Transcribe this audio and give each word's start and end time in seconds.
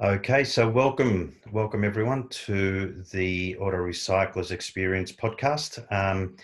Okay, 0.00 0.44
so 0.44 0.68
welcome, 0.68 1.34
welcome 1.50 1.82
everyone 1.82 2.28
to 2.28 3.02
the 3.10 3.56
Auto 3.56 3.78
Recyclers 3.78 4.52
Experience 4.52 5.10
podcast. 5.10 5.84
Um, 5.90 6.36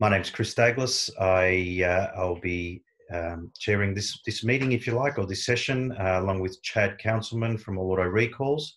my 0.00 0.08
name's 0.08 0.30
Chris 0.30 0.54
Douglas. 0.54 1.10
I 1.20 1.82
uh, 1.84 2.18
I'll 2.18 2.40
be 2.40 2.82
um, 3.12 3.52
chairing 3.58 3.92
this 3.92 4.18
this 4.24 4.42
meeting, 4.44 4.72
if 4.72 4.86
you 4.86 4.94
like, 4.94 5.18
or 5.18 5.26
this 5.26 5.44
session, 5.44 5.92
uh, 6.00 6.20
along 6.22 6.40
with 6.40 6.62
Chad 6.62 6.98
Counselman 6.98 7.60
from 7.60 7.76
All 7.76 7.92
Auto 7.92 8.04
Recalls. 8.04 8.76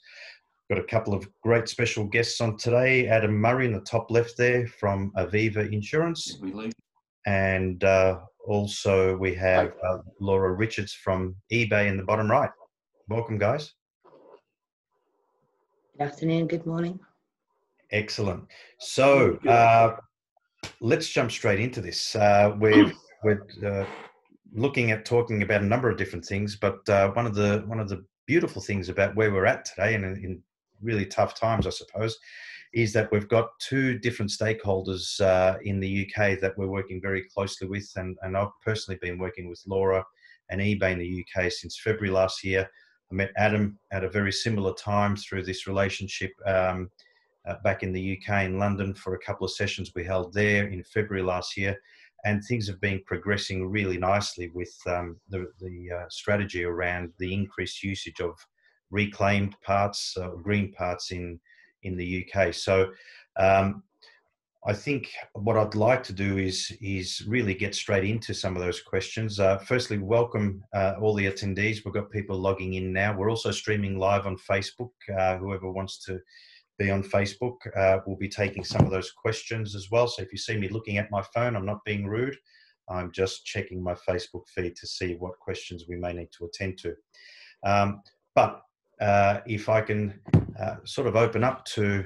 Got 0.70 0.80
a 0.80 0.84
couple 0.84 1.14
of 1.14 1.26
great 1.42 1.70
special 1.70 2.04
guests 2.04 2.42
on 2.42 2.58
today. 2.58 3.08
Adam 3.08 3.40
Murray 3.40 3.68
in 3.68 3.72
the 3.72 3.80
top 3.80 4.12
left 4.12 4.36
there 4.38 4.68
from 4.68 5.14
Aviva 5.16 5.72
Insurance, 5.72 6.38
and 7.26 7.82
uh, 7.86 8.20
also 8.46 9.16
we 9.16 9.34
have 9.36 9.72
uh, 9.88 10.00
Laura 10.20 10.52
Richards 10.52 10.92
from 10.92 11.38
eBay 11.54 11.88
in 11.88 11.96
the 11.96 12.04
bottom 12.04 12.30
right. 12.30 12.52
Welcome, 13.08 13.38
guys. 13.38 13.74
Good 15.98 16.08
afternoon, 16.08 16.48
good 16.48 16.66
morning. 16.66 17.00
Excellent. 17.90 18.44
So 18.80 19.38
uh, 19.48 19.96
let's 20.82 21.08
jump 21.08 21.32
straight 21.32 21.62
into 21.62 21.80
this. 21.80 22.18
Uh, 22.18 22.54
we're 22.60 22.92
we're 23.24 23.48
uh, 23.66 23.86
looking 24.52 24.92
at 24.92 25.06
talking 25.06 25.42
about 25.42 25.62
a 25.62 25.66
number 25.66 25.90
of 25.90 25.96
different 25.96 26.26
things, 26.26 26.58
but 26.58 26.80
uh, 26.90 27.12
one 27.12 27.26
of 27.26 27.34
the 27.34 27.64
one 27.68 27.80
of 27.80 27.88
the 27.88 28.04
beautiful 28.26 28.62
things 28.62 28.90
about 28.90 29.16
where 29.16 29.32
we're 29.32 29.46
at 29.46 29.64
today, 29.64 29.96
and 29.96 30.04
in, 30.04 30.16
in 30.22 30.44
really 30.82 31.06
tough 31.06 31.34
times, 31.34 31.66
I 31.66 31.70
suppose, 31.70 32.18
is 32.74 32.92
that 32.92 33.10
we've 33.14 33.30
got 33.30 33.58
two 33.60 33.98
different 33.98 34.32
stakeholders 34.32 35.22
uh, 35.22 35.60
in 35.64 35.80
the 35.80 36.06
UK 36.06 36.42
that 36.42 36.58
we're 36.58 36.68
working 36.68 37.00
very 37.02 37.24
closely 37.34 37.70
with, 37.70 37.90
and, 37.96 38.18
and 38.22 38.36
I've 38.36 38.50
personally 38.62 39.00
been 39.02 39.18
working 39.18 39.48
with 39.48 39.64
Laura 39.66 40.04
and 40.50 40.60
eBay 40.60 40.92
in 40.92 41.00
the 41.00 41.26
UK 41.26 41.50
since 41.50 41.80
February 41.80 42.14
last 42.14 42.44
year 42.44 42.70
I 43.12 43.16
met 43.16 43.32
Adam 43.38 43.78
at 43.92 44.04
a 44.04 44.10
very 44.10 44.32
similar 44.32 44.74
time 44.74 45.16
through 45.16 45.44
this 45.44 45.68
relationship 45.68 46.32
um, 46.46 46.90
uh, 47.48 47.56
back 47.64 47.84
in 47.84 47.94
the 47.94 48.18
UK 48.18 48.46
in 48.46 48.58
London 48.58 48.94
for 48.94 49.14
a 49.14 49.20
couple 49.20 49.46
of 49.46 49.52
sessions 49.52 49.92
we 49.96 50.04
held 50.04 50.34
there 50.34 50.68
in 50.68 50.84
February 50.84 51.24
last 51.24 51.56
year. 51.56 51.78
And 52.26 52.44
things 52.44 52.68
have 52.68 52.82
been 52.82 53.04
progressing 53.06 53.68
really 53.68 54.00
nicely 54.00 54.50
with 54.50 54.76
um, 54.88 55.20
the, 55.30 55.48
the 55.60 55.90
uh, 55.96 56.06
strategy 56.10 56.64
around 56.64 57.14
the 57.20 57.32
increased 57.32 57.84
usage 57.84 58.20
of 58.20 58.36
reclaimed 58.90 59.56
parts, 59.62 60.18
uh, 60.20 60.30
green 60.30 60.72
parts 60.72 61.12
in, 61.12 61.40
in 61.84 61.96
the 61.96 62.26
UK. 62.26 62.52
So 62.52 62.92
um, 63.38 63.84
I 64.68 64.74
think 64.74 65.12
what 65.34 65.58
I'd 65.58 65.76
like 65.76 66.04
to 66.06 66.14
do 66.14 66.40
is 66.40 66.76
is 66.82 67.24
really 67.28 67.54
get 67.54 67.76
straight 67.76 68.04
into 68.04 68.34
some 68.34 68.56
of 68.56 68.64
those 68.64 68.82
questions. 68.82 69.40
Uh, 69.40 69.60
firstly, 69.60 70.00
welcome 70.00 70.64
uh, 70.74 70.94
all 71.00 71.14
the 71.14 71.28
attendees. 71.28 71.86
We've 71.86 71.94
got 71.94 72.10
people 72.10 72.36
logging 72.36 72.74
in 72.74 72.92
now. 72.92 73.16
We're 73.16 73.30
also 73.30 73.52
streaming 73.52 74.00
live 74.00 74.26
on 74.26 74.38
Facebook. 74.38 74.90
Uh, 75.20 75.38
whoever 75.38 75.72
wants 75.72 76.04
to 76.06 76.20
be 76.80 76.90
on 76.90 77.04
Facebook, 77.04 77.58
uh, 77.78 78.00
we'll 78.08 78.18
be 78.18 78.28
taking 78.28 78.64
some 78.64 78.84
of 78.84 78.92
those 78.92 79.12
questions 79.12 79.76
as 79.76 79.92
well. 79.92 80.08
So 80.08 80.24
if 80.24 80.32
you 80.32 80.38
see 80.40 80.58
me 80.58 80.68
looking 80.68 80.98
at 80.98 81.12
my 81.12 81.24
phone, 81.34 81.56
I'm 81.56 81.66
not 81.66 81.86
being 81.86 82.08
rude. 82.08 82.36
I'm 82.90 83.12
just 83.12 83.46
checking 83.46 83.84
my 83.84 83.94
Facebook 83.94 84.48
feed 84.48 84.76
to 84.78 84.88
see 84.88 85.14
what 85.14 85.40
questions 85.40 85.86
we 85.88 85.96
may 85.96 86.14
need 86.14 86.30
to 86.40 86.46
attend 86.46 86.80
to. 86.80 86.96
Um, 87.64 88.02
but 88.34 88.62
uh, 89.00 89.42
if 89.46 89.70
I 89.70 89.82
can 89.82 90.20
uh, 90.60 90.78
sort 90.86 91.06
of 91.08 91.16
open 91.16 91.44
up 91.44 91.66
to 91.66 92.06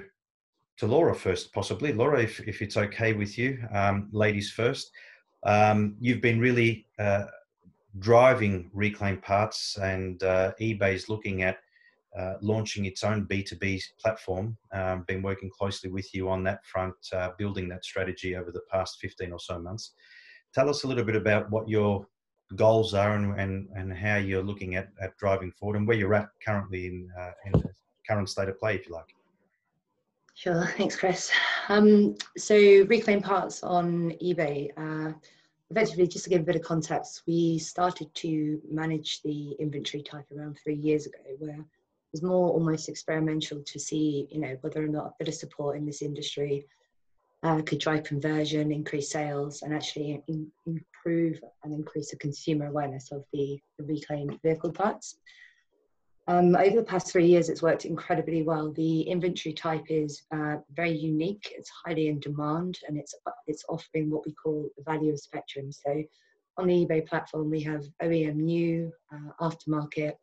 to 0.79 0.87
Laura 0.87 1.13
first, 1.13 1.53
possibly. 1.53 1.91
Laura, 1.91 2.21
if, 2.21 2.39
if 2.47 2.61
it's 2.61 2.77
okay 2.77 3.11
with 3.13 3.37
you, 3.37 3.59
um, 3.73 4.07
ladies 4.11 4.51
first. 4.51 4.91
Um, 5.43 5.95
you've 5.99 6.21
been 6.21 6.39
really 6.39 6.87
uh, 6.97 7.25
driving 7.99 8.71
Reclaim 8.73 9.17
Parts, 9.17 9.77
and 9.77 10.23
uh, 10.23 10.53
eBay 10.59 10.93
is 10.93 11.09
looking 11.09 11.43
at 11.43 11.57
uh, 12.17 12.35
launching 12.41 12.85
its 12.85 13.03
own 13.03 13.25
B2B 13.25 13.81
platform. 13.99 14.57
Um, 14.71 15.03
been 15.03 15.21
working 15.21 15.49
closely 15.49 15.89
with 15.89 16.13
you 16.15 16.29
on 16.29 16.43
that 16.45 16.65
front, 16.65 16.95
uh, 17.13 17.31
building 17.37 17.67
that 17.69 17.83
strategy 17.83 18.37
over 18.37 18.51
the 18.51 18.63
past 18.71 18.99
15 19.01 19.33
or 19.33 19.39
so 19.39 19.59
months. 19.59 19.91
Tell 20.53 20.69
us 20.69 20.83
a 20.83 20.87
little 20.87 21.03
bit 21.03 21.15
about 21.15 21.51
what 21.51 21.67
your 21.67 22.07
goals 22.55 22.93
are 22.93 23.15
and, 23.15 23.37
and, 23.39 23.67
and 23.75 23.93
how 23.93 24.15
you're 24.15 24.41
looking 24.41 24.75
at, 24.75 24.89
at 25.01 25.15
driving 25.17 25.51
forward 25.51 25.77
and 25.77 25.87
where 25.87 25.97
you're 25.97 26.15
at 26.15 26.29
currently 26.43 26.87
in, 26.87 27.09
uh, 27.19 27.31
in 27.45 27.51
the 27.51 27.69
current 28.07 28.29
state 28.29 28.47
of 28.47 28.57
play, 28.57 28.75
if 28.75 28.87
you 28.87 28.93
like. 28.93 29.13
Sure, 30.39 30.65
thanks, 30.77 30.95
Chris. 30.95 31.29
Um, 31.67 32.15
so 32.37 32.55
reclaim 32.55 33.21
parts 33.21 33.61
on 33.61 34.11
eBay. 34.23 34.69
Uh, 34.77 35.11
effectively, 35.69 36.07
just 36.07 36.23
to 36.23 36.29
give 36.29 36.39
a 36.39 36.45
bit 36.45 36.55
of 36.55 36.61
context, 36.61 37.23
we 37.27 37.57
started 37.57 38.07
to 38.15 38.61
manage 38.71 39.21
the 39.21 39.51
inventory 39.59 40.01
type 40.01 40.25
around 40.31 40.57
three 40.57 40.77
years 40.77 41.05
ago, 41.07 41.19
where 41.39 41.59
it 41.59 42.13
was 42.13 42.23
more 42.23 42.51
almost 42.51 42.87
experimental 42.87 43.61
to 43.61 43.77
see, 43.77 44.29
you 44.31 44.39
know, 44.39 44.55
whether 44.61 44.81
or 44.81 44.87
not 44.87 45.07
a 45.07 45.13
bit 45.19 45.27
of 45.27 45.33
support 45.33 45.75
in 45.75 45.85
this 45.85 46.01
industry 46.01 46.65
uh, 47.43 47.61
could 47.63 47.79
drive 47.79 48.03
conversion, 48.03 48.71
increase 48.71 49.11
sales, 49.11 49.61
and 49.61 49.73
actually 49.73 50.23
in, 50.29 50.49
improve 50.65 51.41
and 51.65 51.73
increase 51.73 52.11
the 52.11 52.17
consumer 52.17 52.67
awareness 52.67 53.11
of 53.11 53.25
the, 53.33 53.59
the 53.77 53.83
reclaimed 53.83 54.39
vehicle 54.41 54.71
parts. 54.71 55.17
Um, 56.29 56.55
over 56.55 56.75
the 56.75 56.83
past 56.83 57.11
three 57.11 57.25
years, 57.25 57.49
it's 57.49 57.63
worked 57.63 57.85
incredibly 57.85 58.43
well. 58.43 58.71
The 58.71 59.01
inventory 59.01 59.51
type 59.51 59.85
is 59.89 60.21
uh, 60.31 60.57
very 60.75 60.91
unique. 60.91 61.51
It's 61.57 61.71
highly 61.83 62.07
in 62.07 62.19
demand, 62.19 62.77
and 62.87 62.99
it's 62.99 63.15
it's 63.47 63.65
offering 63.67 64.11
what 64.11 64.27
we 64.27 64.33
call 64.33 64.69
the 64.77 64.83
value 64.83 65.11
of 65.11 65.19
spectrum. 65.19 65.71
So, 65.71 66.03
on 66.57 66.67
the 66.67 66.85
eBay 66.85 67.07
platform, 67.07 67.49
we 67.49 67.61
have 67.61 67.83
OEM 68.03 68.35
new, 68.35 68.91
uh, 69.11 69.31
aftermarket, 69.41 70.17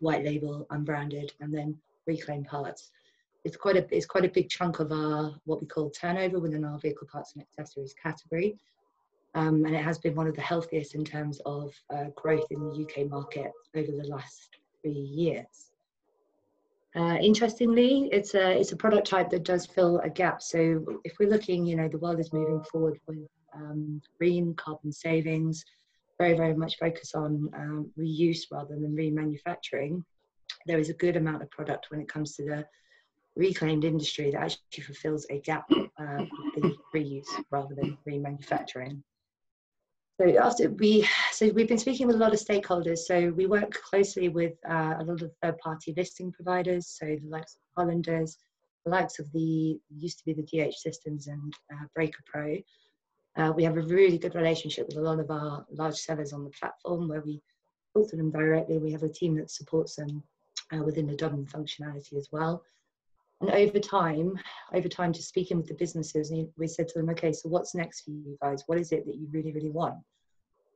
white 0.00 0.24
label, 0.24 0.66
unbranded, 0.70 1.32
and 1.38 1.54
then 1.54 1.78
reclaimed 2.08 2.48
parts. 2.48 2.90
It's 3.44 3.56
quite 3.56 3.76
a 3.76 3.86
it's 3.96 4.06
quite 4.06 4.24
a 4.24 4.30
big 4.30 4.48
chunk 4.48 4.80
of 4.80 4.90
our 4.90 5.36
what 5.44 5.60
we 5.60 5.68
call 5.68 5.88
turnover 5.90 6.40
within 6.40 6.64
our 6.64 6.80
vehicle 6.80 7.06
parts 7.06 7.34
and 7.34 7.42
accessories 7.44 7.94
category. 7.94 8.58
Um, 9.36 9.64
and 9.66 9.76
it 9.76 9.84
has 9.84 9.98
been 9.98 10.16
one 10.16 10.26
of 10.26 10.34
the 10.34 10.42
healthiest 10.42 10.96
in 10.96 11.04
terms 11.04 11.40
of 11.46 11.72
uh, 11.90 12.06
growth 12.16 12.46
in 12.50 12.58
the 12.58 12.84
UK 12.84 13.08
market 13.08 13.52
over 13.76 13.92
the 13.92 14.08
last 14.08 14.58
three 14.84 14.92
years. 14.92 15.70
Uh, 16.96 17.16
interestingly, 17.20 18.08
it's 18.12 18.34
a 18.34 18.52
it's 18.60 18.70
a 18.70 18.76
product 18.76 19.08
type 19.08 19.28
that 19.30 19.42
does 19.42 19.66
fill 19.66 19.98
a 20.00 20.08
gap. 20.08 20.40
So 20.40 20.84
if 21.02 21.14
we're 21.18 21.28
looking, 21.28 21.66
you 21.66 21.74
know, 21.74 21.88
the 21.88 21.98
world 21.98 22.20
is 22.20 22.32
moving 22.32 22.62
forward 22.70 23.00
with 23.08 23.26
um, 23.52 24.00
green 24.18 24.54
carbon 24.54 24.92
savings, 24.92 25.64
very 26.18 26.36
very 26.36 26.54
much 26.54 26.78
focus 26.78 27.14
on 27.14 27.50
um, 27.56 27.90
reuse 27.98 28.42
rather 28.52 28.76
than 28.76 28.94
remanufacturing. 28.94 30.04
There 30.66 30.78
is 30.78 30.88
a 30.88 30.94
good 30.94 31.16
amount 31.16 31.42
of 31.42 31.50
product 31.50 31.90
when 31.90 32.00
it 32.00 32.08
comes 32.08 32.36
to 32.36 32.44
the 32.44 32.66
reclaimed 33.36 33.84
industry 33.84 34.30
that 34.30 34.42
actually 34.42 34.84
fulfills 34.84 35.26
a 35.30 35.40
gap 35.40 35.64
uh, 35.72 36.24
the 36.54 36.76
reuse 36.94 37.26
rather 37.50 37.74
than 37.74 37.98
remanufacturing. 38.08 39.02
So 40.20 40.38
after 40.38 40.70
we, 40.70 41.08
so 41.32 41.48
we've 41.48 41.66
been 41.66 41.76
speaking 41.78 42.06
with 42.06 42.14
a 42.14 42.20
lot 42.20 42.32
of 42.32 42.38
stakeholders. 42.38 42.98
So 42.98 43.32
we 43.36 43.46
work 43.46 43.72
closely 43.72 44.28
with 44.28 44.52
uh, 44.68 44.94
a 45.00 45.04
lot 45.04 45.22
of 45.22 45.32
third-party 45.42 45.94
listing 45.96 46.30
providers. 46.30 46.86
So 46.86 47.06
the 47.06 47.28
likes 47.28 47.56
of 47.56 47.60
Hollanders, 47.76 48.38
the 48.84 48.92
likes 48.92 49.18
of 49.18 49.30
the 49.32 49.80
used 49.90 50.20
to 50.20 50.24
be 50.24 50.32
the 50.32 50.42
DH 50.42 50.74
Systems 50.74 51.26
and 51.26 51.52
uh, 51.72 51.86
Breaker 51.96 52.22
Pro. 52.26 52.58
Uh, 53.36 53.52
we 53.56 53.64
have 53.64 53.76
a 53.76 53.82
really 53.82 54.18
good 54.18 54.36
relationship 54.36 54.86
with 54.86 54.98
a 54.98 55.02
lot 55.02 55.18
of 55.18 55.32
our 55.32 55.66
large 55.72 55.96
sellers 55.96 56.32
on 56.32 56.44
the 56.44 56.50
platform 56.50 57.08
where 57.08 57.22
we 57.22 57.42
talk 57.92 58.08
to 58.10 58.16
them 58.16 58.30
directly. 58.30 58.78
We 58.78 58.92
have 58.92 59.02
a 59.02 59.08
team 59.08 59.34
that 59.38 59.50
supports 59.50 59.96
them 59.96 60.22
uh, 60.72 60.84
within 60.84 61.08
the 61.08 61.16
DOM 61.16 61.44
functionality 61.46 62.16
as 62.16 62.28
well. 62.30 62.62
And 63.40 63.50
over 63.50 63.78
time, 63.78 64.38
over 64.72 64.88
time, 64.88 65.12
just 65.12 65.28
speaking 65.28 65.56
with 65.56 65.66
the 65.66 65.74
businesses, 65.74 66.32
we 66.56 66.66
said 66.66 66.88
to 66.88 66.98
them, 66.98 67.10
okay, 67.10 67.32
so 67.32 67.48
what's 67.48 67.74
next 67.74 68.02
for 68.02 68.10
you 68.10 68.38
guys? 68.40 68.62
What 68.66 68.78
is 68.78 68.92
it 68.92 69.04
that 69.06 69.16
you 69.16 69.28
really, 69.32 69.52
really 69.52 69.70
want? 69.70 69.96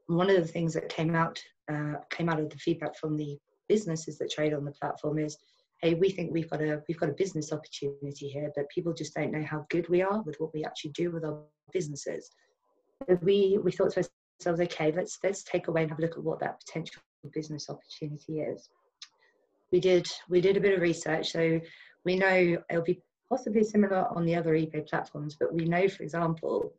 And 0.09 0.19
one 0.19 0.31
of 0.31 0.37
the 0.37 0.53
things 0.53 0.75
that 0.75 0.89
came 0.89 1.15
out 1.15 1.41
uh, 1.71 1.95
came 2.11 2.29
out 2.29 2.41
of 2.41 2.51
the 2.51 2.57
feedback 2.57 2.97
from 2.97 3.17
the 3.17 3.39
businesses 3.69 4.19
that 4.19 4.31
trade 4.31 4.55
on 4.55 4.65
the 4.65 4.73
platform 4.73 5.19
is, 5.19 5.37
hey, 5.83 5.95
we 5.95 6.11
think 6.11 6.33
we've 6.33 6.51
got 6.51 6.63
a 6.63 6.83
we've 6.89 6.99
got 6.99 7.11
a 7.11 7.15
business 7.15 7.53
opportunity 7.53 8.29
here, 8.29 8.51
but 8.57 8.69
people 8.71 8.93
just 8.93 9.15
don't 9.15 9.33
know 9.33 9.45
how 9.45 9.67
good 9.71 9.89
we 9.89 10.03
are 10.03 10.23
with 10.23 10.37
what 10.39 10.53
we 10.55 10.65
actually 10.65 10.93
do 10.93 11.11
with 11.11 11.25
our 11.25 11.39
businesses. 11.73 12.31
We 13.23 13.59
we 13.63 13.71
thought 13.71 13.93
to 13.93 14.09
ourselves, 14.41 14.61
okay, 14.61 14.93
let's 14.93 15.19
let's 15.23 15.43
take 15.43 15.69
away 15.69 15.83
and 15.83 15.91
have 15.91 15.99
a 15.99 16.03
look 16.03 16.17
at 16.17 16.25
what 16.25 16.41
that 16.41 16.61
potential 16.65 17.03
business 17.33 17.69
opportunity 17.69 18.41
is. 18.41 18.69
We 19.71 19.81
did 19.81 20.09
we 20.29 20.41
did 20.41 20.57
a 20.57 20.61
bit 20.61 20.75
of 20.75 20.81
research, 20.81 21.33
so 21.33 21.61
we 22.05 22.17
know 22.17 22.63
it'll 22.71 22.83
be 22.83 23.01
possibly 23.29 23.63
similar 23.63 24.07
on 24.15 24.25
the 24.25 24.35
other 24.35 24.55
eBay 24.55 24.89
platforms, 24.89 25.37
but 25.39 25.53
we 25.53 25.65
know, 25.65 25.89
for 25.89 26.03
example, 26.03 26.73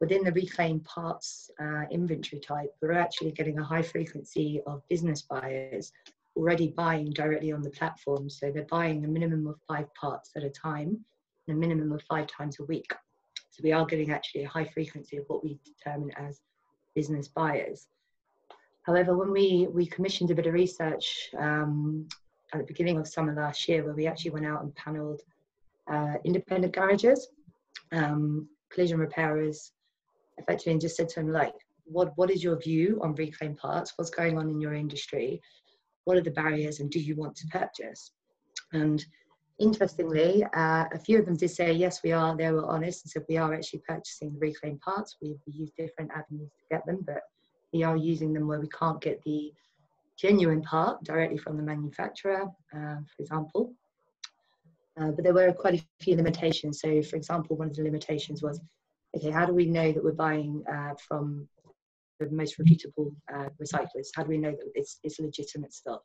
within 0.00 0.24
the 0.24 0.32
reclaimed 0.32 0.84
parts 0.84 1.50
uh, 1.60 1.82
inventory 1.90 2.40
type, 2.40 2.74
we're 2.80 2.92
actually 2.92 3.32
getting 3.32 3.58
a 3.58 3.64
high 3.64 3.82
frequency 3.82 4.60
of 4.66 4.82
business 4.88 5.22
buyers 5.22 5.92
already 6.36 6.68
buying 6.68 7.10
directly 7.10 7.52
on 7.52 7.60
the 7.60 7.70
platform. 7.70 8.30
So 8.30 8.50
they're 8.50 8.64
buying 8.70 9.04
a 9.04 9.08
minimum 9.08 9.46
of 9.46 9.56
five 9.68 9.92
parts 9.94 10.30
at 10.36 10.44
a 10.44 10.50
time 10.50 11.04
and 11.46 11.56
a 11.56 11.60
minimum 11.60 11.92
of 11.92 12.02
five 12.02 12.28
times 12.28 12.58
a 12.60 12.64
week. 12.64 12.92
So 13.50 13.60
we 13.62 13.72
are 13.72 13.84
getting 13.84 14.10
actually 14.10 14.44
a 14.44 14.48
high 14.48 14.64
frequency 14.64 15.16
of 15.16 15.24
what 15.26 15.44
we 15.44 15.58
determine 15.64 16.12
as 16.16 16.40
business 16.94 17.28
buyers. 17.28 17.88
However, 18.82 19.16
when 19.16 19.32
we, 19.32 19.68
we 19.70 19.86
commissioned 19.86 20.30
a 20.30 20.34
bit 20.34 20.46
of 20.46 20.54
research 20.54 21.30
um, 21.36 22.08
at 22.52 22.58
the 22.58 22.66
beginning 22.66 22.98
of 22.98 23.06
summer 23.06 23.34
last 23.34 23.68
year 23.68 23.84
where 23.84 23.94
we 23.94 24.06
actually 24.06 24.32
went 24.32 24.46
out 24.46 24.62
and 24.62 24.74
paneled 24.74 25.22
uh, 25.90 26.14
independent 26.24 26.74
garages, 26.74 27.28
um, 27.92 28.48
collision 28.72 28.98
repairers, 28.98 29.72
effectively, 30.38 30.72
and 30.72 30.80
just 30.80 30.96
said 30.96 31.08
to 31.08 31.20
them, 31.20 31.32
like, 31.32 31.54
what, 31.84 32.12
what 32.16 32.30
is 32.30 32.42
your 32.42 32.58
view 32.58 33.00
on 33.02 33.14
reclaimed 33.14 33.58
parts? 33.58 33.92
What's 33.96 34.10
going 34.10 34.38
on 34.38 34.48
in 34.48 34.60
your 34.60 34.74
industry? 34.74 35.40
What 36.04 36.16
are 36.16 36.22
the 36.22 36.30
barriers 36.30 36.80
and 36.80 36.90
do 36.90 37.00
you 37.00 37.16
want 37.16 37.36
to 37.36 37.46
purchase? 37.48 38.12
And 38.72 39.04
interestingly, 39.58 40.44
uh, 40.54 40.84
a 40.92 40.98
few 40.98 41.18
of 41.18 41.26
them 41.26 41.36
did 41.36 41.50
say, 41.50 41.72
yes, 41.72 42.00
we 42.02 42.12
are. 42.12 42.36
They 42.36 42.50
were 42.50 42.66
honest 42.66 43.04
and 43.04 43.10
said, 43.10 43.24
we 43.28 43.36
are 43.36 43.52
actually 43.52 43.82
purchasing 43.86 44.36
reclaimed 44.38 44.80
parts. 44.80 45.16
We, 45.20 45.36
we 45.46 45.52
use 45.52 45.70
different 45.76 46.10
avenues 46.12 46.50
to 46.50 46.64
get 46.70 46.86
them, 46.86 47.00
but 47.04 47.22
we 47.72 47.82
are 47.82 47.96
using 47.96 48.32
them 48.32 48.46
where 48.46 48.60
we 48.60 48.68
can't 48.68 49.00
get 49.00 49.22
the 49.24 49.52
genuine 50.20 50.62
part 50.62 51.02
directly 51.04 51.38
from 51.38 51.56
the 51.56 51.62
manufacturer, 51.62 52.44
uh, 52.74 52.96
for 53.16 53.22
example. 53.22 53.72
Uh, 55.00 55.10
but 55.12 55.24
there 55.24 55.32
were 55.32 55.52
quite 55.52 55.80
a 55.80 56.04
few 56.04 56.14
limitations. 56.16 56.80
So, 56.80 57.02
for 57.02 57.16
example, 57.16 57.56
one 57.56 57.68
of 57.68 57.76
the 57.76 57.82
limitations 57.82 58.42
was, 58.42 58.60
okay, 59.16 59.30
how 59.30 59.46
do 59.46 59.54
we 59.54 59.66
know 59.66 59.92
that 59.92 60.04
we're 60.04 60.12
buying 60.12 60.62
uh, 60.70 60.94
from 61.08 61.48
the 62.18 62.28
most 62.30 62.58
reputable 62.58 63.14
uh, 63.34 63.48
recyclers? 63.62 64.08
How 64.14 64.24
do 64.24 64.28
we 64.28 64.38
know 64.38 64.50
that 64.50 64.72
it's, 64.74 64.98
it's 65.04 65.18
legitimate 65.20 65.72
stuff? 65.72 66.02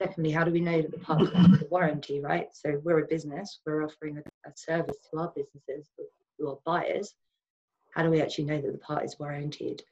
Secondly, 0.00 0.30
how 0.30 0.44
do 0.44 0.50
we 0.50 0.60
know 0.60 0.80
that 0.80 0.90
the 0.90 0.98
part 0.98 1.20
with 1.20 1.32
a 1.34 1.66
warranty, 1.70 2.20
right? 2.20 2.48
So 2.52 2.80
we're 2.82 3.00
a 3.00 3.06
business, 3.06 3.60
we're 3.66 3.84
offering 3.84 4.18
a, 4.18 4.48
a 4.48 4.52
service 4.56 4.96
to 5.10 5.18
our 5.18 5.32
businesses 5.36 5.90
who 6.38 6.48
are 6.48 6.58
buyers. 6.64 7.14
How 7.94 8.02
do 8.02 8.10
we 8.10 8.22
actually 8.22 8.44
know 8.44 8.60
that 8.60 8.72
the 8.72 8.78
part 8.78 9.04
is 9.04 9.16
warranted? 9.18 9.82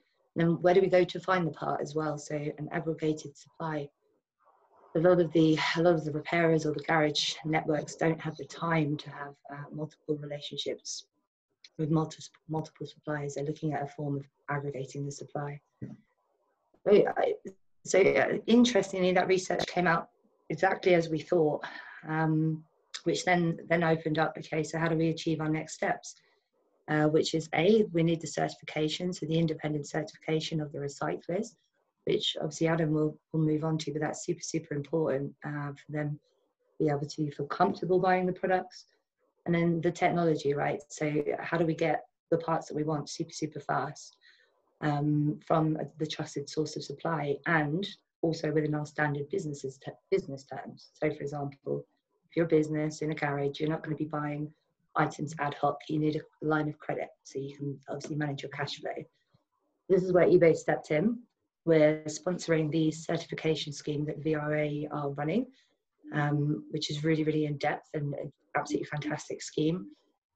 Then 0.40 0.62
where 0.62 0.72
do 0.72 0.80
we 0.80 0.88
go 0.88 1.04
to 1.04 1.20
find 1.20 1.46
the 1.46 1.50
part 1.50 1.82
as 1.82 1.94
well? 1.94 2.16
So 2.16 2.34
an 2.34 2.68
aggregated 2.72 3.36
supply. 3.36 3.88
A 4.96 4.98
lot 4.98 5.20
of 5.20 5.30
the 5.32 5.58
a 5.76 5.82
lot 5.82 5.94
of 5.94 6.04
the 6.04 6.12
repairers 6.12 6.64
or 6.64 6.72
the 6.72 6.82
garage 6.82 7.34
networks 7.44 7.94
don't 7.94 8.20
have 8.20 8.36
the 8.38 8.46
time 8.46 8.96
to 8.96 9.10
have 9.10 9.34
uh, 9.52 9.64
multiple 9.70 10.16
relationships 10.16 11.04
with 11.78 11.90
multiple 11.90 12.24
multiple 12.48 12.86
suppliers. 12.86 13.34
They're 13.34 13.44
looking 13.44 13.74
at 13.74 13.82
a 13.82 13.86
form 13.86 14.16
of 14.16 14.24
aggregating 14.48 15.04
the 15.04 15.12
supply. 15.12 15.60
So, 16.86 17.04
so 17.84 18.00
uh, 18.00 18.38
interestingly, 18.46 19.12
that 19.12 19.28
research 19.28 19.66
came 19.66 19.86
out 19.86 20.08
exactly 20.48 20.94
as 20.94 21.10
we 21.10 21.18
thought, 21.20 21.62
um, 22.08 22.64
which 23.04 23.26
then 23.26 23.58
then 23.68 23.84
opened 23.84 24.18
up. 24.18 24.38
Okay, 24.38 24.62
so 24.62 24.78
how 24.78 24.88
do 24.88 24.96
we 24.96 25.10
achieve 25.10 25.42
our 25.42 25.50
next 25.50 25.74
steps? 25.74 26.14
Uh, 26.88 27.06
which 27.06 27.34
is 27.34 27.48
A, 27.54 27.84
we 27.92 28.02
need 28.02 28.20
the 28.20 28.26
certification, 28.26 29.12
so 29.12 29.24
the 29.24 29.38
independent 29.38 29.86
certification 29.86 30.60
of 30.60 30.72
the 30.72 30.78
recyclers, 30.78 31.54
which 32.04 32.36
obviously 32.40 32.66
Adam 32.66 32.92
will, 32.92 33.16
will 33.32 33.40
move 33.40 33.62
on 33.62 33.78
to, 33.78 33.92
but 33.92 34.02
that's 34.02 34.24
super, 34.24 34.42
super 34.42 34.74
important 34.74 35.32
uh, 35.46 35.70
for 35.70 35.92
them 35.92 36.18
to 36.78 36.84
be 36.84 36.90
able 36.90 37.06
to 37.06 37.30
feel 37.30 37.46
comfortable 37.46 38.00
buying 38.00 38.26
the 38.26 38.32
products. 38.32 38.86
And 39.46 39.54
then 39.54 39.80
the 39.80 39.92
technology, 39.92 40.52
right? 40.52 40.82
So 40.88 41.22
how 41.38 41.58
do 41.58 41.64
we 41.64 41.74
get 41.74 42.06
the 42.30 42.38
parts 42.38 42.68
that 42.68 42.74
we 42.74 42.82
want 42.82 43.08
super, 43.08 43.32
super 43.32 43.60
fast 43.60 44.16
um, 44.80 45.38
from 45.46 45.78
the 45.98 46.06
trusted 46.06 46.48
source 46.48 46.76
of 46.76 46.84
supply 46.84 47.36
and 47.46 47.86
also 48.22 48.52
within 48.52 48.74
our 48.74 48.86
standard 48.86 49.28
businesses 49.30 49.78
business 50.10 50.44
terms. 50.44 50.90
So 50.94 51.10
for 51.10 51.22
example, 51.22 51.86
if 52.28 52.36
you're 52.36 52.46
a 52.46 52.48
business 52.48 53.02
in 53.02 53.10
a 53.10 53.14
garage, 53.14 53.60
you're 53.60 53.68
not 53.68 53.82
going 53.82 53.96
to 53.96 54.02
be 54.02 54.08
buying 54.08 54.52
items 54.96 55.34
ad 55.38 55.54
hoc, 55.54 55.78
you 55.88 55.98
need 55.98 56.16
a 56.16 56.46
line 56.46 56.68
of 56.68 56.78
credit 56.78 57.08
so 57.24 57.38
you 57.38 57.56
can 57.56 57.78
obviously 57.88 58.16
manage 58.16 58.42
your 58.42 58.50
cash 58.50 58.76
flow. 58.76 58.92
This 59.88 60.02
is 60.02 60.12
where 60.12 60.26
eBay 60.26 60.56
stepped 60.56 60.90
in. 60.90 61.18
We're 61.64 62.02
sponsoring 62.04 62.70
the 62.70 62.90
certification 62.90 63.72
scheme 63.72 64.04
that 64.06 64.24
VRA 64.24 64.88
are 64.92 65.10
running, 65.10 65.46
um, 66.14 66.64
which 66.70 66.90
is 66.90 67.04
really, 67.04 67.24
really 67.24 67.46
in 67.46 67.58
depth 67.58 67.88
and 67.94 68.14
absolutely 68.56 68.86
fantastic 68.86 69.42
scheme. 69.42 69.86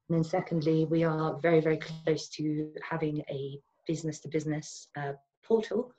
And 0.09 0.17
then 0.17 0.23
secondly, 0.23 0.85
we 0.85 1.03
are 1.03 1.39
very, 1.41 1.61
very 1.61 1.77
close 1.77 2.29
to 2.29 2.71
having 2.87 3.23
a 3.29 3.59
business 3.87 4.19
to 4.21 4.29
business 4.29 4.87
uh, 4.97 5.13
portal 5.43 5.91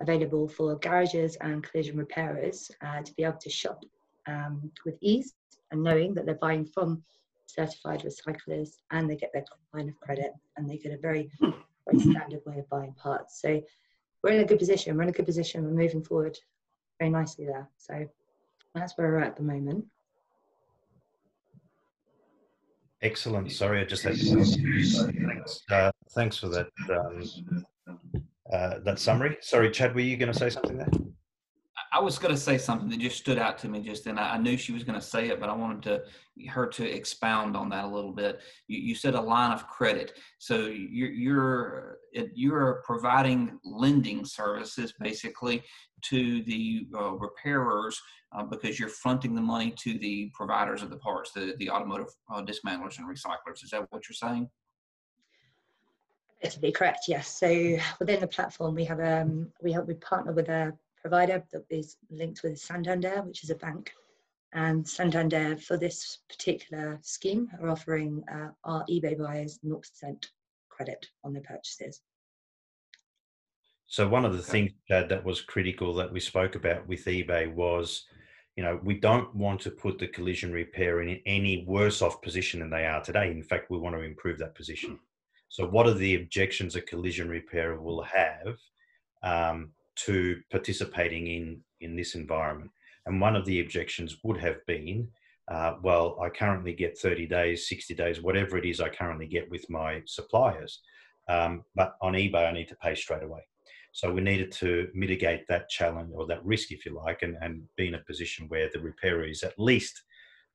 available 0.00 0.46
for 0.46 0.76
garages 0.76 1.36
and 1.40 1.62
collision 1.62 1.96
repairers 1.96 2.70
uh, 2.84 3.02
to 3.02 3.14
be 3.14 3.24
able 3.24 3.38
to 3.38 3.50
shop 3.50 3.82
um, 4.26 4.70
with 4.84 4.98
ease 5.00 5.34
and 5.70 5.82
knowing 5.82 6.14
that 6.14 6.26
they're 6.26 6.34
buying 6.34 6.66
from 6.66 7.02
certified 7.46 8.02
recyclers 8.02 8.70
and 8.90 9.08
they 9.08 9.16
get 9.16 9.30
their 9.32 9.44
line 9.72 9.88
of 9.88 9.96
credit 10.00 10.32
and 10.56 10.68
they 10.68 10.76
get 10.76 10.92
a 10.92 10.98
very, 10.98 11.30
very 11.40 12.00
standard 12.00 12.40
way 12.44 12.58
of 12.58 12.68
buying 12.68 12.92
parts. 12.94 13.40
So 13.40 13.62
we're 14.22 14.30
in 14.32 14.40
a 14.40 14.44
good 14.44 14.58
position. 14.58 14.96
We're 14.96 15.04
in 15.04 15.08
a 15.08 15.12
good 15.12 15.26
position. 15.26 15.64
We're 15.64 15.70
moving 15.70 16.02
forward 16.02 16.36
very 16.98 17.10
nicely 17.10 17.46
there. 17.46 17.68
So 17.76 18.06
that's 18.74 18.96
where 18.96 19.08
we're 19.08 19.20
at, 19.20 19.28
at 19.28 19.36
the 19.36 19.42
moment. 19.42 19.84
Excellent. 23.02 23.52
Sorry, 23.52 23.80
I 23.80 23.84
just 23.84 24.02
had 24.02 24.16
thanks. 24.16 25.62
Uh, 25.70 25.90
thanks 26.14 26.38
for 26.38 26.48
that 26.48 26.68
um, 26.90 27.64
uh, 28.52 28.78
that 28.84 28.98
summary. 28.98 29.36
Sorry, 29.40 29.70
Chad, 29.70 29.94
were 29.94 30.00
you 30.00 30.16
going 30.16 30.32
to 30.32 30.38
say 30.38 30.50
something 30.50 30.78
there? 30.78 30.88
I 31.92 32.00
was 32.00 32.18
going 32.18 32.34
to 32.34 32.40
say 32.40 32.58
something 32.58 32.88
that 32.90 32.98
just 32.98 33.18
stood 33.18 33.38
out 33.38 33.58
to 33.58 33.68
me 33.68 33.80
just 33.80 34.04
then. 34.04 34.18
I 34.18 34.38
knew 34.38 34.56
she 34.56 34.72
was 34.72 34.84
going 34.84 34.98
to 34.98 35.04
say 35.04 35.28
it, 35.28 35.40
but 35.40 35.48
I 35.48 35.54
wanted 35.54 35.82
to 35.84 36.02
her 36.48 36.66
to 36.66 36.84
expound 36.84 37.56
on 37.56 37.68
that 37.70 37.84
a 37.84 37.88
little 37.88 38.12
bit. 38.12 38.40
You, 38.68 38.78
you 38.78 38.94
said 38.94 39.14
a 39.14 39.20
line 39.20 39.52
of 39.52 39.66
credit, 39.66 40.18
so 40.38 40.66
you're 40.66 41.10
you're 41.10 41.98
you're 42.34 42.82
providing 42.84 43.58
lending 43.64 44.24
services 44.24 44.92
basically 45.00 45.62
to 46.02 46.42
the 46.42 46.88
uh, 46.94 47.12
repairers 47.12 48.00
uh, 48.32 48.42
because 48.42 48.78
you're 48.78 48.88
fronting 48.88 49.34
the 49.34 49.40
money 49.40 49.72
to 49.78 49.98
the 49.98 50.30
providers 50.34 50.82
of 50.82 50.90
the 50.90 50.98
parts, 50.98 51.32
the 51.32 51.54
the 51.58 51.70
automotive 51.70 52.08
uh, 52.32 52.42
dismantlers 52.42 52.98
and 52.98 53.08
recyclers. 53.08 53.64
Is 53.64 53.70
that 53.70 53.86
what 53.90 54.08
you're 54.08 54.14
saying? 54.14 54.48
be 56.60 56.70
correct. 56.70 57.06
Yes. 57.08 57.38
So 57.38 57.78
within 57.98 58.20
the 58.20 58.26
platform, 58.28 58.74
we 58.74 58.84
have 58.84 59.00
um 59.00 59.48
we 59.62 59.72
have 59.72 59.86
we 59.86 59.94
partner 59.94 60.32
with 60.32 60.48
a 60.48 60.72
provider 61.08 61.44
that 61.52 61.64
is 61.70 61.98
linked 62.10 62.42
with 62.42 62.58
Santander, 62.58 63.22
which 63.22 63.44
is 63.44 63.50
a 63.50 63.54
bank. 63.54 63.92
And 64.52 64.86
Santander, 64.88 65.56
for 65.56 65.76
this 65.76 66.18
particular 66.28 66.98
scheme, 67.00 67.48
are 67.60 67.70
offering 67.70 68.24
uh, 68.32 68.48
our 68.64 68.84
eBay 68.86 69.16
buyers 69.16 69.60
0% 69.64 69.80
credit 70.68 71.06
on 71.22 71.32
their 71.32 71.42
purchases. 71.42 72.00
So 73.86 74.08
one 74.08 74.24
of 74.24 74.32
the 74.32 74.42
things 74.42 74.72
Chad, 74.88 75.08
that 75.10 75.24
was 75.24 75.40
critical 75.40 75.94
that 75.94 76.12
we 76.12 76.18
spoke 76.18 76.56
about 76.56 76.88
with 76.88 77.04
eBay 77.04 77.54
was, 77.54 78.06
you 78.56 78.64
know, 78.64 78.80
we 78.82 78.94
don't 78.94 79.32
want 79.32 79.60
to 79.60 79.70
put 79.70 80.00
the 80.00 80.08
collision 80.08 80.52
repair 80.52 81.02
in 81.02 81.20
any 81.24 81.64
worse 81.68 82.02
off 82.02 82.20
position 82.20 82.58
than 82.58 82.70
they 82.70 82.84
are 82.84 83.00
today. 83.00 83.30
In 83.30 83.44
fact, 83.44 83.70
we 83.70 83.78
want 83.78 83.94
to 83.94 84.02
improve 84.02 84.38
that 84.38 84.56
position. 84.56 84.98
So 85.50 85.68
what 85.68 85.86
are 85.86 85.94
the 85.94 86.16
objections 86.16 86.74
a 86.74 86.80
collision 86.80 87.28
repairer 87.28 87.80
will 87.80 88.02
have 88.02 88.56
um, 89.22 89.70
to 89.96 90.40
participating 90.50 91.26
in 91.26 91.60
in 91.80 91.96
this 91.96 92.14
environment. 92.14 92.70
And 93.06 93.20
one 93.20 93.36
of 93.36 93.44
the 93.44 93.60
objections 93.60 94.16
would 94.24 94.38
have 94.38 94.64
been, 94.66 95.08
uh, 95.48 95.74
well, 95.82 96.18
I 96.20 96.28
currently 96.28 96.72
get 96.72 96.98
30 96.98 97.26
days, 97.26 97.68
60 97.68 97.94
days, 97.94 98.20
whatever 98.20 98.58
it 98.58 98.64
is 98.64 98.80
I 98.80 98.88
currently 98.88 99.26
get 99.26 99.50
with 99.50 99.68
my 99.70 100.02
suppliers. 100.06 100.80
Um, 101.28 101.64
but 101.74 101.96
on 102.00 102.14
eBay, 102.14 102.48
I 102.48 102.52
need 102.52 102.68
to 102.68 102.76
pay 102.76 102.94
straight 102.94 103.22
away. 103.22 103.40
So 103.92 104.12
we 104.12 104.20
needed 104.20 104.52
to 104.52 104.88
mitigate 104.94 105.46
that 105.48 105.68
challenge 105.70 106.10
or 106.14 106.26
that 106.26 106.44
risk, 106.44 106.70
if 106.72 106.84
you 106.84 106.94
like, 106.94 107.22
and, 107.22 107.36
and 107.40 107.62
be 107.76 107.88
in 107.88 107.94
a 107.94 108.00
position 108.00 108.46
where 108.48 108.68
the 108.72 108.80
repairer 108.80 109.24
is 109.24 109.42
at 109.42 109.58
least 109.58 110.02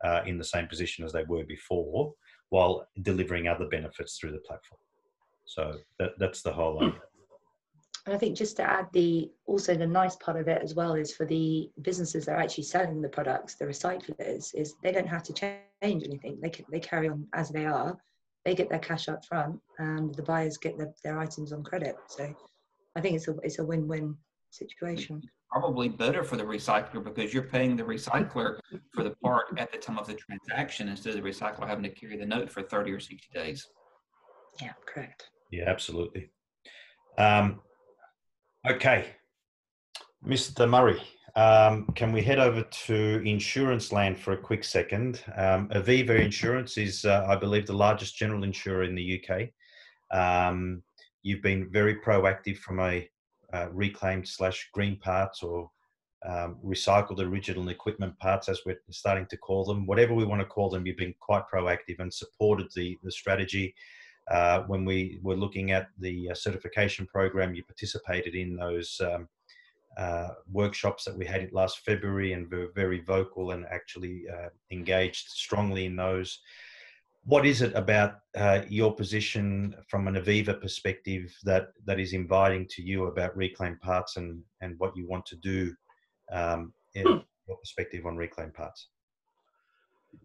uh, 0.04 0.22
in 0.26 0.38
the 0.38 0.44
same 0.44 0.68
position 0.68 1.06
as 1.06 1.12
they 1.12 1.24
were 1.24 1.44
before 1.44 2.14
while 2.50 2.88
delivering 3.02 3.48
other 3.48 3.66
benefits 3.66 4.18
through 4.18 4.32
the 4.32 4.40
platform. 4.40 4.80
So 5.46 5.80
that, 6.00 6.12
that's 6.20 6.42
the 6.42 6.52
whole 6.52 6.78
idea. 6.84 7.02
And 8.06 8.16
I 8.16 8.18
think 8.18 8.36
just 8.36 8.58
to 8.58 8.64
add 8.64 8.88
the 8.94 9.30
also 9.46 9.76
the 9.76 9.86
nice 9.86 10.16
part 10.16 10.40
of 10.40 10.48
it 10.48 10.62
as 10.64 10.74
well 10.74 10.96
is 10.96 11.14
for 11.14 11.26
the 11.26 11.70
businesses 11.82 12.26
that 12.26 12.34
are 12.34 12.42
actually 12.42 12.64
selling 12.64 13.02
the 13.02 13.10
products, 13.10 13.56
the 13.56 13.66
recyclers, 13.66 14.56
is 14.56 14.76
they 14.82 14.92
don't 14.92 15.08
have 15.08 15.24
to 15.24 15.34
change 15.34 15.62
anything. 15.84 16.40
They 16.42 16.50
can, 16.50 16.66
they 16.72 16.80
carry 16.80 17.10
on 17.10 17.28
as 17.34 17.50
they 17.50 17.66
are. 17.66 17.96
They 18.44 18.56
get 18.56 18.70
their 18.70 18.80
cash 18.80 19.08
up 19.08 19.24
front, 19.26 19.60
and 19.78 20.16
the 20.16 20.24
buyers 20.24 20.58
get 20.58 20.78
the, 20.80 20.92
their 21.04 21.20
items 21.20 21.54
on 21.54 21.64
credit. 21.64 21.96
So 22.08 22.34
I 22.96 23.02
think 23.02 23.18
it's 23.18 23.28
a 23.28 23.36
it's 23.44 23.60
a 23.60 23.64
win-win 23.64 24.18
situation. 24.50 25.22
Probably 25.52 25.90
better 25.90 26.24
for 26.24 26.38
the 26.38 26.44
recycler 26.44 27.04
because 27.04 27.34
you're 27.34 27.44
paying 27.44 27.76
the 27.76 27.84
recycler 27.84 28.58
for 28.94 29.04
the 29.04 29.12
part 29.24 29.48
at 29.58 29.72
the 29.72 29.78
time 29.78 30.00
of 30.00 30.08
the 30.08 30.16
transaction 30.16 30.88
instead 30.88 31.16
of 31.16 31.22
the 31.22 31.30
recycler 31.30 31.68
having 31.68 31.84
to 31.84 31.90
carry 31.90 32.18
the 32.18 32.26
note 32.26 32.50
for 32.50 32.64
30 32.64 32.92
or 32.94 33.00
60 33.00 33.28
days. 33.34 33.68
Yeah, 34.60 34.74
correct. 34.88 35.30
Yeah, 35.52 35.66
absolutely. 35.68 36.32
Um, 37.18 37.62
Okay, 38.70 39.08
Mr. 40.24 40.70
Murray, 40.70 41.02
um, 41.36 41.88
can 41.96 42.12
we 42.12 42.22
head 42.22 42.38
over 42.38 42.62
to 42.62 43.24
insurance 43.26 43.92
land 43.92 44.20
for 44.20 44.34
a 44.34 44.38
quick 44.38 44.64
second? 44.64 45.24
Um, 45.36 45.68
Aviva 45.70 46.12
Insurance 46.24 46.78
is, 46.78 47.04
uh, 47.04 47.26
I 47.28 47.38
believe, 47.38 47.66
the 47.66 47.74
largest 47.74 48.18
general 48.18 48.44
insurer 48.44 48.84
in 48.84 48.94
the 48.94 49.20
UK. 49.20 49.50
Um, 50.16 50.84
you've 51.24 51.42
been 51.42 51.72
very 51.72 51.96
proactive 52.02 52.58
from 52.60 52.80
a 52.82 53.10
uh, 53.52 53.70
reclaimed 53.72 54.28
slash 54.28 54.70
green 54.74 54.96
parts 54.98 55.42
or 55.42 55.72
um, 56.24 56.58
recycled 56.64 57.20
original 57.20 57.70
equipment 57.70 58.16
parts, 58.20 58.48
as 58.48 58.62
we're 58.64 58.78
starting 58.92 59.26
to 59.32 59.38
call 59.38 59.66
them, 59.66 59.88
whatever 59.88 60.14
we 60.14 60.24
want 60.24 60.40
to 60.40 60.46
call 60.46 60.70
them, 60.70 60.86
you've 60.86 60.98
been 60.98 61.16
quite 61.20 61.46
proactive 61.52 61.98
and 61.98 62.14
supported 62.14 62.68
the, 62.76 62.96
the 63.02 63.12
strategy. 63.12 63.74
Uh, 64.30 64.62
when 64.62 64.86
we 64.86 65.20
were 65.24 65.36
looking 65.36 65.72
at 65.72 65.88
the 66.00 66.30
uh, 66.30 66.34
certification 66.34 67.06
program, 67.08 67.54
you 67.54 67.64
participated 67.64 68.36
in 68.36 68.56
those 68.56 69.02
um, 69.02 69.28
uh, 69.98 70.30
workshops 70.52 71.04
that 71.04 71.18
we 71.18 71.26
had 71.26 71.52
last 71.52 71.80
February 71.80 72.34
and 72.34 72.50
were 72.50 72.70
very 72.76 73.02
vocal 73.02 73.52
and 73.52 73.66
actually 73.70 74.24
uh, 74.30 74.50
engaged 74.72 75.30
strongly 75.30 75.86
in 75.86 75.96
those. 75.96 76.40
What 77.26 77.46
is 77.46 77.62
it 77.62 77.76
about 77.76 78.16
uh, 78.36 78.62
your 78.68 78.96
position 78.96 79.76
from 79.88 80.08
an 80.08 80.16
Aviva 80.16 80.60
perspective 80.60 81.36
that, 81.44 81.70
that 81.86 82.00
is 82.00 82.14
inviting 82.14 82.68
to 82.70 82.82
you 82.82 83.06
about 83.06 83.36
reclaimed 83.36 83.82
parts 83.82 84.18
and, 84.18 84.42
and 84.62 84.80
what 84.80 84.96
you 84.96 85.08
want 85.08 85.26
to 85.28 85.36
do 85.36 85.76
um, 86.32 86.74
in 86.96 87.04
hmm. 87.06 87.18
your 87.48 87.58
perspective 87.58 88.06
on 88.06 88.18
reclaimed 88.18 88.54
parts? 88.54 88.88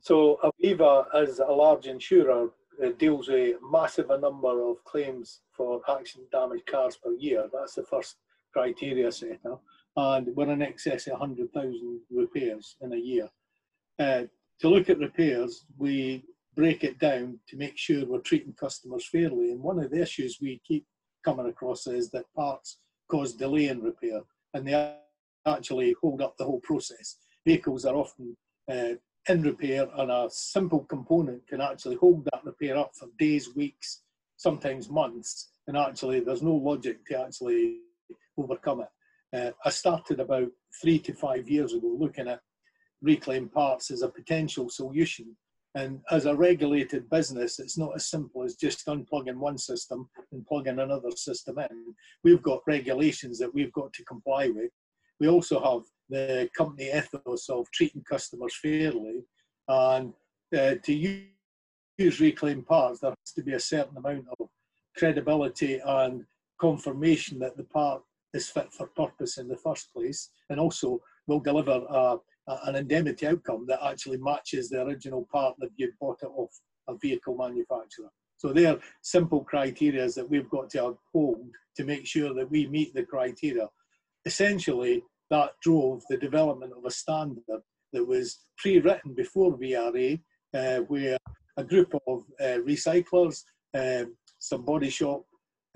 So 0.00 0.38
Aviva, 0.43 1.07
as 1.15 1.38
a 1.38 1.53
large 1.53 1.87
insurer, 1.87 2.49
deals 2.99 3.28
with 3.28 3.56
a 3.56 3.59
massive 3.71 4.11
a 4.11 4.18
number 4.18 4.68
of 4.68 4.83
claims 4.85 5.40
for 5.52 5.80
accident 5.88 6.30
damage 6.30 6.62
cars 6.66 6.97
per 6.97 7.12
year. 7.12 7.49
That's 7.52 7.75
the 7.75 7.85
first 7.85 8.16
criteria 8.52 9.11
setter, 9.12 9.56
and 9.97 10.28
we're 10.35 10.50
in 10.50 10.62
excess 10.62 11.06
of 11.06 11.12
100,000 11.12 12.00
repairs 12.11 12.76
in 12.80 12.92
a 12.92 12.97
year. 12.97 13.28
Uh, 13.99 14.23
to 14.61 14.68
look 14.68 14.88
at 14.88 14.99
repairs, 14.99 15.64
we 15.78 16.25
break 16.56 16.85
it 16.85 16.99
down 16.99 17.38
to 17.49 17.56
make 17.56 17.76
sure 17.76 18.06
we're 18.06 18.18
treating 18.21 18.54
customers 18.54 19.06
fairly. 19.06 19.52
And 19.52 19.62
one 19.62 19.78
of 19.78 19.90
the 19.90 20.00
issues 20.00 20.38
we 20.40 20.61
keep 20.66 20.87
coming 21.25 21.47
across 21.47 21.87
is 21.87 22.11
that 22.11 22.33
parts 22.35 22.78
cause 23.11 23.35
delay 23.35 23.68
in 23.68 23.83
repair 23.83 24.23
and 24.54 24.66
they 24.66 24.97
actually 25.47 25.95
hold 26.00 26.23
up 26.23 26.37
the 26.37 26.45
whole 26.45 26.61
process. 26.61 27.16
Vehicles 27.45 27.85
are 27.85 27.95
often 27.95 28.37
uh, 28.71 28.95
in 29.28 29.42
repair 29.42 29.88
and 29.97 30.11
a 30.11 30.28
simple 30.30 30.80
component 30.85 31.47
can 31.49 31.61
actually 31.61 31.97
hold 31.97 32.25
that 32.26 32.45
repair 32.45 32.76
up 32.76 32.92
for 32.95 33.09
days, 33.18 33.54
weeks, 33.54 34.02
sometimes 34.37 34.88
months. 34.88 35.50
And 35.66 35.76
actually, 35.76 36.21
there's 36.21 36.42
no 36.42 36.54
logic 36.54 37.04
to 37.06 37.21
actually 37.23 37.78
overcome 38.38 38.83
it. 38.83 38.88
Uh, 39.37 39.50
I 39.64 39.71
started 39.71 40.21
about 40.21 40.49
three 40.80 40.99
to 41.00 41.12
five 41.12 41.49
years 41.49 41.73
ago 41.73 41.97
looking 41.99 42.28
at 42.28 42.40
reclaimed 43.02 43.52
parts 43.52 43.90
as 43.90 44.02
a 44.02 44.09
potential 44.09 44.68
solution. 44.68 45.37
And 45.75 46.00
as 46.11 46.25
a 46.25 46.35
regulated 46.35 47.11
business, 47.11 47.59
it's 47.59 47.76
not 47.76 47.95
as 47.95 48.09
simple 48.09 48.42
as 48.42 48.54
just 48.54 48.87
unplugging 48.87 49.37
one 49.37 49.59
system 49.59 50.09
and 50.33 50.47
plugging 50.47 50.78
another 50.78 51.11
system 51.11 51.59
in. 51.59 51.95
We've 52.25 52.42
got 52.42 52.62
regulations 52.66 53.38
that 53.40 53.52
we've 53.52 53.73
got 53.73 53.92
to 53.95 54.04
comply 54.04 54.49
with. 54.49 54.71
We 55.21 55.29
also 55.29 55.61
have 55.61 55.83
the 56.09 56.49
company 56.57 56.91
ethos 56.95 57.49
of 57.49 57.71
treating 57.71 58.03
customers 58.03 58.55
fairly. 58.61 59.25
And 59.69 60.13
uh, 60.57 60.77
to 60.83 60.93
use, 60.93 62.21
reclaimed 62.21 62.67
parts, 62.67 63.01
there 63.01 63.11
has 63.11 63.33
to 63.35 63.43
be 63.43 63.55
a 63.55 63.61
certain 63.61 63.97
amount 63.97 64.27
of 64.39 64.49
credibility 64.97 65.81
and 65.85 66.25
confirmation 66.61 67.39
that 67.39 67.57
the 67.57 67.65
part 67.65 68.03
is 68.35 68.49
fit 68.49 68.73
for 68.73 68.89
purpose 68.89 69.39
in 69.39 69.49
the 69.49 69.57
first 69.57 69.93
place, 69.93 70.31
and 70.51 70.61
also 70.61 71.01
will 71.27 71.41
deliver 71.41 71.85
a, 71.89 72.17
a, 72.49 72.61
an 72.65 72.77
indemnity 72.77 73.27
outcome 73.27 73.67
that 73.67 73.85
actually 73.85 74.19
matches 74.19 74.69
the 74.69 74.83
original 74.83 75.27
part 75.33 75.55
that 75.59 75.71
you 75.77 75.93
bought 76.01 76.23
it 76.23 76.31
off 76.37 76.51
a 76.89 76.95
vehicle 76.97 77.37
manufacturer. 77.37 78.11
So 78.37 78.53
they 78.53 78.67
are 78.67 78.79
simple 79.03 79.43
criteria 79.43 80.09
that 80.11 80.29
we've 80.29 80.51
got 80.51 80.71
to 80.71 80.87
uphold 80.87 81.51
to 81.77 81.85
make 81.85 82.07
sure 82.07 82.35
that 82.35 82.51
we 82.51 82.67
meet 82.67 82.95
the 82.95 83.03
criteria. 83.03 83.69
Essentially, 84.26 85.02
that 85.30 85.52
drove 85.62 86.02
the 86.11 86.16
development 86.16 86.73
of 86.76 86.85
a 86.85 86.90
standard 86.90 87.62
that 87.92 88.06
was 88.06 88.38
pre-written 88.59 89.14
before 89.14 89.59
VRA, 89.59 90.21
uh, 90.54 90.78
where 90.88 91.16
a 91.56 91.64
group 91.64 91.95
of 92.06 92.25
uh, 92.40 92.59
recyclers, 92.66 93.42
uh, 93.75 94.04
some 94.38 94.64
body 94.64 94.90
shop 94.90 95.23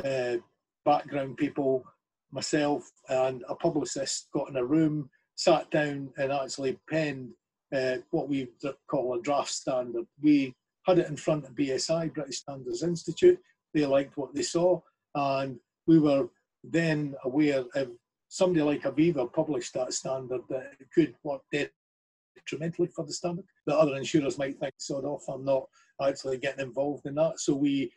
uh, 0.04 0.36
background 0.84 1.36
people 1.36 1.84
myself 2.32 2.90
and 3.08 3.42
a 3.48 3.54
publicist 3.54 4.28
got 4.32 4.48
in 4.48 4.56
a 4.56 4.64
room, 4.64 5.08
sat 5.36 5.70
down 5.70 6.10
and 6.18 6.32
actually 6.32 6.78
penned 6.88 7.30
uh, 7.74 7.96
what 8.10 8.28
we 8.28 8.48
call 8.88 9.14
a 9.14 9.22
draft 9.22 9.50
standard. 9.50 10.04
We 10.22 10.54
had 10.86 10.98
it 10.98 11.08
in 11.08 11.16
front 11.16 11.46
of 11.46 11.54
BSI, 11.54 12.12
British 12.14 12.38
Standards 12.38 12.82
Institute. 12.82 13.38
They 13.74 13.86
liked 13.86 14.16
what 14.16 14.34
they 14.34 14.42
saw, 14.42 14.80
and 15.14 15.58
we 15.86 15.98
were 15.98 16.28
then 16.64 17.14
aware 17.24 17.64
if 17.74 17.88
somebody 18.30 18.62
like 18.62 18.82
Aviva 18.82 19.30
published 19.30 19.74
that 19.74 19.92
standard 19.92 20.42
that 20.48 20.72
it 20.78 20.86
could 20.94 21.14
work 21.24 21.42
detrimentally 21.50 22.88
for 22.94 23.04
the 23.04 23.12
standard. 23.12 23.44
The 23.66 23.76
other 23.76 23.96
insurers 23.96 24.38
might 24.38 24.58
think, 24.58 24.72
sort 24.78 25.04
off, 25.04 25.24
I'm 25.28 25.44
not 25.44 25.64
actually 26.00 26.38
getting 26.38 26.64
involved 26.64 27.06
in 27.06 27.16
that. 27.16 27.40
So 27.40 27.56
we 27.56 27.92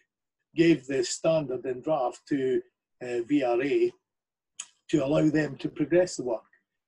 gave 0.55 0.87
the 0.87 1.03
standard 1.03 1.65
in 1.65 1.81
draft 1.81 2.21
to 2.29 2.61
uh, 3.01 3.21
VRA 3.29 3.91
to 4.89 5.05
allow 5.05 5.29
them 5.29 5.55
to 5.57 5.69
progress 5.69 6.15
the 6.15 6.23
work. 6.23 6.41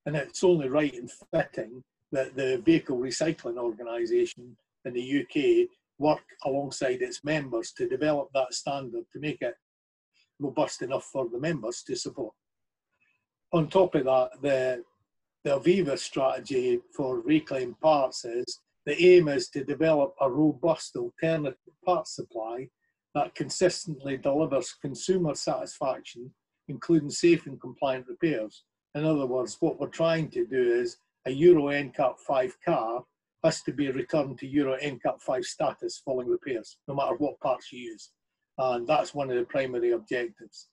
And 0.07 0.15
it's 0.15 0.43
only 0.43 0.67
right 0.67 0.93
and 0.93 1.09
fitting 1.31 1.83
that 2.11 2.35
the 2.35 2.61
Vehicle 2.65 2.97
Recycling 2.97 3.57
Organisation 3.57 4.57
in 4.85 4.93
the 4.93 5.21
UK 5.21 5.69
work 5.99 6.23
alongside 6.43 7.01
its 7.03 7.23
members 7.23 7.71
to 7.73 7.87
develop 7.87 8.29
that 8.33 8.55
standard 8.55 9.05
to 9.13 9.19
make 9.19 9.41
it 9.41 9.55
robust 10.39 10.81
enough 10.81 11.05
for 11.05 11.29
the 11.29 11.39
members 11.39 11.83
to 11.83 11.95
support. 11.95 12.33
On 13.55 13.69
top 13.69 13.95
of 13.95 14.03
that, 14.03 14.31
the, 14.41 14.83
the 15.45 15.57
Aviva 15.57 15.97
strategy 15.97 16.81
for 16.93 17.21
reclaimed 17.21 17.79
parts 17.79 18.25
is 18.25 18.59
the 18.85 19.01
aim 19.01 19.29
is 19.29 19.47
to 19.51 19.63
develop 19.63 20.13
a 20.19 20.29
robust 20.29 20.97
alternative 20.97 21.73
parts 21.85 22.17
supply 22.17 22.67
that 23.13 23.33
consistently 23.33 24.17
delivers 24.17 24.75
consumer 24.81 25.35
satisfaction 25.35 26.29
including 26.67 27.09
safe 27.09 27.45
and 27.45 27.61
compliant 27.61 28.05
repairs. 28.09 28.63
In 28.93 29.05
other 29.05 29.25
words, 29.25 29.55
what 29.61 29.79
we're 29.79 29.87
trying 29.87 30.29
to 30.31 30.45
do 30.45 30.61
is 30.61 30.97
a 31.25 31.31
Euro 31.31 31.67
NCAP 31.67 32.19
5 32.27 32.57
car 32.59 33.05
has 33.41 33.61
to 33.61 33.71
be 33.71 33.89
returned 33.89 34.37
to 34.39 34.47
Euro 34.47 34.77
NCAP 34.79 35.21
5 35.21 35.45
status 35.45 36.01
following 36.03 36.27
repairs, 36.27 36.75
no 36.89 36.95
matter 36.95 37.15
what 37.15 37.39
parts 37.39 37.71
you 37.71 37.79
use. 37.79 38.09
And 38.57 38.85
that's 38.85 39.13
one 39.13 39.29
of 39.29 39.37
the 39.37 39.45
primary 39.45 39.91
objectives. 39.91 40.67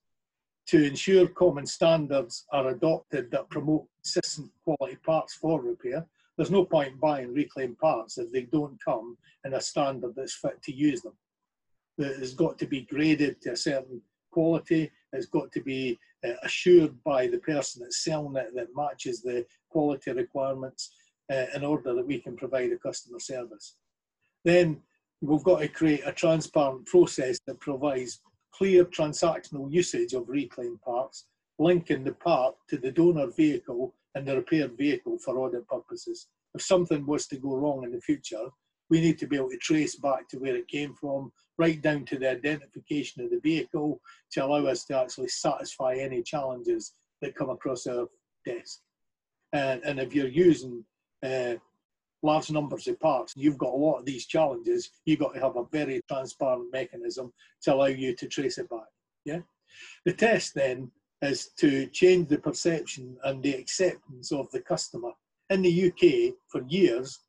To 0.69 0.85
ensure 0.85 1.27
common 1.29 1.67
standards 1.67 2.47
are 2.53 2.69
adopted 2.69 3.31
that 3.31 3.51
promote 3.51 3.87
consistent 4.03 4.51
quality 4.65 4.97
parts 5.05 5.35
for 5.35 5.61
repair, 5.61 6.07
there's 6.37 6.51
no 6.51 6.65
point 6.65 7.01
buying 7.01 7.35
reclaimed 7.35 7.79
parts 7.79 8.17
if 8.17 8.33
they 8.33 8.43
don't 8.43 8.83
come 8.83 9.19
in 9.45 9.55
a 9.55 9.61
standard 9.61 10.15
that's 10.17 10.35
fit 10.35 10.63
to 10.63 10.73
use 10.73 11.03
them. 11.03 11.15
It's 11.99 12.33
got 12.33 12.59
to 12.59 12.67
be 12.67 12.83
graded 12.83 13.43
to 13.43 13.53
a 13.53 13.57
certain 13.57 14.01
quality 14.31 14.91
it's 15.13 15.27
got 15.27 15.53
to 15.53 15.61
be 15.61 15.99
uh, 16.27 16.33
assured 16.43 17.03
by 17.05 17.27
the 17.27 17.39
person 17.39 17.83
that's 17.83 18.05
selling 18.05 18.37
it 18.37 18.55
that 18.55 18.75
matches 18.75 19.23
the 19.23 19.45
quality 19.69 20.13
requirements 20.13 20.91
uh, 21.31 21.47
in 21.55 21.65
order 21.65 21.95
that 21.95 22.07
we 22.07 22.19
can 22.19 22.37
provide 22.37 22.73
a 22.73 22.79
customer 22.79 23.19
service. 23.19 23.77
Then 24.45 24.81
we've 25.21 25.45
got 25.45 25.61
to 25.61 25.69
create 25.69 26.03
a 26.07 26.13
transparent 26.13 26.87
process 26.87 27.39
that 27.47 27.61
provides 27.61 28.21
clear 28.55 28.85
transactional 28.85 29.73
usage 29.73 30.13
of 30.15 30.29
reclaimed 30.29 30.81
parts, 30.83 31.27
linking 31.59 32.05
the 32.05 32.13
part 32.13 32.55
to 32.69 32.77
the 32.77 32.93
donor 32.93 33.29
vehicle 33.37 33.95
and 34.15 34.27
the 34.27 34.37
repaired 34.37 34.77
vehicle 34.77 35.19
for 35.19 35.39
audit 35.39 35.67
purposes. 35.69 36.29
If 36.55 36.63
something 36.63 37.07
was 37.07 37.27
to 37.29 37.39
go 37.39 37.57
wrong 37.57 37.85
in 37.85 37.93
the 37.93 38.01
future, 38.01 38.47
we 38.91 39.01
need 39.01 39.19
to 39.19 39.27
be 39.27 39.37
able 39.37 39.49
to 39.51 39.57
trace 39.57 39.97
back 39.97 40.29
to 40.29 40.39
where 40.39 40.57
it 40.57 40.69
came 40.69 40.95
from, 40.95 41.33
right 41.57 41.81
down 41.81 42.05
to 42.07 42.19
the 42.19 42.31
identification 42.31 43.23
of 43.23 43.31
the 43.31 43.41
vehicle 43.41 44.01
to 44.33 44.45
allow 44.45 44.67
us 44.67 44.85
to 44.85 44.99
actually 44.99 45.29
satisfy 45.29 45.95
any 45.95 46.23
challenges 46.23 46.93
that 47.23 47.35
come 47.35 47.51
across 47.51 47.87
our 47.87 48.07
desk. 48.45 48.81
And, 49.53 49.83
and 49.83 49.99
if 49.99 50.15
you're 50.15 50.29
using 50.29 50.85
uh, 51.23 51.55
large 52.23 52.51
numbers 52.51 52.87
of 52.87 52.99
parts, 53.01 53.35
you've 53.37 53.59
got 53.59 53.73
a 53.73 53.77
lot 53.77 53.99
of 53.99 54.05
these 54.05 54.27
challenges, 54.27 54.91
you've 55.05 55.19
got 55.19 55.35
to 55.35 55.41
have 55.41 55.57
a 55.57 55.65
very 55.73 56.01
transparent 56.09 56.73
mechanism 56.73 57.33
to 57.63 57.75
allow 57.75 57.87
you 57.87 58.15
to 58.17 58.29
trace 58.29 58.59
it 58.59 58.69
back. 58.69 58.87
Yeah. 59.25 59.41
The 60.05 60.13
test 60.13 60.55
then 60.55 60.91
is 61.23 61.51
to 61.59 61.87
change 61.89 62.29
the 62.29 62.39
perception 62.39 63.17
and 63.25 63.43
the 63.43 63.55
acceptance 63.55 64.33
of 64.33 64.51
the 64.51 64.61
customer. 64.61 65.11
In 65.51 65.63
the 65.63 65.87
UK, 65.87 66.35
for 66.49 66.63
years, 66.69 67.21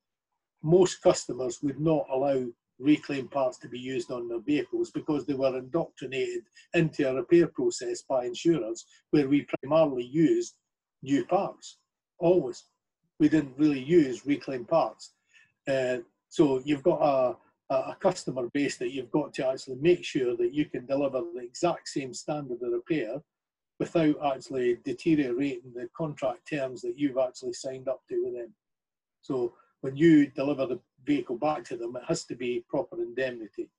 most 0.64 1.02
customers 1.02 1.60
would 1.62 1.80
not 1.80 2.06
allow 2.12 2.46
reclaimed 2.80 3.32
parts 3.32 3.58
to 3.60 3.68
be 3.68 3.80
used 3.80 4.12
on 4.12 4.28
their 4.28 4.40
vehicles 4.40 4.92
because 4.92 5.26
they 5.26 5.34
were 5.34 5.58
indoctrinated 5.58 6.44
into 6.74 7.08
a 7.08 7.16
repair 7.16 7.48
process 7.48 8.02
by 8.02 8.26
insurers 8.26 8.86
where 9.12 9.28
we 9.28 9.46
primarily 9.62 10.04
used 10.04 10.56
new 11.02 11.26
parts, 11.26 11.78
always. 12.20 12.66
We 13.20 13.29
didn't 13.29 13.58
really 13.58 13.79
use 13.79 14.25
reclaimed 14.25 14.67
parts. 14.67 15.13
Uh, 15.67 15.98
so 16.29 16.62
you've 16.65 16.84
got 16.84 17.00
a, 17.01 17.38
a 17.74 17.96
customer 18.00 18.50
base 18.53 18.77
that 18.77 18.91
you've 18.91 19.12
got 19.12 19.34
to 19.36 19.48
actually 19.48 19.77
make 19.79 20.03
sure 20.03 20.36
that 20.36 20.53
you 20.53 20.65
can 20.65 20.86
deliver 20.86 21.22
the 21.22 21.41
exact 21.41 21.88
same 21.89 22.13
standard 22.13 22.62
of 22.62 22.72
repair 22.72 23.22
without 23.79 24.15
actually 24.34 24.79
deteriorating 24.84 25.72
the 25.75 25.89
contract 25.96 26.48
terms 26.50 26.82
that 26.82 26.98
you've 26.98 27.17
actually 27.17 27.53
signed 27.53 27.88
up 27.88 28.01
to 28.10 28.24
with 28.24 28.36
them. 28.36 28.53
So 29.22 29.53
when 29.82 29.96
you 29.96 30.27
deliver 30.27 30.65
the 30.65 30.79
vehicle 31.05 31.38
back 31.38 31.63
to 31.65 31.77
them, 31.77 31.96
it 31.96 32.03
has 32.08 32.24
to 32.25 32.36
be 32.36 32.65
proper 32.70 33.01
indemnity. 33.01 33.70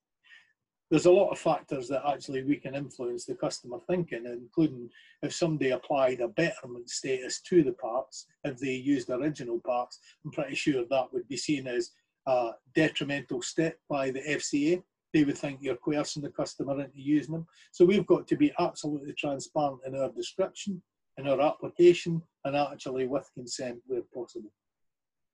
There's 0.90 1.06
a 1.06 1.12
lot 1.12 1.30
of 1.30 1.38
factors 1.38 1.88
that 1.88 2.02
actually 2.06 2.44
we 2.44 2.56
can 2.56 2.74
influence 2.74 3.24
the 3.24 3.34
customer 3.34 3.78
thinking, 3.88 4.26
including 4.26 4.90
if 5.22 5.34
somebody 5.34 5.70
applied 5.70 6.20
a 6.20 6.28
betterment 6.28 6.90
status 6.90 7.40
to 7.42 7.62
the 7.62 7.72
parts, 7.72 8.26
if 8.44 8.58
they 8.58 8.74
used 8.74 9.10
original 9.10 9.60
parts, 9.60 9.98
I'm 10.24 10.30
pretty 10.30 10.54
sure 10.54 10.84
that 10.84 11.12
would 11.12 11.26
be 11.26 11.36
seen 11.36 11.66
as 11.66 11.90
a 12.26 12.50
detrimental 12.74 13.42
step 13.42 13.78
by 13.88 14.10
the 14.10 14.20
FCA. 14.20 14.82
They 15.12 15.24
would 15.24 15.38
think 15.38 15.60
you're 15.62 15.76
coercing 15.76 16.22
the 16.22 16.30
customer 16.30 16.80
into 16.80 17.00
using 17.00 17.34
them. 17.34 17.46
So 17.72 17.84
we've 17.84 18.06
got 18.06 18.26
to 18.28 18.36
be 18.36 18.52
absolutely 18.58 19.14
transparent 19.14 19.80
in 19.86 19.94
our 19.96 20.10
description, 20.10 20.82
in 21.18 21.28
our 21.28 21.40
application, 21.40 22.20
and 22.44 22.56
actually 22.56 23.06
with 23.06 23.30
consent 23.34 23.78
where 23.86 24.02
possible. 24.14 24.52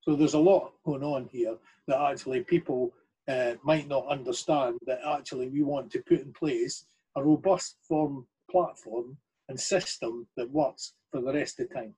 So 0.02 0.14
there's 0.14 0.34
a 0.34 0.38
lot 0.38 0.72
going 0.84 1.02
on 1.02 1.28
here 1.30 1.56
that 1.86 2.00
actually 2.00 2.42
people 2.44 2.92
uh, 3.30 3.54
might 3.62 3.88
not 3.88 4.06
understand 4.08 4.78
that 4.86 5.00
actually 5.06 5.48
we 5.48 5.62
want 5.62 5.90
to 5.92 6.02
put 6.02 6.20
in 6.20 6.32
place 6.32 6.86
a 7.16 7.22
robust 7.22 7.76
form 7.86 8.26
platform 8.50 9.16
and 9.48 9.58
system 9.58 10.26
that 10.36 10.50
works 10.50 10.94
for 11.10 11.20
the 11.20 11.32
rest 11.32 11.60
of 11.60 11.72
time. 11.72 11.94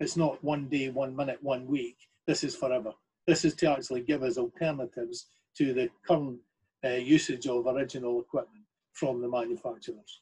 It's 0.00 0.16
not 0.16 0.42
one 0.42 0.68
day, 0.68 0.88
one 0.88 1.14
minute, 1.14 1.38
one 1.42 1.66
week. 1.66 1.96
This 2.26 2.42
is 2.44 2.56
forever. 2.56 2.92
This 3.26 3.44
is 3.44 3.54
to 3.56 3.70
actually 3.70 4.02
give 4.02 4.22
us 4.22 4.38
alternatives 4.38 5.26
to 5.58 5.74
the 5.74 5.90
current 6.06 6.38
uh, 6.84 6.88
usage 6.88 7.46
of 7.46 7.66
original 7.66 8.20
equipment 8.20 8.64
from 8.92 9.20
the 9.20 9.28
manufacturers. 9.28 10.20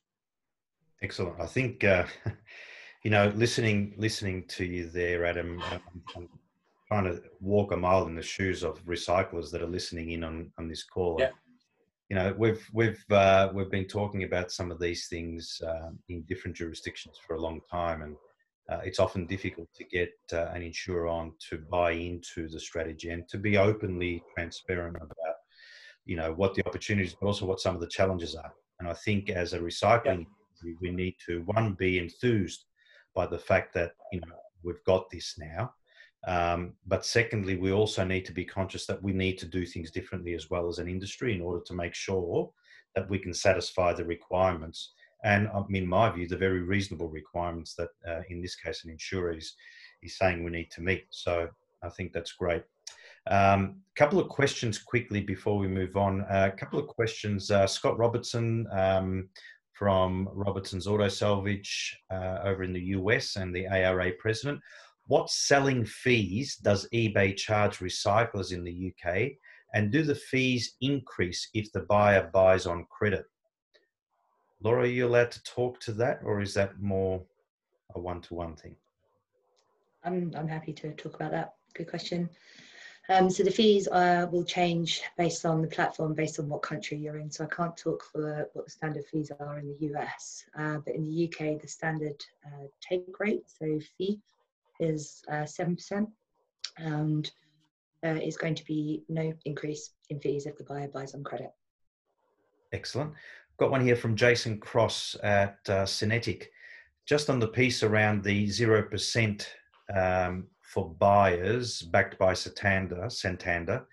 Excellent. 1.03 1.41
I 1.41 1.47
think 1.47 1.85
uh, 1.85 2.07
you 3.05 3.11
know, 3.11 3.33
listening 3.37 3.95
listening 3.97 4.45
to 4.49 4.65
you 4.65 4.89
there, 4.91 5.25
Adam. 5.25 5.63
I'm, 6.17 6.29
trying 6.89 7.05
to 7.05 7.23
walk 7.41 7.73
a 7.73 7.77
mile 7.77 8.07
in 8.07 8.15
the 8.15 8.23
shoes 8.23 8.65
of 8.65 8.83
recyclers 8.85 9.51
that 9.51 9.63
are 9.63 9.67
listening 9.67 10.13
in 10.13 10.25
on, 10.25 10.51
on 10.59 10.69
this 10.69 10.83
call. 10.83 11.17
Yeah. 11.21 11.31
You 12.09 12.17
know, 12.17 12.35
we've 12.39 12.67
we've 12.73 13.05
uh, 13.11 13.51
we've 13.53 13.71
been 13.71 13.85
talking 13.85 14.25
about 14.25 14.51
some 14.51 14.71
of 14.71 14.81
these 14.81 15.09
things 15.09 15.61
uh, 15.67 15.91
in 16.09 16.23
different 16.23 16.57
jurisdictions 16.57 17.19
for 17.25 17.37
a 17.37 17.41
long 17.41 17.61
time, 17.71 18.01
and 18.01 18.17
uh, 18.71 18.81
it's 18.83 18.99
often 18.99 19.27
difficult 19.27 19.69
to 19.75 19.85
get 19.85 20.15
uh, 20.33 20.47
an 20.55 20.63
insurer 20.63 21.07
on 21.07 21.35
to 21.51 21.59
buy 21.71 21.91
into 21.91 22.49
the 22.49 22.59
strategy 22.59 23.11
and 23.11 23.29
to 23.29 23.37
be 23.37 23.59
openly 23.59 24.23
transparent 24.35 24.97
about, 24.97 25.35
you 26.07 26.17
know, 26.17 26.33
what 26.33 26.55
the 26.55 26.67
opportunities, 26.67 27.15
but 27.21 27.27
also 27.27 27.45
what 27.45 27.61
some 27.61 27.75
of 27.75 27.83
the 27.83 27.87
challenges 27.87 28.35
are. 28.35 28.55
And 28.81 28.89
I 28.89 28.95
think 28.95 29.29
as 29.29 29.53
a 29.53 29.59
recycling, 29.59 30.25
yeah. 30.65 30.73
we 30.81 30.91
need 30.91 31.17
to 31.27 31.43
one 31.43 31.75
be 31.75 31.99
enthused 31.99 32.65
by 33.15 33.27
the 33.27 33.39
fact 33.39 33.75
that 33.75 33.93
you 34.13 34.21
know 34.21 34.35
we've 34.63 34.83
got 34.85 35.11
this 35.11 35.35
now 35.37 35.75
um, 36.27 36.75
but 36.87 37.07
secondly, 37.07 37.57
we 37.57 37.73
also 37.73 38.05
need 38.05 38.25
to 38.27 38.33
be 38.33 38.45
conscious 38.45 38.87
that 38.87 39.03
we 39.03 39.13
need 39.13 39.39
to 39.39 39.47
do 39.47 39.65
things 39.65 39.91
differently 39.91 40.35
as 40.35 40.51
well 40.51 40.69
as 40.69 40.79
an 40.79 40.89
industry 40.89 41.35
in 41.35 41.41
order 41.41 41.63
to 41.67 41.75
make 41.75 41.95
sure 41.95 42.51
that 42.95 43.09
we 43.09 43.19
can 43.19 43.33
satisfy 43.33 43.93
the 43.93 44.05
requirements. 44.05 44.93
And 45.25 45.49
in 45.71 45.87
my 45.87 46.11
view, 46.11 46.27
the 46.27 46.37
very 46.37 46.63
reasonable 46.63 47.09
requirements 47.09 47.75
that, 47.75 47.89
uh, 48.09 48.23
in 48.31 48.41
this 48.41 48.57
case, 48.57 48.85
an 48.85 48.91
insurer 48.91 49.33
is, 49.33 49.55
is 50.03 50.17
saying 50.17 50.43
we 50.43 50.51
need 50.51 50.71
to 50.73 50.81
meet. 50.81 51.07
So 51.11 51.49
I 51.83 51.89
think 51.91 52.13
that's 52.13 52.33
great. 52.33 52.63
A 53.27 53.37
um, 53.37 53.77
couple 53.95 54.19
of 54.19 54.29
questions 54.29 54.79
quickly 54.79 55.21
before 55.21 55.59
we 55.59 55.69
move 55.69 55.97
on. 55.97 56.21
A 56.31 56.35
uh, 56.35 56.51
couple 56.51 56.79
of 56.79 56.87
questions. 56.87 57.51
Uh, 57.51 57.67
Scott 57.67 57.99
Robertson 57.99 58.67
um, 58.73 59.29
from 59.73 60.29
Robertson's 60.33 60.87
Auto 60.87 61.09
Salvage 61.09 61.99
uh, 62.11 62.39
over 62.45 62.63
in 62.63 62.73
the 62.73 62.81
US 62.97 63.37
and 63.37 63.55
the 63.55 63.67
ARA 63.67 64.13
president 64.19 64.61
what 65.09 65.31
selling 65.31 65.85
fees 65.85 66.57
does 66.57 66.89
eBay 66.93 67.35
charge 67.35 67.79
recyclers 67.79 68.53
in 68.53 68.63
the 68.63 68.93
UK? 68.93 69.33
And 69.75 69.91
do 69.91 70.03
the 70.03 70.15
fees 70.15 70.77
increase 70.81 71.49
if 71.55 71.73
the 71.73 71.81
buyer 71.81 72.31
buys 72.33 72.67
on 72.67 72.87
credit? 72.91 73.25
Laura, 74.63 74.83
are 74.83 74.87
you 74.87 75.07
allowed 75.07 75.31
to 75.33 75.43
talk 75.43 75.81
to 75.81 75.93
that, 75.93 76.21
or 76.25 76.41
is 76.41 76.55
that 76.55 76.81
more 76.81 77.23
a 77.95 78.01
one 78.01 78.21
to 78.23 78.35
one 78.35 78.55
thing? 78.57 78.77
I'm, 80.05 80.33
I'm 80.37 80.49
happy 80.49 80.73
to 80.75 80.93
talk 80.93 81.15
about 81.15 81.33
that. 81.33 81.55
Good 81.75 81.89
question. 81.89 82.29
Um, 83.11 83.31
so 83.31 83.43
the 83.43 83.51
fees 83.51 83.89
uh, 83.89 84.27
will 84.31 84.45
change 84.45 85.03
based 85.17 85.47
on 85.47 85.63
the 85.63 85.69
platform, 85.69 86.13
based 86.13 86.39
on 86.39 86.49
what 86.49 86.61
country 86.61 86.99
you're 86.99 87.17
in. 87.17 87.31
So 87.31 87.45
I 87.45 87.55
can't 87.55 87.77
talk 87.77 88.05
for 88.13 88.47
what 88.53 88.67
the 88.67 88.71
standard 88.71 89.07
fees 89.07 89.33
are 89.41 89.59
in 89.59 89.69
the 89.69 89.87
US, 89.95 90.45
uh, 90.59 90.79
but 90.85 90.95
in 90.95 91.05
the 91.05 91.25
UK, 91.25 91.61
the 91.61 91.69
standard 91.69 92.23
uh, 92.45 92.67
take 92.81 93.19
rate, 93.19 93.45
so 93.49 93.81
fee, 93.97 94.21
is 94.81 95.23
uh, 95.31 95.45
7%, 95.45 96.07
and 96.79 97.31
uh, 98.05 98.09
is 98.23 98.37
going 98.37 98.55
to 98.55 98.65
be 98.65 99.03
no 99.09 99.33
increase 99.45 99.91
in 100.11 100.21
fees 100.21 100.47
if 100.47 100.57
the 100.57 100.65
buyer 100.65 100.89
buys 100.89 101.15
on 101.15 101.25
credit. 101.25 101.51
Excellent. 102.73 103.13
Got 103.59 103.71
one 103.71 103.85
here 103.85 103.97
from 103.97 104.15
Jason 104.15 104.59
Cross 104.59 105.17
at 105.23 105.59
uh, 105.69 105.85
Synetiq. 105.85 106.45
Just 107.07 107.31
on 107.31 107.41
the 107.41 107.49
piece 107.49 107.83
around 107.83 108.23
the 108.23 108.47
0% 108.47 109.47
um, 109.95 110.47
for 110.61 110.91
buyers 110.91 111.83
backed 111.83 112.19
by 112.19 112.35
Santander, 112.35 113.09
Santander 113.09 113.87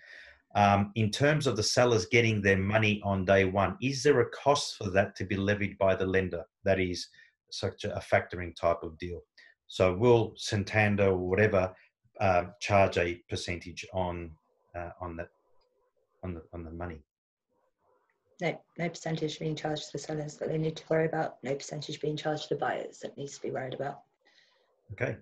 um, 0.55 0.91
in 0.95 1.11
terms 1.11 1.47
of 1.47 1.57
the 1.57 1.63
sellers 1.63 2.05
getting 2.05 2.41
their 2.41 2.57
money 2.57 3.01
on 3.03 3.25
day 3.25 3.43
one, 3.43 3.77
is 3.81 4.01
there 4.01 4.21
a 4.21 4.29
cost 4.29 4.77
for 4.77 4.89
that 4.91 5.15
to 5.17 5.25
be 5.25 5.35
levied 5.35 5.77
by 5.77 5.95
the 5.95 6.05
lender? 6.05 6.43
That 6.63 6.79
is 6.79 7.09
such 7.51 7.83
a 7.83 8.01
factoring 8.11 8.55
type 8.55 8.81
of 8.81 8.97
deal. 8.97 9.21
So 9.75 9.93
will 9.93 10.31
Santander 10.37 11.07
or 11.07 11.17
whatever 11.17 11.75
uh, 12.21 12.45
charge 12.61 12.97
a 12.97 13.15
percentage 13.29 13.85
on 13.93 14.31
uh, 14.73 14.91
on 15.01 15.17
that 15.17 15.27
on 16.23 16.33
the 16.33 16.43
on 16.53 16.63
the 16.63 16.71
money? 16.71 17.01
No, 18.39 18.57
no 18.77 18.87
percentage 18.87 19.37
being 19.37 19.53
charged 19.53 19.87
to 19.87 19.91
the 19.91 19.97
sellers 19.97 20.37
that 20.37 20.47
they 20.47 20.57
need 20.57 20.77
to 20.77 20.83
worry 20.89 21.07
about. 21.07 21.43
No 21.43 21.53
percentage 21.53 21.99
being 21.99 22.15
charged 22.15 22.43
to 22.43 22.53
the 22.53 22.59
buyers 22.61 22.99
that 22.99 23.17
needs 23.17 23.35
to 23.35 23.41
be 23.41 23.51
worried 23.51 23.73
about. 23.73 23.99
Okay, 24.93 25.17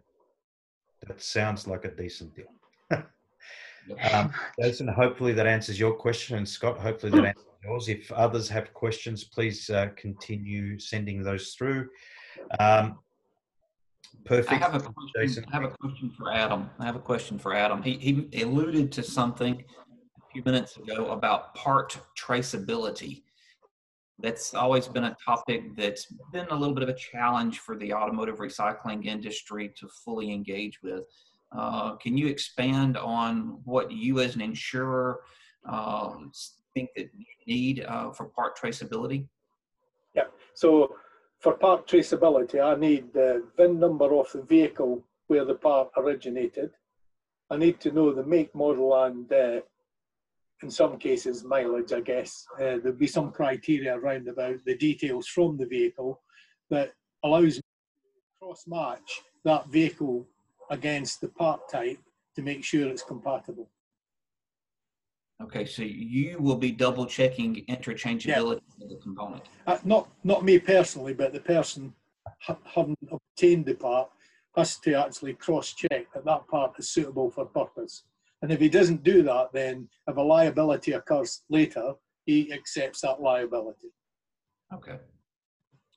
that 1.08 1.20
sounds 1.20 1.66
like 1.66 1.86
a 1.86 1.96
decent 1.96 2.36
deal. 2.36 2.54
um, 4.14 4.32
Jason, 4.62 4.88
hopefully 4.88 5.34
that 5.34 5.48
answers 5.48 5.80
your 5.80 5.96
question, 5.96 6.38
and 6.38 6.48
Scott, 6.48 6.78
hopefully 6.78 7.12
that 7.14 7.26
answers 7.26 7.46
yours. 7.64 7.90
If 7.90 8.12
others 8.12 8.50
have 8.50 8.72
questions, 8.76 9.24
please 9.24 9.68
uh, 9.72 9.88
continue 9.96 10.78
sending 10.78 11.24
those 11.24 11.54
through. 11.54 11.90
Um, 12.60 13.00
Perfect. 14.26 14.52
I 14.52 14.56
have 14.56 14.76
a 14.76 14.80
question. 14.80 15.12
Jason. 15.16 15.46
I 15.52 15.56
have 15.56 15.64
a 15.64 15.76
question 15.78 16.10
for 16.10 16.32
Adam. 16.32 16.70
I 16.80 16.86
have 16.86 16.96
a 16.96 17.00
question 17.00 17.38
for 17.38 17.54
Adam. 17.54 17.84
He, 17.84 18.28
he 18.32 18.42
alluded 18.42 18.92
to 18.94 19.04
something 19.04 19.64
a 20.18 20.32
few 20.32 20.44
minutes 20.46 20.78
ago 20.78 21.12
about 21.12 21.54
part 21.56 21.98
traceability. 22.18 23.24
That's 24.20 24.54
always 24.54 24.88
been 24.88 25.06
a 25.06 25.18
topic 25.26 25.76
that's 25.76 26.08
been 26.32 26.48
a 26.52 26.56
little 26.56 26.74
bit 26.74 26.84
of 26.84 26.90
a 26.90 26.94
challenge 26.94 27.60
for 27.60 27.76
the 27.76 27.94
automotive 27.94 28.38
recycling 28.38 29.06
industry 29.06 29.74
to 29.78 29.88
fully 29.88 30.32
engage 30.32 30.82
with. 30.82 31.06
Uh, 31.52 31.96
can 31.98 32.18
you 32.18 32.28
expand 32.28 32.96
on 32.98 33.60
what 33.66 33.92
you, 33.92 34.20
as 34.22 34.36
an 34.36 34.42
insurer, 34.42 35.20
uh, 35.70 36.14
think 36.74 36.90
that 36.96 37.10
you 37.18 37.26
need 37.46 37.86
uh, 37.86 38.12
for 38.12 38.26
part 38.26 38.58
traceability? 38.58 39.28
Yeah. 40.16 40.24
So 40.54 40.96
for 41.44 41.54
part 41.56 41.86
traceability, 41.86 42.64
I 42.64 42.80
need 42.80 43.12
the 43.12 43.44
VIN 43.58 43.78
number 43.78 44.16
of 44.16 44.32
the 44.32 44.44
vehicle 44.44 45.04
where 45.28 45.44
the 45.44 45.56
part 45.56 45.90
originated. 45.98 46.72
I 47.52 47.58
need 47.58 47.82
to 47.82 47.92
know 47.92 48.14
the 48.14 48.24
make, 48.24 48.56
model, 48.56 48.96
and 49.04 49.32
uh, 49.32 49.60
in 50.62 50.72
some 50.72 50.98
cases, 50.98 51.44
mileage, 51.44 51.92
I 51.92 52.00
guess. 52.00 52.46
Uh, 52.56 52.80
there'll 52.80 52.94
be 52.94 53.08
some 53.08 53.34
criteria 53.34 53.94
around 53.94 54.30
about 54.30 54.64
the 54.66 54.78
details 54.78 55.28
from 55.28 55.58
the 55.58 55.66
vehicle 55.66 56.22
that 56.70 56.94
allows 57.26 57.58
me 57.58 57.62
to 57.62 58.40
cross 58.40 58.64
match 58.66 59.22
that 59.44 59.68
vehicle 59.68 60.26
against 60.70 61.20
the 61.20 61.28
part 61.28 61.68
type 61.70 62.00
to 62.38 62.42
make 62.42 62.64
sure 62.64 62.88
it's 62.88 63.04
compatible. 63.04 63.70
Okay, 65.42 65.66
so 65.66 65.82
you 65.82 66.38
will 66.40 66.56
be 66.56 66.72
double 66.72 67.06
checking 67.06 67.66
interchangeability 67.68 68.62
yeah. 68.78 68.86
of 68.86 68.90
the 68.90 69.00
component. 69.02 69.44
Uh, 69.68 69.78
not 69.84 70.10
not 70.24 70.46
me 70.46 70.60
personally, 70.60 71.14
but 71.14 71.34
the 71.34 71.40
person 71.40 71.94
ha- 72.42 72.60
having 72.66 72.98
obtained 73.12 73.66
the 73.66 73.74
part 73.74 74.10
has 74.56 74.78
to 74.78 74.94
actually 74.94 75.34
cross 75.34 75.74
check 75.74 76.12
that 76.14 76.26
that 76.26 76.48
part 76.48 76.74
is 76.78 76.92
suitable 76.92 77.30
for 77.30 77.46
purpose. 77.46 78.04
And 78.42 78.52
if 78.52 78.60
he 78.60 78.70
doesn't 78.70 79.04
do 79.04 79.24
that, 79.24 79.52
then 79.54 79.88
if 80.08 80.18
a 80.18 80.22
liability 80.22 80.92
occurs 80.92 81.44
later, 81.50 81.94
he 82.26 82.52
accepts 82.54 83.02
that 83.02 83.22
liability. 83.22 83.88
Okay. 84.74 84.98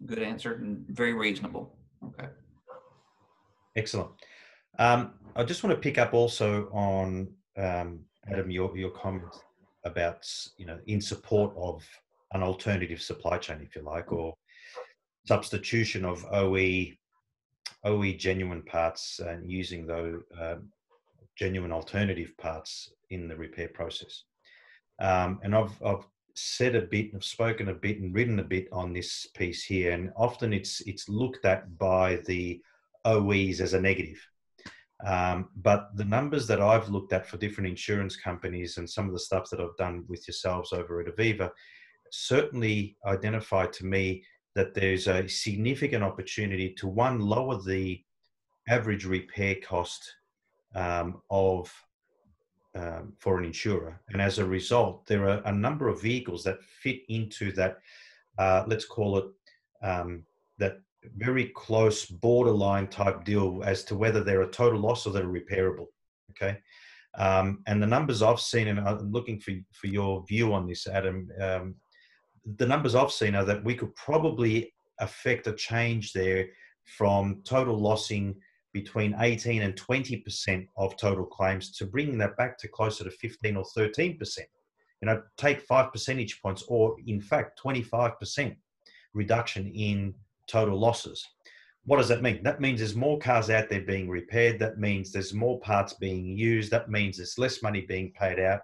Good 0.04 0.20
answer 0.20 0.54
and 0.54 0.86
very 0.88 1.12
reasonable. 1.12 1.76
Okay. 2.04 2.28
Excellent. 3.76 4.10
Um, 4.78 5.14
I 5.34 5.44
just 5.44 5.62
want 5.64 5.74
to 5.74 5.80
pick 5.80 5.98
up 5.98 6.14
also 6.14 6.68
on 6.72 7.28
um, 7.58 8.00
Adam, 8.30 8.50
your, 8.50 8.76
your 8.76 8.90
comments 8.90 9.40
about, 9.84 10.26
you 10.56 10.66
know, 10.66 10.78
in 10.86 11.00
support 11.00 11.52
of 11.56 11.84
an 12.32 12.42
alternative 12.42 13.00
supply 13.00 13.38
chain, 13.38 13.60
if 13.62 13.76
you 13.76 13.82
like, 13.82 14.12
or, 14.12 14.34
substitution 15.26 16.04
of 16.04 16.24
OE 16.32 16.92
OE 17.84 18.12
genuine 18.12 18.62
parts 18.62 19.20
and 19.20 19.50
using 19.50 19.86
those 19.86 20.20
uh, 20.40 20.56
genuine 21.36 21.72
alternative 21.72 22.36
parts 22.38 22.92
in 23.10 23.28
the 23.28 23.36
repair 23.36 23.68
process. 23.68 24.24
Um, 24.98 25.38
and 25.42 25.54
I've, 25.54 25.80
I've 25.84 26.06
said 26.34 26.74
a 26.74 26.82
bit, 26.82 27.10
I've 27.14 27.24
spoken 27.24 27.68
a 27.68 27.74
bit, 27.74 28.00
and 28.00 28.14
written 28.14 28.40
a 28.40 28.44
bit 28.44 28.68
on 28.72 28.92
this 28.92 29.26
piece 29.34 29.62
here. 29.62 29.92
And 29.92 30.10
often 30.16 30.52
it's 30.52 30.80
it's 30.82 31.08
looked 31.08 31.44
at 31.44 31.78
by 31.78 32.16
the 32.26 32.60
OEs 33.04 33.60
as 33.60 33.74
a 33.74 33.80
negative. 33.80 34.20
Um, 35.04 35.50
but 35.56 35.90
the 35.94 36.04
numbers 36.04 36.46
that 36.46 36.60
I've 36.60 36.88
looked 36.88 37.12
at 37.12 37.26
for 37.26 37.36
different 37.36 37.68
insurance 37.68 38.16
companies 38.16 38.78
and 38.78 38.88
some 38.88 39.06
of 39.06 39.12
the 39.12 39.18
stuff 39.18 39.50
that 39.50 39.60
I've 39.60 39.76
done 39.76 40.04
with 40.08 40.26
yourselves 40.26 40.72
over 40.72 41.00
at 41.00 41.14
Aviva 41.14 41.50
certainly 42.10 42.96
identify 43.06 43.66
to 43.66 43.84
me 43.84 44.24
that 44.54 44.72
there's 44.72 45.06
a 45.06 45.28
significant 45.28 46.02
opportunity 46.02 46.74
to 46.78 46.86
one 46.88 47.20
lower 47.20 47.60
the 47.62 48.02
average 48.68 49.04
repair 49.04 49.56
cost 49.62 50.14
um, 50.74 51.20
of 51.30 51.70
um, 52.74 53.12
for 53.18 53.38
an 53.38 53.44
insurer, 53.44 54.00
and 54.10 54.20
as 54.20 54.38
a 54.38 54.44
result, 54.44 55.06
there 55.06 55.28
are 55.28 55.40
a 55.46 55.52
number 55.52 55.88
of 55.88 56.02
vehicles 56.02 56.44
that 56.44 56.62
fit 56.62 57.00
into 57.08 57.50
that. 57.52 57.78
Uh, 58.38 58.64
let's 58.66 58.84
call 58.84 59.16
it 59.16 59.24
um, 59.82 60.24
that 60.58 60.80
very 61.16 61.52
close 61.54 62.06
borderline 62.06 62.88
type 62.88 63.24
deal 63.24 63.62
as 63.64 63.84
to 63.84 63.96
whether 63.96 64.22
they're 64.22 64.42
a 64.42 64.50
total 64.50 64.80
loss 64.80 65.06
or 65.06 65.12
they're 65.12 65.24
repairable. 65.24 65.86
Okay. 66.30 66.58
Um, 67.16 67.62
and 67.66 67.82
the 67.82 67.86
numbers 67.86 68.22
I've 68.22 68.40
seen, 68.40 68.68
and 68.68 68.80
I'm 68.80 69.10
looking 69.10 69.40
for, 69.40 69.52
for 69.72 69.86
your 69.86 70.24
view 70.26 70.52
on 70.52 70.66
this, 70.66 70.86
Adam. 70.86 71.28
Um, 71.40 71.74
the 72.58 72.66
numbers 72.66 72.94
I've 72.94 73.10
seen 73.10 73.34
are 73.34 73.44
that 73.44 73.64
we 73.64 73.74
could 73.74 73.94
probably 73.96 74.72
affect 75.00 75.46
a 75.46 75.52
change 75.52 76.12
there 76.12 76.46
from 76.84 77.42
total 77.44 77.78
lossing 77.78 78.36
between 78.72 79.16
18 79.18 79.62
and 79.62 79.74
20% 79.74 80.66
of 80.76 80.96
total 80.96 81.24
claims 81.24 81.70
to 81.78 81.86
bringing 81.86 82.18
that 82.18 82.36
back 82.36 82.58
to 82.58 82.68
closer 82.68 83.04
to 83.04 83.10
15 83.10 83.56
or 83.56 83.64
13%. 83.76 84.38
You 85.00 85.06
know, 85.06 85.22
take 85.36 85.62
five 85.62 85.92
percentage 85.92 86.40
points, 86.42 86.62
or 86.68 86.96
in 87.06 87.20
fact, 87.20 87.60
25% 87.64 88.56
reduction 89.14 89.66
in 89.68 90.14
total 90.46 90.78
losses. 90.78 91.26
What 91.84 91.98
does 91.98 92.08
that 92.08 92.22
mean? 92.22 92.42
That 92.42 92.60
means 92.60 92.80
there's 92.80 92.96
more 92.96 93.18
cars 93.18 93.48
out 93.48 93.68
there 93.68 93.82
being 93.82 94.08
repaired. 94.08 94.58
That 94.58 94.78
means 94.78 95.12
there's 95.12 95.32
more 95.32 95.60
parts 95.60 95.92
being 95.94 96.36
used. 96.36 96.70
That 96.72 96.90
means 96.90 97.16
there's 97.16 97.38
less 97.38 97.62
money 97.62 97.82
being 97.82 98.12
paid 98.18 98.40
out 98.40 98.62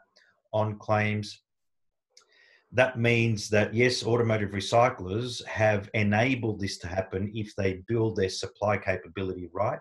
on 0.53 0.79
claims 0.79 1.43
that 2.73 2.99
means 2.99 3.51
that 3.51 3.75
yes, 3.75 4.05
automotive 4.05 4.51
recyclers 4.51 5.45
have 5.45 5.91
enabled 5.93 6.59
this 6.59 6.79
to 6.79 6.89
happen 6.89 7.31
if 7.35 7.55
they 7.55 7.83
build 7.87 8.17
their 8.17 8.31
supply 8.31 8.79
capability 8.79 9.49
right 9.53 9.81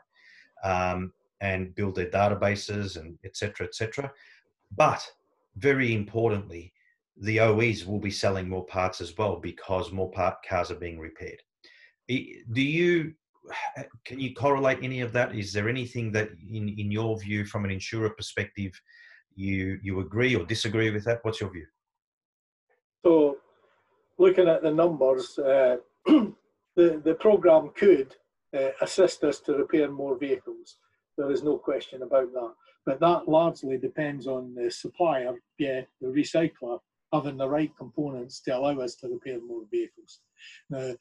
um, 0.63 1.13
and 1.39 1.73
build 1.73 1.95
their 1.95 2.09
databases 2.09 2.99
and 2.99 3.17
etc. 3.23 3.65
etc. 3.65 4.11
But 4.75 5.09
very 5.55 5.93
importantly, 5.93 6.73
the 7.17 7.39
OEs 7.39 7.85
will 7.85 7.99
be 7.99 8.11
selling 8.11 8.49
more 8.49 8.65
parts 8.65 8.99
as 8.99 9.17
well 9.17 9.37
because 9.37 9.91
more 9.91 10.11
part 10.11 10.35
cars 10.47 10.69
are 10.69 10.75
being 10.75 10.99
repaired. 10.99 11.41
Do 12.51 12.61
you 12.61 13.13
can 14.05 14.19
you 14.19 14.33
correlate 14.33 14.79
any 14.81 15.01
of 15.01 15.11
that? 15.13 15.35
Is 15.35 15.53
there 15.53 15.69
anything 15.69 16.11
that, 16.13 16.29
in 16.49 16.69
in 16.69 16.91
your 16.91 17.19
view, 17.19 17.45
from 17.45 17.65
an 17.65 17.71
insurer 17.71 18.09
perspective, 18.09 18.73
you 19.35 19.79
you 19.81 19.99
agree 19.99 20.35
or 20.35 20.45
disagree 20.45 20.91
with 20.91 21.05
that? 21.05 21.19
What's 21.23 21.41
your 21.41 21.51
view? 21.51 21.67
So, 23.03 23.37
looking 24.17 24.47
at 24.47 24.61
the 24.61 24.71
numbers, 24.71 25.37
uh, 25.39 25.77
the 26.05 26.33
the 26.75 27.17
program 27.19 27.71
could 27.75 28.15
uh, 28.57 28.71
assist 28.81 29.23
us 29.23 29.39
to 29.41 29.53
repair 29.53 29.89
more 29.89 30.17
vehicles. 30.17 30.77
There 31.17 31.31
is 31.31 31.43
no 31.43 31.57
question 31.57 32.03
about 32.03 32.31
that. 32.33 32.53
But 32.85 32.99
that 32.99 33.27
largely 33.27 33.77
depends 33.77 34.25
on 34.27 34.55
the 34.55 34.71
supplier, 34.71 35.35
yeah, 35.59 35.81
the 35.99 36.07
recycler, 36.07 36.79
having 37.13 37.37
the 37.37 37.47
right 37.47 37.71
components 37.77 38.41
to 38.41 38.57
allow 38.57 38.79
us 38.79 38.95
to 38.95 39.07
repair 39.07 39.39
more 39.39 39.65
vehicles. 39.69 40.21
Now, 40.69 40.93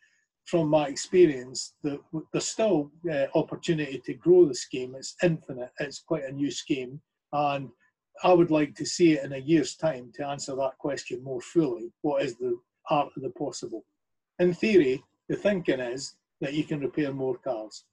from 0.46 0.68
my 0.68 0.88
experience, 0.88 1.74
the, 1.82 2.00
there's 2.32 2.46
still 2.46 2.90
uh, 3.10 3.26
opportunity 3.34 4.00
to 4.04 4.14
grow 4.14 4.46
the 4.46 4.54
scheme. 4.54 4.94
It's 4.96 5.16
infinite. 5.22 5.70
It's 5.78 6.00
quite 6.00 6.24
a 6.24 6.32
new 6.32 6.50
scheme, 6.50 7.00
and 7.32 7.70
I 8.22 8.32
would 8.32 8.50
like 8.50 8.74
to 8.76 8.86
see 8.86 9.12
it 9.12 9.24
in 9.24 9.32
a 9.32 9.38
year's 9.38 9.76
time 9.76 10.12
to 10.14 10.26
answer 10.26 10.54
that 10.56 10.78
question 10.78 11.22
more 11.22 11.40
fully. 11.40 11.92
What 12.02 12.22
is 12.22 12.36
the 12.36 12.58
art 12.90 13.10
of 13.16 13.22
the 13.22 13.30
possible? 13.30 13.84
In 14.38 14.52
theory, 14.52 15.02
the 15.28 15.36
thinking 15.36 15.80
is 15.80 16.16
that 16.40 16.54
you 16.54 16.64
can 16.64 16.80
repair 16.80 17.12
more 17.12 17.36
cars. 17.38 17.84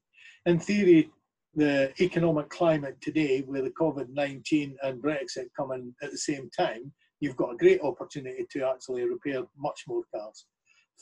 In 0.45 0.59
theory, 0.59 1.11
the 1.55 1.91
economic 2.01 2.49
climate 2.49 2.97
today, 3.01 3.43
with 3.47 3.63
the 3.63 3.71
COVID 3.71 4.09
19 4.09 4.77
and 4.83 5.01
Brexit 5.01 5.49
coming 5.55 5.93
at 6.01 6.11
the 6.11 6.17
same 6.17 6.49
time, 6.57 6.91
you've 7.19 7.35
got 7.35 7.53
a 7.53 7.57
great 7.57 7.81
opportunity 7.81 8.45
to 8.51 8.69
actually 8.69 9.03
repair 9.03 9.43
much 9.57 9.83
more 9.87 10.03
cars. 10.13 10.45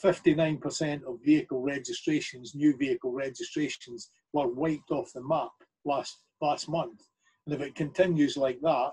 59% 0.03 1.03
of 1.03 1.23
vehicle 1.23 1.61
registrations, 1.61 2.53
new 2.55 2.75
vehicle 2.75 3.11
registrations, 3.11 4.09
were 4.33 4.47
wiped 4.47 4.91
off 4.91 5.13
the 5.13 5.23
map 5.23 5.51
last, 5.85 6.17
last 6.41 6.67
month. 6.67 7.01
And 7.45 7.55
if 7.55 7.61
it 7.61 7.75
continues 7.75 8.35
like 8.35 8.59
that, 8.61 8.91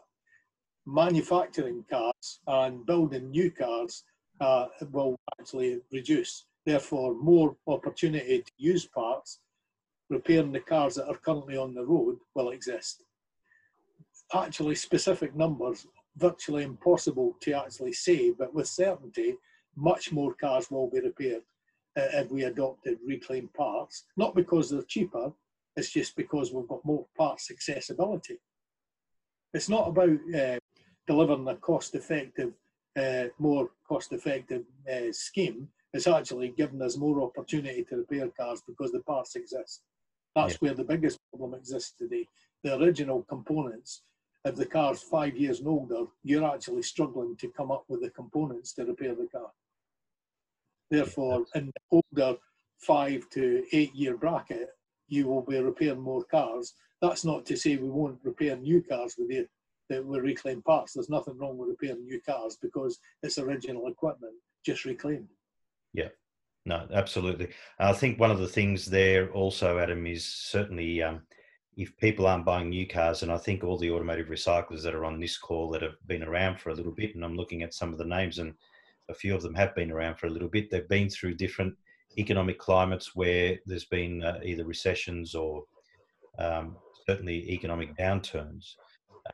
manufacturing 0.86 1.84
cars 1.90 2.40
and 2.46 2.86
building 2.86 3.30
new 3.30 3.50
cars 3.50 4.04
uh, 4.40 4.66
will 4.90 5.16
actually 5.40 5.80
reduce. 5.92 6.46
Therefore, 6.64 7.14
more 7.14 7.56
opportunity 7.66 8.42
to 8.42 8.52
use 8.56 8.86
parts, 8.86 9.40
repairing 10.10 10.52
the 10.52 10.60
cars 10.60 10.94
that 10.96 11.08
are 11.08 11.16
currently 11.16 11.56
on 11.56 11.74
the 11.74 11.84
road 11.84 12.18
will 12.34 12.50
exist. 12.50 13.04
Actually, 14.34 14.74
specific 14.74 15.34
numbers, 15.34 15.86
virtually 16.16 16.62
impossible 16.62 17.36
to 17.40 17.52
actually 17.52 17.92
say, 17.92 18.30
but 18.30 18.54
with 18.54 18.66
certainty, 18.68 19.36
much 19.76 20.12
more 20.12 20.34
cars 20.34 20.70
will 20.70 20.90
be 20.90 21.00
repaired 21.00 21.42
uh, 21.96 22.08
if 22.14 22.30
we 22.30 22.44
adopted 22.44 22.98
reclaimed 23.06 23.52
parts. 23.54 24.04
Not 24.16 24.34
because 24.34 24.70
they're 24.70 24.82
cheaper, 24.82 25.32
it's 25.76 25.90
just 25.90 26.16
because 26.16 26.52
we've 26.52 26.68
got 26.68 26.84
more 26.84 27.06
parts 27.16 27.50
accessibility. 27.50 28.38
It's 29.54 29.68
not 29.68 29.88
about 29.88 30.18
uh, 30.34 30.58
delivering 31.06 31.48
a 31.48 31.56
cost-effective, 31.56 32.52
uh, 32.96 33.24
more 33.38 33.70
cost-effective 33.88 34.64
uh, 34.90 35.12
scheme, 35.12 35.68
it's 35.92 36.06
actually 36.06 36.48
given 36.48 36.80
us 36.80 36.96
more 36.96 37.22
opportunity 37.22 37.84
to 37.84 37.96
repair 37.96 38.28
cars 38.28 38.62
because 38.66 38.92
the 38.92 39.00
parts 39.00 39.36
exist. 39.36 39.82
That's 40.34 40.54
yeah. 40.54 40.58
where 40.60 40.74
the 40.74 40.84
biggest 40.84 41.18
problem 41.30 41.54
exists 41.54 41.92
today. 41.98 42.26
The 42.64 42.78
original 42.78 43.24
components, 43.24 44.02
if 44.44 44.56
the 44.56 44.64
car's 44.64 45.02
five 45.02 45.36
years 45.36 45.58
and 45.58 45.68
older, 45.68 46.04
you're 46.24 46.50
actually 46.50 46.82
struggling 46.82 47.36
to 47.36 47.48
come 47.48 47.70
up 47.70 47.84
with 47.88 48.00
the 48.00 48.10
components 48.10 48.72
to 48.74 48.86
repair 48.86 49.14
the 49.14 49.26
car. 49.26 49.50
Therefore, 50.92 51.46
in 51.54 51.72
the 51.74 52.00
older 52.14 52.38
five 52.76 53.28
to 53.30 53.64
eight 53.72 53.94
year 53.94 54.14
bracket, 54.14 54.68
you 55.08 55.26
will 55.26 55.40
be 55.40 55.58
repairing 55.58 56.02
more 56.02 56.22
cars. 56.24 56.74
That's 57.00 57.24
not 57.24 57.46
to 57.46 57.56
say 57.56 57.76
we 57.76 57.88
won't 57.88 58.18
repair 58.22 58.56
new 58.56 58.82
cars 58.82 59.14
with 59.18 59.30
you 59.30 59.46
that 59.88 60.04
were 60.04 60.20
reclaimed 60.20 60.64
parts. 60.64 60.92
There's 60.92 61.08
nothing 61.08 61.38
wrong 61.38 61.56
with 61.56 61.70
repairing 61.70 62.04
new 62.04 62.20
cars 62.20 62.58
because 62.60 62.98
it's 63.22 63.38
original 63.38 63.86
equipment, 63.86 64.34
just 64.66 64.84
reclaimed. 64.84 65.28
Yeah, 65.94 66.08
no, 66.66 66.86
absolutely. 66.92 67.48
I 67.78 67.94
think 67.94 68.20
one 68.20 68.30
of 68.30 68.38
the 68.38 68.46
things 68.46 68.84
there 68.84 69.30
also, 69.32 69.78
Adam, 69.78 70.06
is 70.06 70.26
certainly 70.26 71.02
um, 71.02 71.22
if 71.74 71.96
people 71.96 72.26
aren't 72.26 72.44
buying 72.44 72.68
new 72.68 72.86
cars, 72.86 73.22
and 73.22 73.32
I 73.32 73.38
think 73.38 73.64
all 73.64 73.78
the 73.78 73.90
automotive 73.90 74.28
recyclers 74.28 74.82
that 74.82 74.94
are 74.94 75.06
on 75.06 75.18
this 75.18 75.38
call 75.38 75.70
that 75.70 75.80
have 75.80 75.96
been 76.06 76.22
around 76.22 76.60
for 76.60 76.68
a 76.68 76.74
little 76.74 76.92
bit, 76.92 77.14
and 77.14 77.24
I'm 77.24 77.36
looking 77.36 77.62
at 77.62 77.72
some 77.72 77.92
of 77.92 77.98
the 77.98 78.04
names, 78.04 78.38
and 78.38 78.52
a 79.12 79.14
few 79.14 79.34
of 79.34 79.42
them 79.42 79.54
have 79.54 79.74
been 79.74 79.92
around 79.92 80.16
for 80.16 80.26
a 80.26 80.30
little 80.30 80.48
bit. 80.48 80.70
They've 80.70 80.88
been 80.88 81.08
through 81.08 81.34
different 81.34 81.74
economic 82.18 82.58
climates 82.58 83.14
where 83.14 83.58
there's 83.66 83.84
been 83.84 84.22
uh, 84.22 84.40
either 84.42 84.64
recessions 84.64 85.34
or 85.34 85.64
um, 86.38 86.76
certainly 87.06 87.50
economic 87.50 87.96
downturns. 87.96 88.74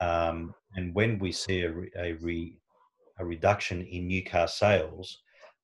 Um, 0.00 0.54
and 0.74 0.94
when 0.94 1.18
we 1.18 1.32
see 1.32 1.62
a, 1.62 1.72
a, 1.96 2.12
re, 2.14 2.58
a, 3.18 3.24
reduction 3.24 3.82
in 3.82 4.06
new 4.06 4.24
car 4.24 4.48
sales, 4.48 5.20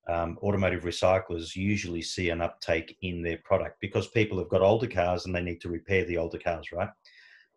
um, 0.09 0.39
automotive 0.43 0.85
recyclers 0.85 1.57
usually 1.57 2.03
see 2.03 2.31
an 2.31 2.41
uptake 2.41 2.97
in 3.03 3.23
their 3.23 3.39
product 3.45 3.81
because 3.81 4.09
people 4.09 4.39
have 4.39 4.49
got 4.49 4.63
older 4.63 4.87
cars 4.87 5.27
and 5.27 5.35
they 5.35 5.43
need 5.43 5.61
to 5.61 5.69
repair 5.69 6.05
the 6.05 6.17
older 6.17 6.39
cars, 6.39 6.73
right? 6.73 6.89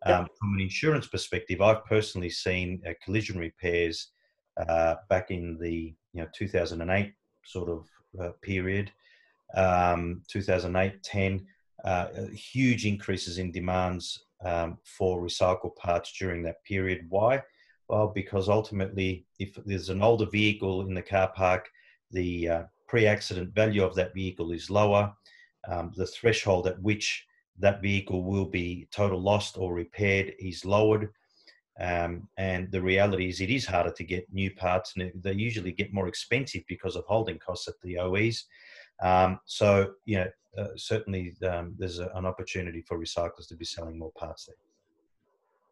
Um, 0.06 0.28
from 0.38 0.54
an 0.54 0.60
insurance 0.60 1.08
perspective, 1.08 1.60
I've 1.60 1.84
personally 1.84 2.30
seen 2.30 2.80
uh, 2.86 2.92
collision 3.04 3.38
repairs 3.38 4.12
uh, 4.56 4.96
back 5.08 5.30
in 5.30 5.58
the 5.60 5.94
you 6.18 6.24
know 6.24 6.30
2008 6.34 7.12
sort 7.44 7.68
of 7.70 7.86
uh, 8.20 8.32
period, 8.42 8.90
um, 9.54 10.22
2008, 10.28 11.02
10, 11.02 11.46
uh, 11.84 12.06
huge 12.32 12.86
increases 12.86 13.38
in 13.38 13.52
demands 13.52 14.24
um, 14.44 14.78
for 14.82 15.22
recycled 15.22 15.76
parts 15.76 16.12
during 16.18 16.42
that 16.42 16.62
period. 16.64 17.06
Why? 17.08 17.42
Well, 17.88 18.08
because 18.08 18.48
ultimately, 18.48 19.26
if 19.38 19.56
there's 19.64 19.88
an 19.90 20.02
older 20.02 20.26
vehicle 20.26 20.82
in 20.82 20.94
the 20.94 21.02
car 21.02 21.32
park, 21.34 21.68
the 22.10 22.48
uh, 22.48 22.62
pre-accident 22.88 23.54
value 23.54 23.84
of 23.84 23.94
that 23.94 24.12
vehicle 24.12 24.50
is 24.50 24.70
lower. 24.70 25.12
Um, 25.68 25.92
the 25.96 26.06
threshold 26.06 26.66
at 26.66 26.82
which 26.82 27.24
that 27.60 27.80
vehicle 27.80 28.24
will 28.24 28.46
be 28.46 28.88
total 28.90 29.20
lost 29.20 29.56
or 29.56 29.72
repaired 29.72 30.32
is 30.40 30.64
lowered. 30.64 31.10
Um, 31.80 32.28
and 32.36 32.70
the 32.72 32.82
reality 32.82 33.28
is, 33.28 33.40
it 33.40 33.50
is 33.50 33.66
harder 33.66 33.92
to 33.92 34.04
get 34.04 34.32
new 34.32 34.50
parts, 34.54 34.94
and 34.96 35.12
they 35.22 35.32
usually 35.32 35.72
get 35.72 35.92
more 35.92 36.08
expensive 36.08 36.62
because 36.68 36.96
of 36.96 37.04
holding 37.06 37.38
costs 37.38 37.68
at 37.68 37.74
the 37.82 37.98
OEs. 37.98 38.44
Um, 39.00 39.38
so, 39.44 39.92
you 40.04 40.18
know, 40.18 40.30
uh, 40.56 40.68
certainly 40.76 41.34
um, 41.48 41.74
there's 41.78 42.00
a, 42.00 42.10
an 42.14 42.26
opportunity 42.26 42.82
for 42.82 42.98
recyclers 42.98 43.46
to 43.48 43.56
be 43.56 43.64
selling 43.64 43.98
more 43.98 44.12
parts 44.16 44.46
there. 44.46 44.56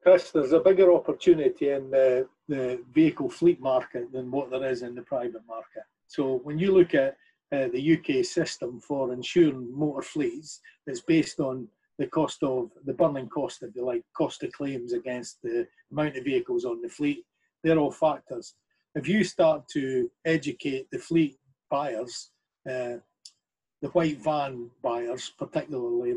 Chris, 0.02 0.30
there's 0.30 0.52
a 0.52 0.60
bigger 0.60 0.92
opportunity 0.92 1.70
in 1.70 1.90
the, 1.90 2.28
the 2.48 2.80
vehicle 2.92 3.28
fleet 3.28 3.60
market 3.60 4.12
than 4.12 4.30
what 4.30 4.50
there 4.50 4.64
is 4.64 4.82
in 4.82 4.94
the 4.94 5.02
private 5.02 5.42
market. 5.48 5.82
So 6.06 6.40
when 6.44 6.60
you 6.60 6.72
look 6.72 6.94
at 6.94 7.16
uh, 7.50 7.66
the 7.72 7.98
UK 7.98 8.24
system 8.24 8.80
for 8.80 9.12
insuring 9.12 9.76
motor 9.76 10.02
fleets, 10.02 10.60
it's 10.86 11.00
based 11.00 11.40
on 11.40 11.66
the 11.98 12.06
cost 12.06 12.42
of 12.42 12.70
the 12.84 12.92
burning 12.92 13.28
cost, 13.28 13.62
if 13.62 13.74
you 13.74 13.84
like, 13.84 14.02
cost 14.16 14.42
of 14.42 14.52
claims 14.52 14.92
against 14.92 15.38
the 15.42 15.66
amount 15.90 16.16
of 16.16 16.24
vehicles 16.24 16.64
on 16.64 16.82
the 16.82 16.88
fleet. 16.88 17.24
They're 17.62 17.78
all 17.78 17.90
factors. 17.90 18.54
If 18.94 19.08
you 19.08 19.24
start 19.24 19.68
to 19.72 20.10
educate 20.24 20.86
the 20.90 20.98
fleet 20.98 21.36
buyers, 21.70 22.30
uh, 22.68 22.98
the 23.82 23.88
white 23.92 24.22
van 24.22 24.70
buyers 24.82 25.32
particularly, 25.38 26.14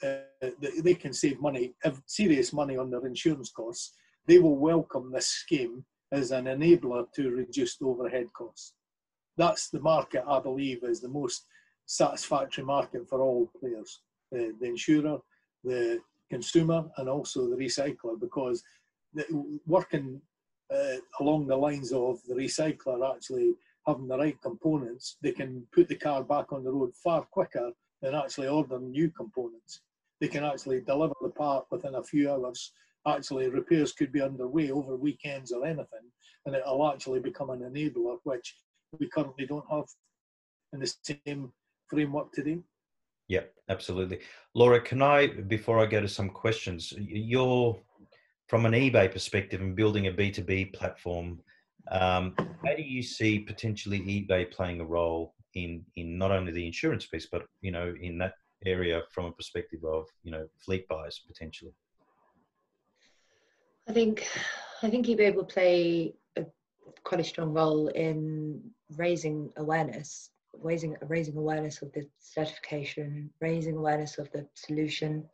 that 0.00 0.24
uh, 0.42 0.50
they 0.82 0.94
can 0.94 1.12
save 1.12 1.40
money, 1.40 1.74
serious 2.06 2.52
money 2.52 2.76
on 2.76 2.90
their 2.90 3.06
insurance 3.06 3.50
costs, 3.50 3.94
they 4.26 4.38
will 4.38 4.56
welcome 4.56 5.10
this 5.10 5.26
scheme 5.26 5.84
as 6.12 6.30
an 6.30 6.44
enabler 6.44 7.06
to 7.14 7.30
reduce 7.30 7.76
overhead 7.82 8.32
costs. 8.32 8.74
That's 9.36 9.68
the 9.70 9.80
market 9.80 10.24
I 10.26 10.40
believe 10.40 10.84
is 10.84 11.00
the 11.00 11.08
most 11.08 11.46
satisfactory 11.86 12.64
market 12.64 13.08
for 13.08 13.20
all 13.20 13.50
players 13.58 14.00
the, 14.30 14.54
the 14.60 14.66
insurer, 14.66 15.18
the 15.64 16.00
consumer, 16.30 16.84
and 16.96 17.08
also 17.08 17.48
the 17.48 17.56
recycler, 17.56 18.18
because 18.20 18.62
the, 19.14 19.24
working 19.66 20.20
uh, 20.74 20.96
along 21.20 21.46
the 21.46 21.56
lines 21.56 21.92
of 21.92 22.18
the 22.28 22.34
recycler 22.34 23.14
actually 23.14 23.54
having 23.86 24.06
the 24.06 24.18
right 24.18 24.40
components, 24.42 25.16
they 25.22 25.32
can 25.32 25.66
put 25.72 25.88
the 25.88 25.94
car 25.94 26.22
back 26.22 26.52
on 26.52 26.62
the 26.62 26.70
road 26.70 26.92
far 27.02 27.22
quicker 27.22 27.70
than 28.02 28.14
actually 28.14 28.48
ordering 28.48 28.90
new 28.90 29.10
components. 29.10 29.80
They 30.20 30.28
can 30.28 30.44
actually 30.44 30.80
deliver 30.80 31.14
the 31.22 31.30
part 31.30 31.66
within 31.70 31.94
a 31.94 32.02
few 32.02 32.30
hours. 32.30 32.72
Actually, 33.06 33.48
repairs 33.48 33.92
could 33.92 34.12
be 34.12 34.20
underway 34.20 34.70
over 34.70 34.96
weekends 34.96 35.52
or 35.52 35.64
anything, 35.64 36.06
and 36.44 36.54
it'll 36.54 36.90
actually 36.90 37.20
become 37.20 37.50
an 37.50 37.60
enabler, 37.60 38.18
which 38.24 38.56
we 38.98 39.08
currently 39.08 39.46
don't 39.46 39.64
have 39.70 39.84
in 40.72 40.80
the 40.80 40.94
same 41.02 41.52
framework 41.88 42.32
today. 42.32 42.58
Yeah, 43.28 43.42
absolutely. 43.68 44.20
Laura, 44.54 44.80
can 44.80 45.02
I, 45.02 45.26
before 45.26 45.78
I 45.78 45.86
go 45.86 46.00
to 46.00 46.08
some 46.08 46.30
questions, 46.30 46.92
you're 46.96 47.78
from 48.48 48.64
an 48.64 48.72
eBay 48.72 49.12
perspective 49.12 49.60
and 49.60 49.76
building 49.76 50.06
a 50.06 50.12
B2B 50.12 50.72
platform, 50.72 51.38
um, 51.90 52.34
how 52.64 52.74
do 52.74 52.82
you 52.82 53.02
see 53.02 53.40
potentially 53.40 54.00
eBay 54.00 54.50
playing 54.50 54.80
a 54.80 54.84
role 54.84 55.34
in, 55.54 55.84
in 55.96 56.16
not 56.16 56.32
only 56.32 56.52
the 56.52 56.66
insurance 56.66 57.06
piece, 57.06 57.28
but, 57.30 57.42
you 57.60 57.70
know, 57.70 57.94
in 58.00 58.16
that 58.18 58.32
area 58.64 59.02
from 59.10 59.26
a 59.26 59.32
perspective 59.32 59.80
of, 59.84 60.06
you 60.22 60.32
know, 60.32 60.46
fleet 60.64 60.88
buyers 60.88 61.20
potentially? 61.26 61.72
I 63.86 63.92
think, 63.92 64.26
I 64.82 64.88
think 64.88 65.06
eBay 65.06 65.34
will 65.34 65.44
play 65.44 66.14
a, 66.36 66.44
quite 67.04 67.20
a 67.20 67.24
strong 67.24 67.52
role 67.52 67.88
in 67.88 68.62
raising 68.96 69.50
awareness 69.56 70.30
raising 70.62 70.96
raising 71.02 71.36
awareness 71.36 71.82
of 71.82 71.92
the 71.92 72.06
certification, 72.18 73.30
raising 73.40 73.76
awareness 73.76 74.18
of 74.18 74.30
the 74.32 74.46
solution, 74.54 75.24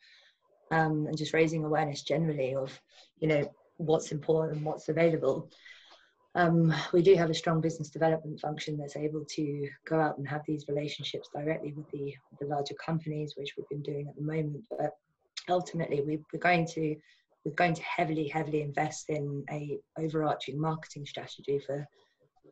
um, 0.71 1.07
and 1.07 1.17
just 1.17 1.35
raising 1.35 1.65
awareness 1.65 2.03
generally 2.03 2.55
of 2.55 2.79
you 3.19 3.29
know 3.29 3.51
what's 3.77 4.13
important 4.13 4.57
and 4.57 4.67
what's 4.67 4.89
available. 4.89 5.51
Um, 6.37 6.75
we 6.93 7.01
do 7.03 7.15
have 7.15 7.31
a 7.31 7.35
strong 7.35 7.61
business 7.61 7.91
development 7.91 8.41
function 8.41 8.77
that's 8.77 8.97
able 8.97 9.25
to 9.37 9.69
go 9.87 10.01
out 10.01 10.19
and 10.19 10.27
have 10.27 10.43
these 10.47 10.67
relationships 10.69 11.29
directly 11.33 11.73
with 11.77 11.89
the, 11.93 12.13
the 12.41 12.47
larger 12.47 12.75
companies, 12.85 13.35
which 13.37 13.55
we've 13.57 13.69
been 13.69 13.83
doing 13.83 14.09
at 14.09 14.17
the 14.17 14.23
moment. 14.23 14.65
But 14.69 14.91
ultimately, 15.49 16.01
we, 16.01 16.19
we're 16.33 16.41
going 16.41 16.67
to 16.75 16.97
we're 17.45 17.53
going 17.53 17.75
to 17.75 17.83
heavily, 17.83 18.27
heavily 18.27 18.63
invest 18.63 19.11
in 19.11 19.45
a 19.51 19.79
overarching 19.99 20.59
marketing 20.59 21.07
strategy 21.07 21.61
for 21.65 21.87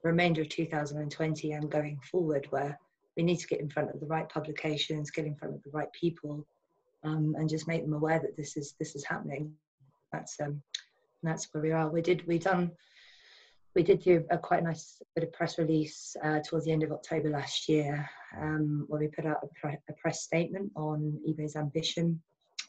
remainder 0.02 0.42
of 0.42 0.48
2020 0.48 1.52
and 1.52 1.70
going 1.70 1.98
forward 2.10 2.46
where 2.50 2.78
we 3.16 3.22
need 3.22 3.38
to 3.38 3.46
get 3.46 3.60
in 3.60 3.68
front 3.68 3.90
of 3.90 4.00
the 4.00 4.06
right 4.06 4.28
publications 4.28 5.10
get 5.10 5.26
in 5.26 5.36
front 5.36 5.54
of 5.54 5.62
the 5.62 5.70
right 5.70 5.92
people 5.92 6.46
um, 7.04 7.34
and 7.38 7.48
just 7.48 7.68
make 7.68 7.82
them 7.82 7.94
aware 7.94 8.20
that 8.20 8.36
this 8.36 8.56
is 8.56 8.74
this 8.78 8.94
is 8.94 9.04
happening. 9.04 9.52
That's 10.12 10.40
um 10.40 10.62
that's 11.22 11.48
where 11.52 11.62
we 11.62 11.72
are. 11.72 11.88
We 11.88 12.02
did 12.02 12.26
we 12.26 12.38
done 12.38 12.72
we 13.74 13.82
did 13.82 14.02
do 14.02 14.24
a 14.30 14.38
quite 14.38 14.62
nice 14.62 15.00
bit 15.14 15.24
of 15.24 15.32
press 15.32 15.58
release 15.58 16.14
uh, 16.22 16.40
towards 16.40 16.66
the 16.66 16.72
end 16.72 16.82
of 16.82 16.92
October 16.92 17.30
last 17.30 17.68
year, 17.68 18.08
um, 18.38 18.84
where 18.88 19.00
we 19.00 19.08
put 19.08 19.24
out 19.24 19.38
a, 19.42 19.46
pre- 19.58 19.78
a, 19.88 19.92
press 19.94 20.22
statement 20.22 20.70
on 20.76 21.18
eBay's 21.26 21.56
ambition, 21.56 22.20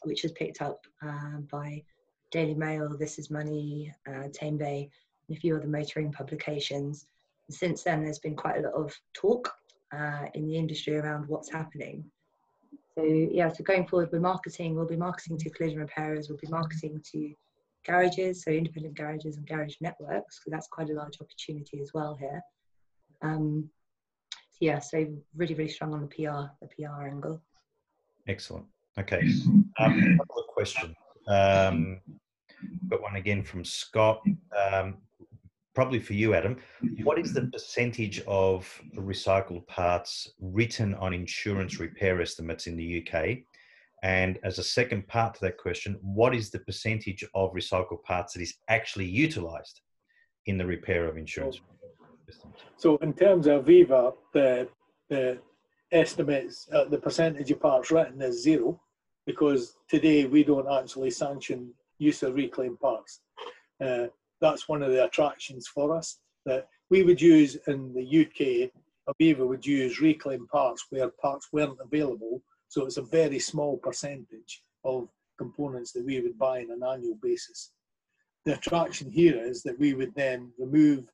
which 0.04 0.22
was 0.22 0.32
picked 0.32 0.62
up 0.62 0.86
uh, 1.06 1.40
by 1.52 1.82
Daily 2.30 2.54
Mail, 2.54 2.96
This 2.96 3.18
Is 3.18 3.30
Money, 3.30 3.92
uh, 4.08 4.28
Tamebay, 4.28 4.88
and 5.28 5.36
a 5.36 5.40
few 5.40 5.54
other 5.56 5.68
motoring 5.68 6.10
publications 6.10 7.06
since 7.50 7.82
then, 7.82 8.02
there's 8.02 8.18
been 8.18 8.36
quite 8.36 8.58
a 8.58 8.62
lot 8.62 8.74
of 8.74 8.94
talk 9.14 9.52
uh, 9.92 10.26
in 10.34 10.46
the 10.46 10.56
industry 10.56 10.96
around 10.96 11.28
what's 11.28 11.50
happening. 11.50 12.04
So 12.96 13.04
yeah, 13.04 13.52
so 13.52 13.64
going 13.64 13.86
forward 13.86 14.10
we're 14.12 14.20
marketing, 14.20 14.76
we'll 14.76 14.86
be 14.86 14.96
marketing 14.96 15.38
to 15.38 15.50
collision 15.50 15.80
repairers, 15.80 16.28
we'll 16.28 16.38
be 16.38 16.48
marketing 16.48 17.02
to 17.12 17.34
garages, 17.84 18.44
so 18.44 18.50
independent 18.50 18.96
garages 18.96 19.36
and 19.36 19.46
garage 19.46 19.74
networks, 19.80 20.38
because 20.38 20.52
that's 20.52 20.68
quite 20.68 20.90
a 20.90 20.94
large 20.94 21.18
opportunity 21.20 21.80
as 21.80 21.90
well 21.92 22.16
here. 22.18 22.40
Um, 23.22 23.68
so 24.52 24.58
yeah, 24.60 24.78
so 24.78 25.06
really, 25.34 25.54
really 25.54 25.70
strong 25.70 25.92
on 25.92 26.02
the 26.02 26.06
PR, 26.06 26.50
the 26.62 26.68
PR 26.76 27.08
angle. 27.08 27.42
Excellent. 28.28 28.66
Okay, 28.98 29.28
um, 29.80 30.14
a 30.14 30.18
couple 30.18 30.40
of 30.40 30.46
questions. 30.46 30.94
Um, 31.26 32.00
got 32.88 33.02
one 33.02 33.16
again 33.16 33.42
from 33.42 33.64
Scott. 33.64 34.22
Um, 34.56 34.98
probably 35.74 35.98
for 35.98 36.14
you, 36.14 36.34
Adam, 36.34 36.56
what 37.02 37.18
is 37.18 37.32
the 37.32 37.42
percentage 37.52 38.22
of 38.26 38.80
recycled 38.96 39.66
parts 39.66 40.32
written 40.40 40.94
on 40.94 41.12
insurance 41.12 41.80
repair 41.80 42.20
estimates 42.20 42.66
in 42.66 42.76
the 42.76 43.04
UK? 43.06 43.38
And 44.02 44.38
as 44.44 44.58
a 44.58 44.62
second 44.62 45.08
part 45.08 45.34
to 45.34 45.40
that 45.42 45.58
question, 45.58 45.98
what 46.00 46.34
is 46.34 46.50
the 46.50 46.60
percentage 46.60 47.24
of 47.34 47.52
recycled 47.52 48.02
parts 48.04 48.34
that 48.34 48.42
is 48.42 48.54
actually 48.68 49.06
utilised 49.06 49.80
in 50.46 50.58
the 50.58 50.66
repair 50.66 51.08
of 51.08 51.16
insurance? 51.16 51.60
So, 52.76 52.96
in 52.98 53.12
terms 53.14 53.46
of 53.46 53.64
Aviva, 53.64 54.14
the, 54.32 54.68
the 55.08 55.38
estimates, 55.90 56.68
uh, 56.72 56.84
the 56.84 56.98
percentage 56.98 57.50
of 57.50 57.60
parts 57.60 57.90
written 57.90 58.20
is 58.20 58.42
zero 58.42 58.80
because 59.26 59.76
today 59.88 60.26
we 60.26 60.44
don't 60.44 60.70
actually 60.70 61.10
sanction 61.10 61.72
use 61.98 62.22
of 62.22 62.34
reclaimed 62.34 62.80
parts. 62.80 63.20
Uh, 63.80 64.06
that's 64.44 64.68
one 64.68 64.82
of 64.82 64.92
the 64.92 65.02
attractions 65.02 65.66
for 65.66 65.96
us 65.96 66.18
that 66.44 66.68
we 66.90 67.02
would 67.02 67.20
use 67.20 67.56
in 67.66 67.94
the 67.94 68.04
UK. 68.04 68.70
Aviva 69.08 69.46
would 69.46 69.64
use 69.64 70.02
reclaimed 70.02 70.48
parts 70.48 70.84
where 70.90 71.08
parts 71.08 71.48
weren't 71.50 71.78
available, 71.80 72.42
so 72.68 72.84
it's 72.84 72.98
a 72.98 73.02
very 73.02 73.38
small 73.38 73.78
percentage 73.78 74.62
of 74.84 75.08
components 75.38 75.92
that 75.92 76.04
we 76.04 76.20
would 76.20 76.38
buy 76.38 76.58
on 76.60 76.70
an 76.70 76.82
annual 76.86 77.16
basis. 77.22 77.72
The 78.44 78.54
attraction 78.54 79.10
here 79.10 79.42
is 79.42 79.62
that 79.62 79.78
we 79.78 79.94
would 79.94 80.14
then 80.14 80.52
remove 80.58 81.04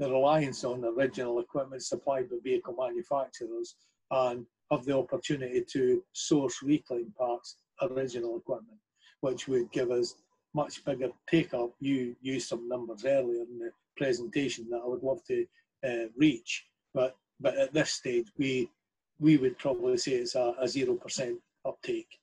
the 0.00 0.10
reliance 0.10 0.64
on 0.64 0.84
original 0.84 1.38
equipment 1.38 1.84
supplied 1.84 2.28
by 2.28 2.38
vehicle 2.42 2.74
manufacturers 2.76 3.76
and 4.10 4.44
have 4.72 4.84
the 4.84 4.96
opportunity 4.96 5.64
to 5.72 6.02
source 6.12 6.60
reclaimed 6.60 7.14
parts, 7.14 7.54
original 7.82 8.36
equipment, 8.36 8.78
which 9.20 9.46
would 9.46 9.70
give 9.70 9.92
us 9.92 10.16
much 10.54 10.84
bigger 10.84 11.10
take 11.28 11.54
up. 11.54 11.70
You 11.80 12.16
used 12.20 12.48
some 12.48 12.68
numbers 12.68 13.04
earlier 13.04 13.42
in 13.42 13.58
the 13.58 13.70
presentation 13.96 14.68
that 14.70 14.80
I 14.84 14.88
would 14.88 15.02
love 15.02 15.22
to 15.28 15.46
uh, 15.86 16.08
reach, 16.16 16.66
but 16.94 17.16
but 17.40 17.56
at 17.56 17.72
this 17.72 17.92
stage 17.92 18.26
we 18.38 18.70
we 19.18 19.36
would 19.36 19.58
probably 19.58 19.96
say 19.96 20.12
it's 20.12 20.34
a 20.34 20.66
zero 20.66 20.94
percent 20.94 21.38
uptake. 21.64 22.18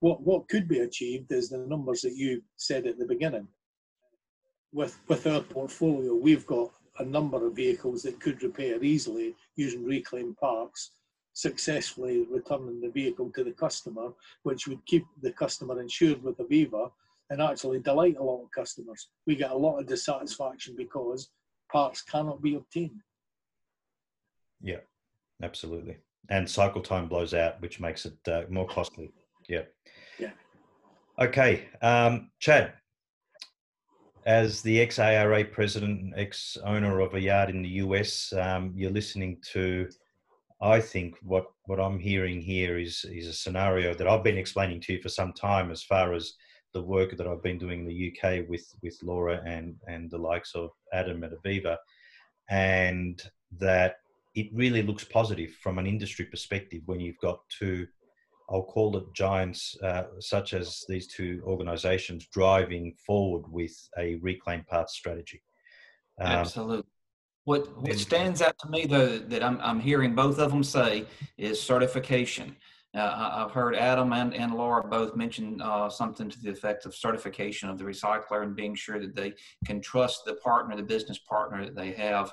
What 0.00 0.20
what 0.22 0.48
could 0.48 0.68
be 0.68 0.80
achieved 0.80 1.32
is 1.32 1.48
the 1.48 1.58
numbers 1.58 2.02
that 2.02 2.14
you 2.14 2.42
said 2.56 2.86
at 2.86 2.98
the 2.98 3.06
beginning. 3.06 3.48
With 4.72 4.98
with 5.08 5.26
our 5.26 5.40
portfolio, 5.40 6.14
we've 6.14 6.46
got 6.46 6.70
a 6.98 7.04
number 7.04 7.44
of 7.46 7.56
vehicles 7.56 8.02
that 8.02 8.20
could 8.20 8.42
repair 8.42 8.82
easily 8.82 9.34
using 9.56 9.84
reclaimed 9.84 10.36
parts, 10.36 10.92
successfully 11.32 12.26
returning 12.30 12.80
the 12.80 12.90
vehicle 12.90 13.30
to 13.34 13.42
the 13.42 13.52
customer, 13.52 14.12
which 14.44 14.68
would 14.68 14.84
keep 14.86 15.04
the 15.22 15.32
customer 15.32 15.80
insured 15.80 16.22
with 16.22 16.38
Aviva 16.38 16.90
and 17.30 17.40
actually 17.40 17.80
delight 17.80 18.16
a 18.18 18.22
lot 18.22 18.42
of 18.42 18.50
customers. 18.50 19.08
We 19.26 19.36
get 19.36 19.50
a 19.50 19.56
lot 19.56 19.78
of 19.78 19.86
dissatisfaction 19.86 20.74
because 20.76 21.30
parts 21.72 22.02
cannot 22.02 22.42
be 22.42 22.54
obtained. 22.54 23.00
Yeah, 24.62 24.80
absolutely. 25.42 25.98
And 26.30 26.48
cycle 26.48 26.80
time 26.80 27.08
blows 27.08 27.34
out, 27.34 27.60
which 27.60 27.80
makes 27.80 28.06
it 28.06 28.16
uh, 28.26 28.42
more 28.48 28.66
costly. 28.66 29.12
Yeah. 29.48 29.62
Yeah. 30.18 30.30
Okay, 31.20 31.66
um, 31.82 32.30
Chad. 32.38 32.72
As 34.26 34.62
the 34.62 34.80
ex 34.80 34.98
ARA 34.98 35.44
president, 35.44 36.00
and 36.00 36.14
ex 36.16 36.56
owner 36.64 37.00
of 37.00 37.12
a 37.12 37.20
yard 37.20 37.50
in 37.50 37.60
the 37.60 37.68
US, 37.68 38.32
um, 38.32 38.72
you're 38.74 38.90
listening 38.90 39.36
to, 39.52 39.86
I 40.62 40.80
think, 40.80 41.16
what, 41.22 41.44
what 41.66 41.78
I'm 41.78 41.98
hearing 41.98 42.40
here 42.40 42.78
is, 42.78 43.04
is 43.04 43.26
a 43.26 43.34
scenario 43.34 43.92
that 43.92 44.08
I've 44.08 44.24
been 44.24 44.38
explaining 44.38 44.80
to 44.82 44.94
you 44.94 45.02
for 45.02 45.10
some 45.10 45.34
time 45.34 45.70
as 45.70 45.82
far 45.82 46.14
as 46.14 46.32
the 46.74 46.82
work 46.82 47.16
that 47.16 47.26
I've 47.26 47.42
been 47.42 47.58
doing 47.58 47.80
in 47.80 47.86
the 47.86 48.12
UK 48.12 48.48
with, 48.48 48.66
with 48.82 48.98
Laura 49.02 49.40
and, 49.46 49.76
and 49.86 50.10
the 50.10 50.18
likes 50.18 50.54
of 50.54 50.70
Adam 50.92 51.24
at 51.24 51.32
Aviva. 51.32 51.76
And 52.50 53.22
that 53.58 53.96
it 54.34 54.48
really 54.52 54.82
looks 54.82 55.04
positive 55.04 55.52
from 55.62 55.78
an 55.78 55.86
industry 55.86 56.26
perspective 56.26 56.82
when 56.86 57.00
you've 57.00 57.20
got 57.22 57.38
two 57.48 57.86
I'll 58.50 58.62
call 58.62 58.96
it 58.96 59.04
giants 59.14 59.76
uh, 59.82 60.04
such 60.20 60.52
as 60.52 60.84
these 60.88 61.06
two 61.06 61.42
organizations 61.46 62.26
driving 62.26 62.94
forward 63.06 63.44
with 63.50 63.72
a 63.98 64.16
reclaim 64.16 64.64
parts 64.64 64.94
strategy. 64.94 65.42
Um, 66.20 66.26
Absolutely. 66.26 66.84
What, 67.44 67.76
what 67.78 67.98
stands 67.98 68.40
out 68.40 68.58
to 68.60 68.68
me, 68.68 68.86
though, 68.86 69.18
that 69.18 69.42
I'm, 69.42 69.58
I'm 69.60 69.80
hearing 69.80 70.14
both 70.14 70.38
of 70.38 70.50
them 70.50 70.62
say 70.62 71.06
is 71.36 71.60
certification. 71.60 72.56
Uh, 72.94 73.44
I've 73.44 73.50
heard 73.50 73.74
Adam 73.74 74.12
and, 74.12 74.32
and 74.34 74.54
Laura 74.54 74.84
both 74.84 75.16
mention 75.16 75.60
uh, 75.60 75.88
something 75.88 76.30
to 76.30 76.40
the 76.40 76.50
effect 76.50 76.86
of 76.86 76.94
certification 76.94 77.68
of 77.68 77.76
the 77.76 77.84
recycler 77.84 78.42
and 78.44 78.54
being 78.54 78.74
sure 78.74 79.00
that 79.00 79.16
they 79.16 79.32
can 79.64 79.80
trust 79.80 80.24
the 80.24 80.34
partner, 80.36 80.76
the 80.76 80.82
business 80.82 81.18
partner 81.18 81.64
that 81.64 81.74
they 81.74 81.90
have. 81.92 82.32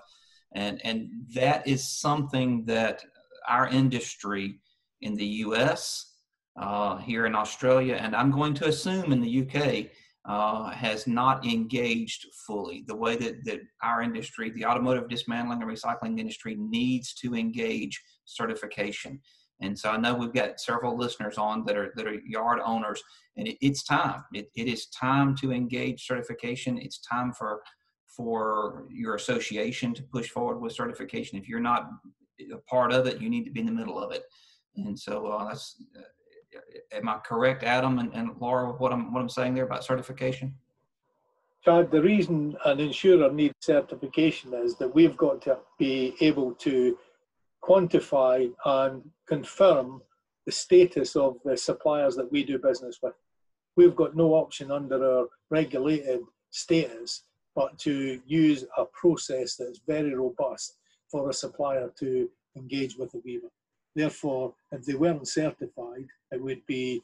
And, 0.54 0.80
and 0.84 1.10
that 1.34 1.68
is 1.68 1.88
something 1.88 2.66
that 2.66 3.04
our 3.48 3.70
industry 3.70 4.60
in 5.02 5.16
the 5.16 5.26
US, 5.26 6.14
uh, 6.60 6.98
here 6.98 7.26
in 7.26 7.34
Australia, 7.34 7.96
and 7.96 8.16
I'm 8.16 8.30
going 8.30 8.54
to 8.56 8.68
assume 8.68 9.12
in 9.12 9.22
the 9.22 9.42
UK, 9.42 9.88
uh, 10.26 10.70
has 10.70 11.08
not 11.08 11.44
engaged 11.46 12.28
fully 12.46 12.84
the 12.88 12.96
way 12.96 13.16
that, 13.16 13.44
that 13.46 13.62
our 13.82 14.04
industry, 14.04 14.52
the 14.52 14.66
automotive 14.66 15.10
dismantling 15.10 15.64
and 15.64 15.72
recycling 15.72 16.20
industry, 16.20 16.56
needs 16.60 17.16
to 17.16 17.34
engage 17.34 18.00
certification. 18.26 19.20
And 19.62 19.78
so 19.78 19.92
I 19.92 19.98
know 19.98 20.14
we've 20.14 20.34
got 20.34 20.60
several 20.60 20.98
listeners 20.98 21.38
on 21.38 21.66
that 21.66 21.78
are 21.78 21.94
that 21.96 22.08
are 22.08 22.20
yard 22.26 22.60
owners, 22.64 23.02
and 23.38 23.48
it, 23.48 23.58
it's 23.62 23.84
time. 23.84 24.24
It, 24.34 24.50
it 24.56 24.68
is 24.68 24.88
time 24.88 25.36
to 25.38 25.52
engage 25.52 26.08
certification. 26.08 26.78
It's 26.78 27.00
time 27.00 27.32
for 27.34 27.62
for 28.18 28.86
your 28.90 29.16
association 29.16 29.94
to 29.94 30.04
push 30.04 30.30
forward 30.30 30.60
with 30.60 30.74
certification. 30.74 31.38
If 31.38 31.48
you're 31.48 31.60
not 31.60 31.90
a 32.54 32.58
part 32.70 32.92
of 32.92 33.08
it, 33.08 33.22
you 33.22 33.30
need 33.30 33.46
to 33.46 33.52
be 33.52 33.62
in 33.62 33.66
the 33.66 33.72
middle 33.72 34.00
of 34.00 34.12
it. 34.12 34.24
And 34.76 34.98
so 34.98 35.28
uh, 35.28 35.48
that's, 35.48 35.82
uh, 35.98 36.98
am 36.98 37.08
I 37.08 37.20
correct, 37.20 37.64
Adam 37.64 38.00
and, 38.00 38.14
and 38.14 38.32
Laura, 38.40 38.72
what 38.74 38.92
I'm, 38.92 39.14
what 39.14 39.22
I'm 39.22 39.30
saying 39.30 39.54
there 39.54 39.66
about 39.66 39.84
certification? 39.84 40.54
Chad, 41.64 41.92
the 41.92 42.02
reason 42.02 42.58
an 42.66 42.80
insurer 42.80 43.32
needs 43.32 43.54
certification 43.62 44.54
is 44.54 44.76
that 44.78 44.94
we've 44.94 45.16
got 45.16 45.42
to 45.44 45.60
be 45.78 46.16
able 46.20 46.54
to 46.56 46.98
quantify 47.64 48.52
and 48.66 49.04
confirm 49.28 50.02
the 50.46 50.52
status 50.52 51.16
of 51.16 51.38
the 51.46 51.56
suppliers 51.56 52.16
that 52.16 52.32
we 52.32 52.44
do 52.44 52.58
business 52.58 53.00
with. 53.02 53.14
We've 53.78 53.96
got 53.96 54.16
no 54.16 54.34
option 54.34 54.72
under 54.72 55.20
our 55.20 55.28
regulated 55.50 56.22
status 56.50 57.24
but 57.56 57.78
to 57.80 58.22
use 58.26 58.66
a 58.78 58.86
process 58.86 59.56
that's 59.56 59.82
very 59.88 60.14
robust 60.16 60.78
for 61.10 61.30
a 61.30 61.34
supplier 61.34 61.92
to 62.00 62.30
engage 62.56 62.96
with 62.98 63.12
Aviva. 63.14 63.50
Therefore, 63.96 64.54
if 64.72 64.86
they 64.86 64.94
weren't 64.94 65.28
certified, 65.28 66.08
it 66.32 66.42
would 66.42 66.66
be 66.66 67.04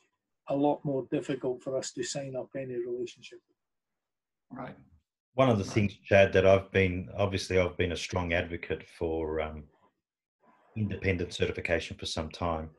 a 0.49 0.55
lot 0.55 0.83
more 0.85 1.05
difficult 1.11 1.61
for 1.61 1.77
us 1.77 1.91
to 1.91 2.03
sign 2.03 2.35
up 2.35 2.49
any 2.55 2.75
relationship. 2.75 3.39
Right. 4.51 4.75
One 5.33 5.49
of 5.49 5.57
the 5.57 5.65
things, 5.65 5.93
Chad, 6.05 6.31
that 6.33 6.47
I've 6.47 6.71
been 6.71 7.09
obviously 7.17 7.59
I've 7.59 7.77
been 7.77 7.91
a 7.91 7.97
strong 7.97 8.33
advocate 8.33 8.87
for 8.97 9.41
um, 9.41 9.65
independent 10.77 11.33
certification 11.33 11.97
for 11.97 12.05
some 12.05 12.29
time, 12.29 12.69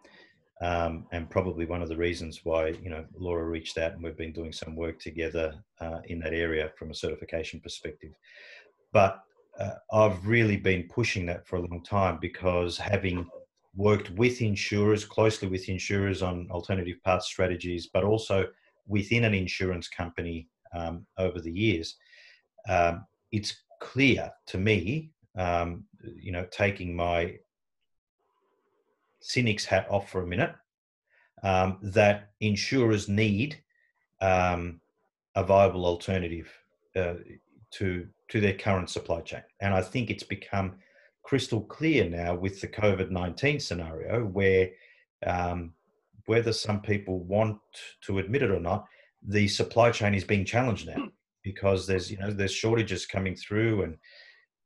um, 0.60 1.06
and 1.12 1.28
probably 1.30 1.66
one 1.66 1.82
of 1.82 1.88
the 1.88 1.96
reasons 1.96 2.44
why 2.44 2.68
you 2.68 2.90
know 2.90 3.04
Laura 3.16 3.44
reached 3.44 3.78
out 3.78 3.92
and 3.92 4.02
we've 4.02 4.16
been 4.16 4.32
doing 4.32 4.52
some 4.52 4.76
work 4.76 4.98
together 5.00 5.54
uh, 5.80 6.00
in 6.06 6.18
that 6.20 6.32
area 6.32 6.70
from 6.78 6.90
a 6.90 6.94
certification 6.94 7.60
perspective. 7.60 8.12
But 8.92 9.20
uh, 9.58 9.74
I've 9.92 10.26
really 10.26 10.56
been 10.56 10.88
pushing 10.88 11.26
that 11.26 11.46
for 11.46 11.56
a 11.56 11.66
long 11.66 11.82
time 11.82 12.18
because 12.20 12.78
having 12.78 13.26
worked 13.74 14.10
with 14.10 14.40
insurers, 14.40 15.04
closely 15.04 15.48
with 15.48 15.68
insurers 15.68 16.22
on 16.22 16.48
alternative 16.50 16.96
path 17.04 17.22
strategies, 17.22 17.88
but 17.92 18.04
also 18.04 18.46
within 18.86 19.24
an 19.24 19.34
insurance 19.34 19.88
company 19.88 20.48
um, 20.74 21.06
over 21.18 21.40
the 21.40 21.52
years, 21.52 21.96
um, 22.68 23.04
it's 23.32 23.62
clear 23.80 24.30
to 24.46 24.58
me, 24.58 25.10
um, 25.36 25.84
you 26.16 26.32
know, 26.32 26.46
taking 26.50 26.94
my 26.94 27.36
cynic's 29.28 29.64
hat 29.64 29.86
off 29.90 30.10
for 30.10 30.22
a 30.22 30.26
minute, 30.26 30.54
um, 31.42 31.78
that 31.82 32.30
insurers 32.40 33.08
need 33.08 33.62
um, 34.20 34.80
a 35.36 35.44
viable 35.44 35.84
alternative 35.84 36.50
uh, 36.96 37.14
to 37.70 38.08
to 38.30 38.40
their 38.40 38.54
current 38.54 38.90
supply 38.90 39.20
chain, 39.20 39.42
and 39.60 39.72
I 39.72 39.82
think 39.82 40.10
it's 40.10 40.24
become 40.24 40.76
crystal 41.22 41.60
clear 41.60 42.08
now 42.08 42.34
with 42.34 42.60
the 42.60 42.68
COVID 42.68 43.10
19 43.10 43.60
scenario 43.60 44.24
where 44.24 44.70
um, 45.26 45.74
whether 46.26 46.52
some 46.52 46.80
people 46.80 47.20
want 47.20 47.58
to 48.02 48.18
admit 48.18 48.42
it 48.42 48.50
or 48.50 48.60
not, 48.60 48.86
the 49.26 49.46
supply 49.46 49.90
chain 49.90 50.14
is 50.14 50.24
being 50.24 50.44
challenged 50.44 50.86
now 50.86 50.94
hmm. 50.94 51.06
because 51.42 51.86
there's 51.86 52.10
you 52.10 52.18
know 52.18 52.30
there's 52.30 52.52
shortages 52.52 53.04
coming 53.04 53.36
through 53.36 53.82
and 53.82 53.96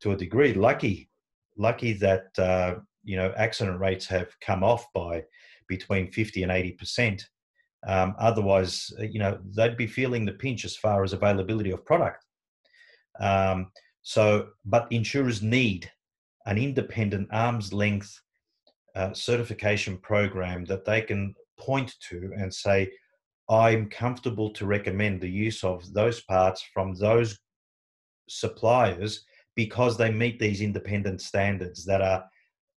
to 0.01 0.13
a 0.13 0.17
degree 0.17 0.55
lucky 0.55 1.09
lucky 1.57 1.93
that 1.93 2.27
uh, 2.39 2.77
you 3.05 3.17
know 3.17 3.33
accident 3.37 3.81
rates 3.81 4.07
have 4.07 4.29
come 4.41 4.63
off 4.63 4.87
by 4.93 5.25
between 5.69 6.11
50 6.11 6.43
and 6.43 6.53
80 6.53 6.73
percent. 6.73 7.29
Um, 7.87 8.15
otherwise 8.19 8.93
uh, 9.01 9.05
you 9.05 9.19
know 9.19 9.39
they'd 9.57 9.77
be 9.77 9.87
feeling 9.87 10.25
the 10.25 10.33
pinch 10.33 10.65
as 10.65 10.77
far 10.77 11.03
as 11.05 11.13
availability 11.13 11.71
of 11.71 11.85
product. 11.85 12.25
Um, 13.21 13.71
so 14.03 14.49
but 14.65 14.87
insurers 14.91 15.43
need 15.43 15.91
an 16.47 16.59
independent 16.59 17.29
arm's 17.33 17.73
length 17.73 18.19
uh, 18.95 19.13
certification 19.13 19.97
program 19.99 20.65
that 20.67 20.85
they 20.85 21.01
can 21.01 21.35
point 21.59 21.95
to 22.09 22.33
and 22.37 22.53
say, 22.53 22.91
I'm 23.49 23.89
comfortable 23.89 24.51
to 24.51 24.67
recommend 24.67 25.21
the 25.21 25.31
use 25.31 25.65
of 25.65 25.93
those 25.93 26.23
parts 26.23 26.63
from 26.73 26.95
those 26.95 27.39
suppliers 28.29 29.25
because 29.55 29.97
they 29.97 30.11
meet 30.11 30.39
these 30.39 30.61
independent 30.61 31.21
standards 31.21 31.85
that 31.85 32.01
are 32.01 32.25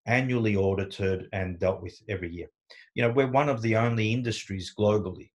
annually 0.06 0.56
audited 0.56 1.28
and 1.32 1.58
dealt 1.58 1.82
with 1.82 2.00
every 2.08 2.32
year. 2.32 2.48
You 2.94 3.02
know, 3.02 3.10
we're 3.10 3.30
one 3.30 3.48
of 3.48 3.62
the 3.62 3.76
only 3.76 4.12
industries 4.12 4.72
globally 4.78 5.30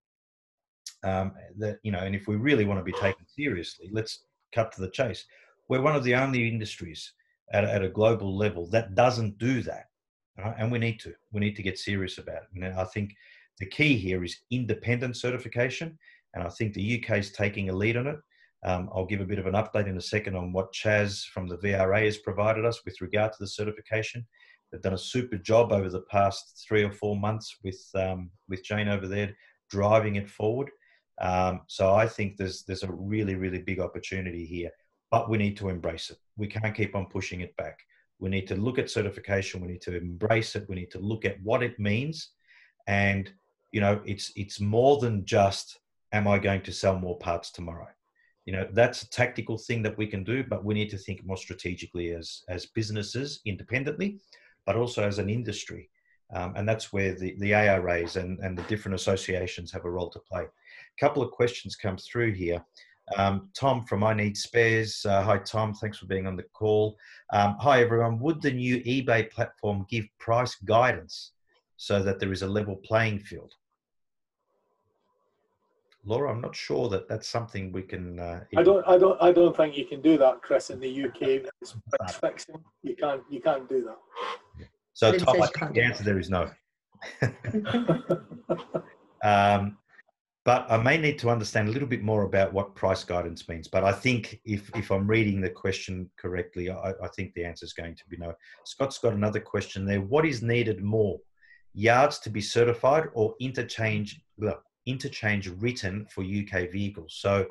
um, 1.04 1.32
that, 1.58 1.78
you 1.82 1.92
know, 1.92 1.98
and 1.98 2.14
if 2.14 2.26
we 2.26 2.36
really 2.36 2.64
want 2.64 2.80
to 2.80 2.84
be 2.84 2.92
taken 2.92 3.26
seriously, 3.26 3.88
let's 3.92 4.24
cut 4.54 4.72
to 4.72 4.80
the 4.80 4.90
chase. 4.90 5.24
We're 5.68 5.82
one 5.82 5.96
of 5.96 6.04
the 6.04 6.14
only 6.14 6.48
industries 6.48 7.12
at, 7.52 7.64
at 7.64 7.84
a 7.84 7.88
global 7.88 8.36
level 8.36 8.66
that 8.68 8.94
doesn't 8.94 9.38
do 9.38 9.62
that. 9.62 9.86
Right? 10.38 10.54
And 10.58 10.72
we 10.72 10.78
need 10.78 10.98
to. 11.00 11.12
We 11.32 11.40
need 11.40 11.56
to 11.56 11.62
get 11.62 11.78
serious 11.78 12.18
about 12.18 12.42
it. 12.42 12.48
And 12.54 12.64
I 12.64 12.84
think 12.84 13.14
the 13.58 13.66
key 13.66 13.96
here 13.96 14.24
is 14.24 14.36
independent 14.50 15.16
certification. 15.16 15.98
And 16.34 16.44
I 16.44 16.48
think 16.48 16.72
the 16.72 17.02
UK 17.02 17.18
is 17.18 17.32
taking 17.32 17.68
a 17.68 17.74
lead 17.74 17.96
on 17.96 18.06
it. 18.06 18.18
Um, 18.64 18.88
I'll 18.94 19.06
give 19.06 19.20
a 19.20 19.26
bit 19.26 19.40
of 19.40 19.46
an 19.46 19.54
update 19.54 19.88
in 19.88 19.96
a 19.96 20.00
second 20.00 20.36
on 20.36 20.52
what 20.52 20.72
Chaz 20.72 21.24
from 21.26 21.48
the 21.48 21.58
VRA 21.58 22.04
has 22.04 22.18
provided 22.18 22.64
us 22.64 22.84
with 22.84 23.00
regard 23.00 23.32
to 23.32 23.38
the 23.40 23.46
certification. 23.46 24.24
They've 24.72 24.82
done 24.82 24.94
a 24.94 24.98
super 24.98 25.36
job 25.36 25.70
over 25.70 25.90
the 25.90 26.00
past 26.00 26.64
three 26.66 26.82
or 26.82 26.92
four 26.92 27.16
months 27.16 27.56
with 27.62 27.80
um, 27.94 28.30
with 28.48 28.64
Jane 28.64 28.88
over 28.88 29.06
there 29.06 29.36
driving 29.70 30.16
it 30.16 30.28
forward. 30.28 30.70
Um, 31.20 31.60
so 31.66 31.94
I 31.94 32.08
think 32.08 32.36
there's 32.36 32.64
there's 32.64 32.82
a 32.82 32.92
really 32.92 33.34
really 33.34 33.60
big 33.60 33.80
opportunity 33.80 34.44
here 34.44 34.70
but 35.12 35.28
we 35.28 35.36
need 35.36 35.56
to 35.58 35.68
embrace 35.68 36.10
it. 36.10 36.16
We 36.36 36.48
can't 36.48 36.74
keep 36.74 36.96
on 36.96 37.06
pushing 37.06 37.42
it 37.42 37.54
back. 37.56 37.78
We 38.18 38.30
need 38.30 38.48
to 38.48 38.56
look 38.56 38.78
at 38.78 38.90
certification. 38.90 39.60
We 39.60 39.68
need 39.68 39.82
to 39.82 39.96
embrace 39.96 40.56
it. 40.56 40.68
We 40.68 40.74
need 40.74 40.90
to 40.92 40.98
look 40.98 41.26
at 41.26 41.40
what 41.42 41.62
it 41.62 41.78
means. 41.78 42.30
And, 42.86 43.30
you 43.72 43.82
know, 43.82 44.00
it's, 44.06 44.32
it's 44.36 44.58
more 44.58 44.98
than 44.98 45.26
just, 45.26 45.78
am 46.12 46.26
I 46.26 46.38
going 46.38 46.62
to 46.62 46.72
sell 46.72 46.98
more 46.98 47.18
parts 47.18 47.50
tomorrow? 47.50 47.88
You 48.46 48.54
know, 48.54 48.66
that's 48.72 49.02
a 49.02 49.10
tactical 49.10 49.58
thing 49.58 49.82
that 49.82 49.98
we 49.98 50.06
can 50.06 50.24
do, 50.24 50.42
but 50.42 50.64
we 50.64 50.72
need 50.72 50.88
to 50.90 50.98
think 50.98 51.24
more 51.26 51.36
strategically 51.36 52.12
as, 52.12 52.42
as 52.48 52.66
businesses 52.66 53.40
independently, 53.44 54.18
but 54.66 54.76
also 54.76 55.02
as 55.02 55.18
an 55.18 55.28
industry. 55.28 55.88
Um, 56.34 56.54
and 56.56 56.66
that's 56.66 56.92
where 56.92 57.14
the, 57.14 57.34
the 57.38 57.54
ARAs 57.54 58.16
and, 58.16 58.38
and 58.40 58.56
the 58.56 58.62
different 58.62 58.94
associations 58.94 59.70
have 59.72 59.84
a 59.84 59.90
role 59.90 60.08
to 60.10 60.18
play. 60.20 60.42
A 60.42 61.00
couple 61.00 61.22
of 61.22 61.30
questions 61.30 61.76
come 61.76 61.98
through 61.98 62.32
here. 62.32 62.64
Um, 63.16 63.50
Tom 63.54 63.82
from 63.82 64.04
I 64.04 64.14
Need 64.14 64.36
Spares. 64.36 65.04
Uh, 65.04 65.22
hi, 65.22 65.38
Tom. 65.38 65.74
Thanks 65.74 65.98
for 65.98 66.06
being 66.06 66.26
on 66.26 66.36
the 66.36 66.44
call. 66.54 66.96
Um, 67.32 67.56
hi, 67.58 67.82
everyone. 67.82 68.18
Would 68.20 68.40
the 68.40 68.52
new 68.52 68.78
eBay 68.84 69.30
platform 69.30 69.84
give 69.90 70.06
price 70.18 70.54
guidance 70.64 71.32
so 71.76 72.02
that 72.02 72.18
there 72.18 72.32
is 72.32 72.42
a 72.42 72.48
level 72.48 72.76
playing 72.76 73.18
field? 73.18 73.52
Laura, 76.04 76.32
I'm 76.32 76.40
not 76.40 76.56
sure 76.56 76.88
that 76.88 77.08
that's 77.08 77.28
something 77.28 77.70
we 77.70 77.82
can. 77.82 78.18
Uh, 78.18 78.40
I 78.56 78.62
don't, 78.62 78.86
I 78.88 78.98
don't, 78.98 79.22
I 79.22 79.30
don't 79.30 79.56
think 79.56 79.76
you 79.76 79.84
can 79.84 80.00
do 80.00 80.18
that, 80.18 80.42
Chris. 80.42 80.70
In 80.70 80.80
the 80.80 81.04
UK, 81.04 81.22
it's 81.60 81.76
price 81.90 82.16
fixing. 82.16 82.56
You 82.82 82.96
can't, 82.96 83.22
you 83.30 83.40
can't 83.40 83.68
do 83.68 83.84
that. 83.84 84.66
So, 84.94 85.12
Tom, 85.16 85.40
I 85.40 85.46
think 85.46 85.74
the 85.74 85.82
answer 85.82 86.04
there 86.04 86.18
is 86.18 86.28
no. 86.28 86.50
um, 89.24 89.78
but 90.44 90.66
I 90.68 90.76
may 90.76 90.98
need 90.98 91.18
to 91.20 91.30
understand 91.30 91.68
a 91.68 91.72
little 91.72 91.88
bit 91.88 92.02
more 92.02 92.24
about 92.24 92.52
what 92.52 92.74
price 92.74 93.04
guidance 93.04 93.48
means. 93.48 93.68
But 93.68 93.84
I 93.84 93.92
think 93.92 94.40
if, 94.44 94.68
if 94.74 94.90
I'm 94.90 95.06
reading 95.06 95.40
the 95.40 95.50
question 95.50 96.10
correctly, 96.18 96.68
I, 96.68 96.90
I 97.02 97.08
think 97.14 97.32
the 97.34 97.44
answer 97.44 97.64
is 97.64 97.72
going 97.72 97.94
to 97.94 98.02
be 98.08 98.16
no. 98.16 98.34
Scott's 98.64 98.98
got 98.98 99.14
another 99.14 99.40
question 99.40 99.86
there. 99.86 100.00
What 100.00 100.26
is 100.26 100.42
needed 100.42 100.82
more? 100.82 101.18
Yards 101.74 102.18
to 102.20 102.30
be 102.30 102.40
certified 102.40 103.04
or 103.14 103.34
interchange, 103.40 104.20
well, 104.36 104.62
interchange 104.86 105.48
written 105.48 106.06
for 106.10 106.22
UK 106.22 106.70
vehicles? 106.70 107.16
So 107.18 107.46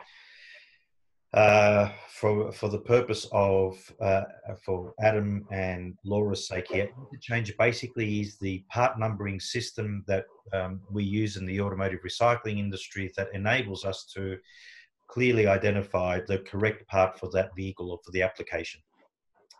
uh, 1.33 1.89
for 2.09 2.51
for 2.51 2.67
the 2.67 2.79
purpose 2.79 3.25
of 3.31 3.77
uh, 4.01 4.23
for 4.65 4.93
Adam 5.01 5.45
and 5.51 5.97
Laura's 6.03 6.47
sake 6.47 6.67
here, 6.69 6.89
interchange 7.11 7.55
basically 7.57 8.19
is 8.19 8.37
the 8.37 8.63
part 8.69 8.99
numbering 8.99 9.39
system 9.39 10.03
that 10.07 10.25
um, 10.53 10.81
we 10.91 11.03
use 11.03 11.37
in 11.37 11.45
the 11.45 11.61
automotive 11.61 12.01
recycling 12.05 12.59
industry 12.59 13.11
that 13.15 13.29
enables 13.33 13.85
us 13.85 14.05
to 14.13 14.37
clearly 15.07 15.47
identify 15.47 16.19
the 16.27 16.39
correct 16.39 16.85
part 16.87 17.17
for 17.17 17.29
that 17.31 17.55
vehicle 17.55 17.91
or 17.91 17.99
for 18.03 18.11
the 18.11 18.21
application. 18.21 18.81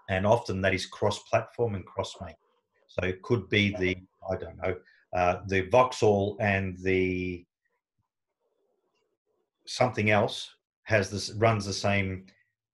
And 0.09 0.25
often 0.25 0.61
that 0.61 0.73
is 0.73 0.85
cross-platform 0.85 1.75
and 1.75 1.85
cross-make. 1.85 2.35
So 2.87 3.05
it 3.05 3.21
could 3.21 3.47
be 3.49 3.73
the 3.77 3.95
I 4.29 4.35
don't 4.35 4.57
know 4.57 4.75
uh, 5.13 5.37
the 5.47 5.61
Vauxhall 5.69 6.37
and 6.39 6.77
the 6.79 7.45
something 9.65 10.09
else 10.09 10.49
has 10.83 11.09
this 11.09 11.31
runs 11.33 11.65
the 11.65 11.73
same 11.73 12.25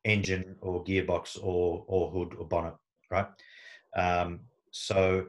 engine 0.05 0.55
or 0.61 0.83
gearbox 0.83 1.37
or 1.41 1.83
or 1.87 2.11
hood 2.11 2.35
or 2.37 2.47
bonnet, 2.47 2.75
right? 3.11 3.27
Um, 3.95 4.41
so, 4.71 5.25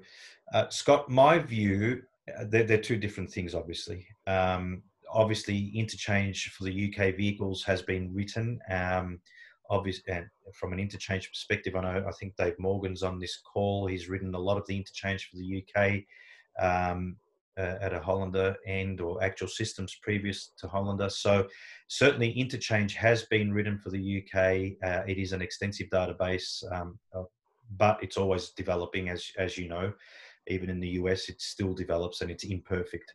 uh, 0.52 0.68
Scott, 0.68 1.08
my 1.08 1.38
view, 1.38 2.02
uh, 2.38 2.44
they're, 2.48 2.64
they're, 2.64 2.78
two 2.78 2.98
different 2.98 3.30
things, 3.30 3.54
obviously. 3.54 4.06
Um, 4.26 4.82
obviously, 5.10 5.72
interchange 5.74 6.50
for 6.50 6.64
the 6.64 6.92
UK 6.92 7.16
vehicles 7.16 7.64
has 7.64 7.82
been 7.82 8.12
written. 8.14 8.60
Um, 8.70 9.20
and 9.70 10.26
from 10.54 10.72
an 10.72 10.80
interchange 10.80 11.28
perspective, 11.28 11.76
I 11.76 11.82
know 11.82 12.04
I 12.06 12.12
think 12.12 12.36
Dave 12.36 12.58
Morgan's 12.58 13.02
on 13.02 13.18
this 13.18 13.38
call. 13.52 13.86
He's 13.86 14.08
written 14.08 14.34
a 14.34 14.38
lot 14.38 14.56
of 14.56 14.66
the 14.66 14.76
interchange 14.76 15.28
for 15.28 15.36
the 15.36 15.62
UK. 15.62 16.04
Um, 16.58 17.16
uh, 17.58 17.76
at 17.80 17.92
a 17.92 18.00
Hollander 18.00 18.56
end 18.66 19.00
or 19.00 19.22
actual 19.22 19.48
systems 19.48 19.96
previous 20.02 20.52
to 20.58 20.68
Hollander. 20.68 21.08
So 21.10 21.46
certainly 21.88 22.30
interchange 22.30 22.94
has 22.94 23.24
been 23.24 23.52
written 23.52 23.78
for 23.78 23.90
the 23.90 24.22
UK. 24.22 24.36
Uh, 24.82 25.02
it 25.06 25.18
is 25.18 25.32
an 25.32 25.42
extensive 25.42 25.88
database, 25.88 26.62
um, 26.72 26.98
uh, 27.14 27.24
but 27.76 27.98
it's 28.02 28.16
always 28.16 28.50
developing, 28.50 29.08
as 29.08 29.30
as 29.38 29.58
you 29.58 29.68
know. 29.68 29.92
Even 30.46 30.70
in 30.70 30.80
the 30.80 30.90
US, 31.00 31.28
it 31.28 31.42
still 31.42 31.74
develops 31.74 32.22
and 32.22 32.30
it's 32.30 32.44
imperfect. 32.44 33.14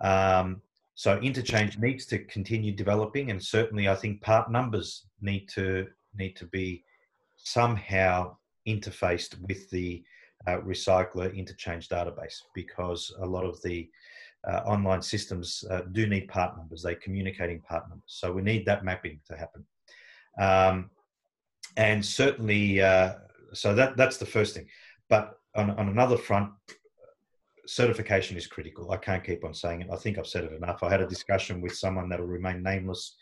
Um, 0.00 0.62
so 0.94 1.18
interchange 1.20 1.78
needs 1.78 2.06
to 2.06 2.18
continue 2.24 2.72
developing, 2.72 3.30
and 3.30 3.42
certainly 3.42 3.88
I 3.88 3.94
think 3.94 4.20
part 4.20 4.50
numbers 4.50 5.06
need 5.20 5.48
to 5.50 5.86
need 6.16 6.36
to 6.36 6.46
be 6.46 6.84
somehow 7.36 8.36
interfaced 8.66 9.40
with 9.48 9.70
the 9.70 10.02
uh, 10.46 10.58
recycler 10.58 11.34
interchange 11.34 11.88
database 11.88 12.42
because 12.54 13.14
a 13.20 13.26
lot 13.26 13.44
of 13.44 13.60
the 13.62 13.88
uh, 14.46 14.60
online 14.66 15.02
systems 15.02 15.64
uh, 15.70 15.82
do 15.92 16.06
need 16.06 16.28
part 16.28 16.56
numbers. 16.56 16.82
They're 16.82 16.94
communicating 16.94 17.60
part 17.60 17.88
numbers. 17.88 18.04
So 18.06 18.32
we 18.32 18.42
need 18.42 18.64
that 18.66 18.84
mapping 18.84 19.20
to 19.28 19.36
happen. 19.36 19.64
Um, 20.40 20.90
and 21.76 22.04
certainly, 22.04 22.80
uh, 22.80 23.14
so 23.52 23.74
that, 23.74 23.96
that's 23.96 24.16
the 24.16 24.26
first 24.26 24.54
thing. 24.54 24.66
But 25.08 25.38
on, 25.56 25.70
on 25.70 25.88
another 25.88 26.16
front, 26.16 26.50
certification 27.66 28.36
is 28.36 28.46
critical. 28.46 28.90
I 28.92 28.96
can't 28.96 29.24
keep 29.24 29.44
on 29.44 29.54
saying 29.54 29.82
it. 29.82 29.88
I 29.92 29.96
think 29.96 30.18
I've 30.18 30.26
said 30.26 30.44
it 30.44 30.52
enough. 30.52 30.82
I 30.82 30.90
had 30.90 31.02
a 31.02 31.06
discussion 31.06 31.60
with 31.60 31.76
someone 31.76 32.08
that 32.08 32.20
will 32.20 32.26
remain 32.26 32.62
nameless 32.62 33.16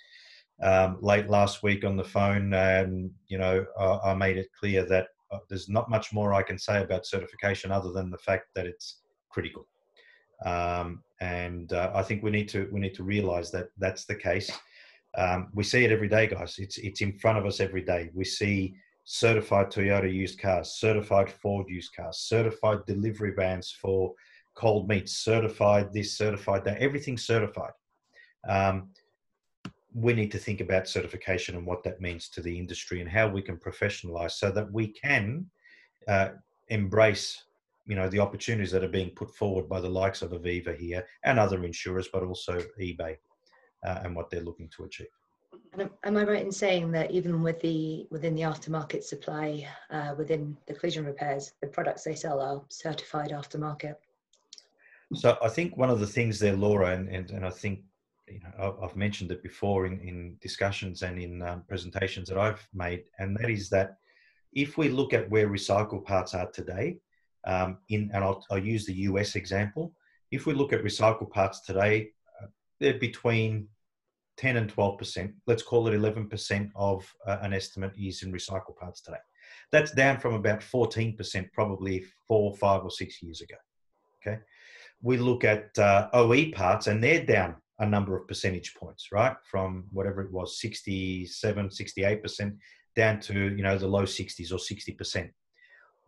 um, 0.62 0.98
late 1.00 1.28
last 1.28 1.62
week 1.62 1.84
on 1.84 1.96
the 1.96 2.04
phone, 2.04 2.54
and 2.54 3.10
you 3.26 3.38
know, 3.38 3.66
I, 3.78 4.10
I 4.10 4.14
made 4.14 4.38
it 4.38 4.48
clear 4.58 4.86
that 4.86 5.08
uh, 5.30 5.38
there's 5.48 5.68
not 5.68 5.90
much 5.90 6.12
more 6.12 6.32
I 6.32 6.42
can 6.42 6.58
say 6.58 6.82
about 6.82 7.06
certification 7.06 7.70
other 7.70 7.92
than 7.92 8.10
the 8.10 8.18
fact 8.18 8.46
that 8.54 8.66
it's 8.66 9.00
critical. 9.30 9.66
Um, 10.44 11.02
and 11.20 11.72
uh, 11.72 11.90
I 11.94 12.02
think 12.02 12.22
we 12.22 12.30
need 12.30 12.48
to 12.50 12.68
we 12.72 12.80
need 12.80 12.94
to 12.94 13.02
realise 13.02 13.50
that 13.50 13.68
that's 13.78 14.04
the 14.04 14.14
case. 14.14 14.50
Um, 15.16 15.48
we 15.54 15.64
see 15.64 15.84
it 15.84 15.92
every 15.92 16.08
day, 16.08 16.26
guys. 16.26 16.56
It's 16.58 16.78
it's 16.78 17.00
in 17.00 17.18
front 17.18 17.38
of 17.38 17.46
us 17.46 17.60
every 17.60 17.82
day. 17.82 18.10
We 18.14 18.24
see 18.24 18.76
certified 19.04 19.70
Toyota 19.70 20.12
used 20.12 20.38
cars, 20.38 20.72
certified 20.78 21.30
Ford 21.30 21.66
used 21.68 21.94
cars, 21.94 22.18
certified 22.18 22.80
delivery 22.86 23.32
vans 23.34 23.70
for 23.70 24.12
cold 24.56 24.88
meats, 24.88 25.12
certified 25.12 25.92
this, 25.92 26.18
certified 26.18 26.64
that. 26.64 26.78
Everything's 26.78 27.24
certified. 27.24 27.72
Um, 28.48 28.90
we 29.96 30.12
need 30.12 30.30
to 30.30 30.38
think 30.38 30.60
about 30.60 30.86
certification 30.86 31.56
and 31.56 31.66
what 31.66 31.82
that 31.82 32.02
means 32.02 32.28
to 32.28 32.42
the 32.42 32.58
industry 32.58 33.00
and 33.00 33.08
how 33.08 33.26
we 33.26 33.40
can 33.40 33.56
professionalize 33.56 34.32
so 34.32 34.50
that 34.50 34.70
we 34.70 34.88
can 34.88 35.46
uh, 36.06 36.28
embrace 36.68 37.44
you 37.86 37.96
know 37.96 38.08
the 38.08 38.18
opportunities 38.18 38.70
that 38.72 38.84
are 38.84 38.88
being 38.88 39.10
put 39.10 39.34
forward 39.34 39.68
by 39.68 39.80
the 39.80 39.88
likes 39.88 40.20
of 40.20 40.32
Aviva 40.32 40.76
here 40.76 41.06
and 41.22 41.38
other 41.38 41.64
insurers, 41.64 42.08
but 42.12 42.22
also 42.22 42.60
eBay 42.80 43.16
uh, 43.86 44.00
and 44.02 44.14
what 44.14 44.28
they're 44.28 44.40
looking 44.42 44.68
to 44.76 44.84
achieve. 44.84 45.06
And 45.72 45.88
am 46.04 46.16
I 46.16 46.24
right 46.24 46.44
in 46.44 46.52
saying 46.52 46.90
that 46.92 47.10
even 47.10 47.42
with 47.42 47.60
the 47.60 48.06
within 48.10 48.34
the 48.34 48.42
aftermarket 48.42 49.02
supply 49.04 49.66
uh, 49.90 50.14
within 50.18 50.56
the 50.66 50.74
collision 50.74 51.06
repairs, 51.06 51.52
the 51.62 51.68
products 51.68 52.02
they 52.02 52.14
sell 52.14 52.40
are 52.40 52.62
certified 52.68 53.30
aftermarket? 53.30 53.94
So 55.14 55.38
I 55.40 55.48
think 55.48 55.76
one 55.76 55.88
of 55.88 56.00
the 56.00 56.06
things 56.06 56.40
there, 56.40 56.56
Laura, 56.56 56.90
and, 56.96 57.08
and, 57.08 57.30
and 57.30 57.46
I 57.46 57.50
think 57.50 57.80
you 58.28 58.40
know, 58.40 58.78
I've 58.82 58.96
mentioned 58.96 59.30
it 59.30 59.42
before 59.42 59.86
in, 59.86 60.00
in 60.00 60.36
discussions 60.40 61.02
and 61.02 61.20
in 61.20 61.42
um, 61.42 61.62
presentations 61.68 62.28
that 62.28 62.38
I've 62.38 62.66
made, 62.74 63.04
and 63.18 63.36
that 63.36 63.50
is 63.50 63.68
that 63.70 63.98
if 64.52 64.78
we 64.78 64.88
look 64.88 65.12
at 65.12 65.30
where 65.30 65.48
recycled 65.48 66.04
parts 66.04 66.34
are 66.34 66.50
today, 66.50 66.98
um, 67.46 67.78
in 67.88 68.10
and 68.12 68.24
I'll, 68.24 68.44
I'll, 68.50 68.58
use 68.58 68.86
the 68.86 68.94
US 69.10 69.36
example. 69.36 69.94
If 70.32 70.46
we 70.46 70.54
look 70.54 70.72
at 70.72 70.82
recycled 70.82 71.30
parts 71.30 71.60
today, 71.60 72.10
uh, 72.42 72.46
they're 72.80 72.98
between 72.98 73.68
10 74.38 74.56
and 74.56 74.68
12 74.68 74.98
percent. 74.98 75.32
Let's 75.46 75.62
call 75.62 75.86
it 75.86 75.94
11 75.94 76.28
percent 76.28 76.70
of 76.74 77.08
uh, 77.26 77.38
an 77.42 77.52
estimate 77.52 77.92
is 77.96 78.22
in 78.24 78.32
recycled 78.32 78.76
parts 78.76 79.00
today. 79.00 79.18
That's 79.70 79.92
down 79.92 80.18
from 80.18 80.34
about 80.34 80.62
14 80.62 81.16
percent 81.16 81.52
probably 81.52 82.04
four, 82.26 82.56
five, 82.56 82.82
or 82.82 82.90
six 82.90 83.22
years 83.22 83.40
ago. 83.40 83.56
Okay, 84.20 84.40
we 85.00 85.16
look 85.16 85.44
at 85.44 85.78
uh, 85.78 86.08
OE 86.12 86.50
parts, 86.50 86.88
and 86.88 87.04
they're 87.04 87.24
down 87.24 87.56
a 87.78 87.86
number 87.86 88.16
of 88.16 88.26
percentage 88.26 88.74
points, 88.74 89.08
right? 89.12 89.36
From 89.50 89.84
whatever 89.92 90.22
it 90.22 90.32
was, 90.32 90.60
67, 90.60 91.68
68% 91.68 92.56
down 92.94 93.20
to, 93.20 93.34
you 93.54 93.62
know, 93.62 93.76
the 93.76 93.86
low 93.86 94.04
60s 94.04 94.52
or 94.52 94.56
60%. 94.56 95.30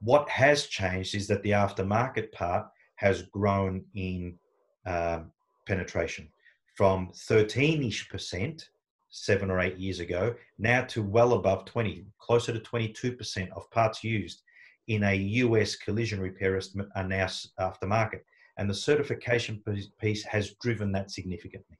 What 0.00 0.28
has 0.28 0.66
changed 0.66 1.14
is 1.14 1.26
that 1.28 1.42
the 1.42 1.50
aftermarket 1.50 2.32
part 2.32 2.66
has 2.96 3.22
grown 3.22 3.84
in 3.94 4.38
um, 4.86 5.30
penetration 5.66 6.28
from 6.74 7.08
13-ish 7.08 8.08
percent 8.08 8.68
seven 9.10 9.50
or 9.50 9.60
eight 9.60 9.76
years 9.76 10.00
ago, 10.00 10.34
now 10.58 10.82
to 10.82 11.02
well 11.02 11.32
above 11.32 11.64
20, 11.64 12.06
closer 12.18 12.52
to 12.52 12.60
22% 12.60 13.50
of 13.52 13.70
parts 13.70 14.04
used 14.04 14.42
in 14.86 15.04
a 15.04 15.14
US 15.14 15.76
collision 15.76 16.20
repair 16.20 16.56
estimate 16.56 16.88
are 16.94 17.04
now 17.04 17.26
aftermarket 17.60 18.20
and 18.58 18.68
the 18.68 18.74
certification 18.74 19.62
piece 20.00 20.24
has 20.24 20.54
driven 20.60 20.92
that 20.92 21.10
significantly. 21.10 21.78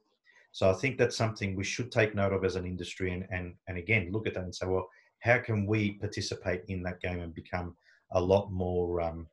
So 0.52 0.70
I 0.70 0.74
think 0.74 0.96
that's 0.96 1.16
something 1.16 1.54
we 1.54 1.64
should 1.64 1.92
take 1.92 2.14
note 2.14 2.32
of 2.32 2.44
as 2.44 2.56
an 2.56 2.64
industry 2.64 3.12
and, 3.12 3.26
and, 3.30 3.54
and 3.66 3.76
again, 3.76 4.10
look 4.12 4.26
at 4.26 4.34
that 4.34 4.44
and 4.44 4.54
say, 4.54 4.66
well, 4.66 4.88
how 5.20 5.38
can 5.38 5.66
we 5.66 5.92
participate 5.92 6.62
in 6.68 6.82
that 6.84 7.00
game 7.00 7.20
and 7.20 7.34
become 7.34 7.76
a 8.12 8.20
lot 8.20 8.50
more, 8.50 9.00
um, 9.00 9.26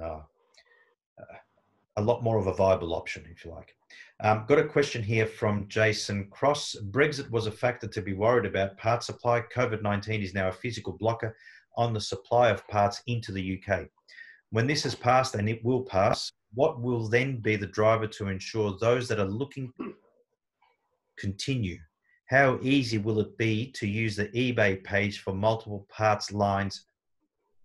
uh, 0.00 0.20
a 1.96 2.02
lot 2.02 2.22
more 2.22 2.38
of 2.38 2.46
a 2.46 2.54
viable 2.54 2.94
option, 2.94 3.26
if 3.30 3.44
you 3.44 3.50
like. 3.50 3.74
Um, 4.20 4.44
got 4.48 4.58
a 4.58 4.64
question 4.64 5.02
here 5.02 5.26
from 5.26 5.66
Jason 5.68 6.28
Cross. 6.30 6.76
Brexit 6.90 7.30
was 7.30 7.46
a 7.46 7.52
factor 7.52 7.88
to 7.88 8.00
be 8.00 8.12
worried 8.12 8.46
about. 8.46 8.78
Part 8.78 9.02
supply. 9.02 9.42
COVID 9.54 9.82
19 9.82 10.22
is 10.22 10.34
now 10.34 10.48
a 10.48 10.52
physical 10.52 10.92
blocker 10.98 11.36
on 11.76 11.92
the 11.92 12.00
supply 12.00 12.50
of 12.50 12.66
parts 12.68 13.02
into 13.06 13.32
the 13.32 13.60
UK. 13.60 13.86
When 14.50 14.66
this 14.66 14.84
has 14.84 14.94
passed, 14.94 15.34
and 15.34 15.48
it 15.48 15.64
will 15.64 15.82
pass, 15.82 16.32
what 16.54 16.80
will 16.80 17.08
then 17.08 17.36
be 17.36 17.56
the 17.56 17.66
driver 17.66 18.06
to 18.06 18.28
ensure 18.28 18.76
those 18.78 19.08
that 19.08 19.20
are 19.20 19.24
looking 19.24 19.72
continue? 21.18 21.78
how 22.30 22.60
easy 22.62 22.96
will 22.96 23.18
it 23.18 23.36
be 23.36 23.72
to 23.72 23.88
use 23.88 24.14
the 24.14 24.28
eBay 24.28 24.82
page 24.84 25.18
for 25.18 25.34
multiple 25.34 25.84
parts 25.90 26.30
lines? 26.30 26.86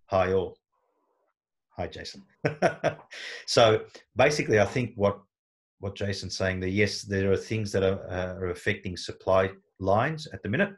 Hi 0.06 0.32
all. 0.32 0.58
Hi 1.76 1.86
Jason. 1.86 2.24
so 3.46 3.82
basically, 4.16 4.58
I 4.58 4.64
think 4.64 4.92
what 4.96 5.20
what 5.78 5.94
Jason's 5.94 6.36
saying 6.36 6.58
there, 6.58 6.68
yes, 6.68 7.02
there 7.02 7.30
are 7.30 7.36
things 7.36 7.70
that 7.72 7.84
are, 7.84 8.00
uh, 8.10 8.34
are 8.40 8.50
affecting 8.50 8.96
supply 8.96 9.50
lines 9.78 10.26
at 10.32 10.42
the 10.42 10.48
minute. 10.48 10.72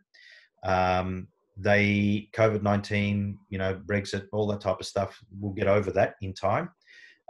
Um, 0.65 1.29
they 1.57 2.29
COVID 2.35 2.63
nineteen, 2.63 3.39
you 3.49 3.57
know, 3.57 3.81
Brexit, 3.87 4.27
all 4.33 4.47
that 4.49 4.61
type 4.61 4.81
of 4.81 4.87
stuff. 4.87 5.19
We'll 5.41 5.55
get 5.55 5.67
over 5.67 5.91
that 5.93 6.17
in 6.21 6.35
time, 6.35 6.69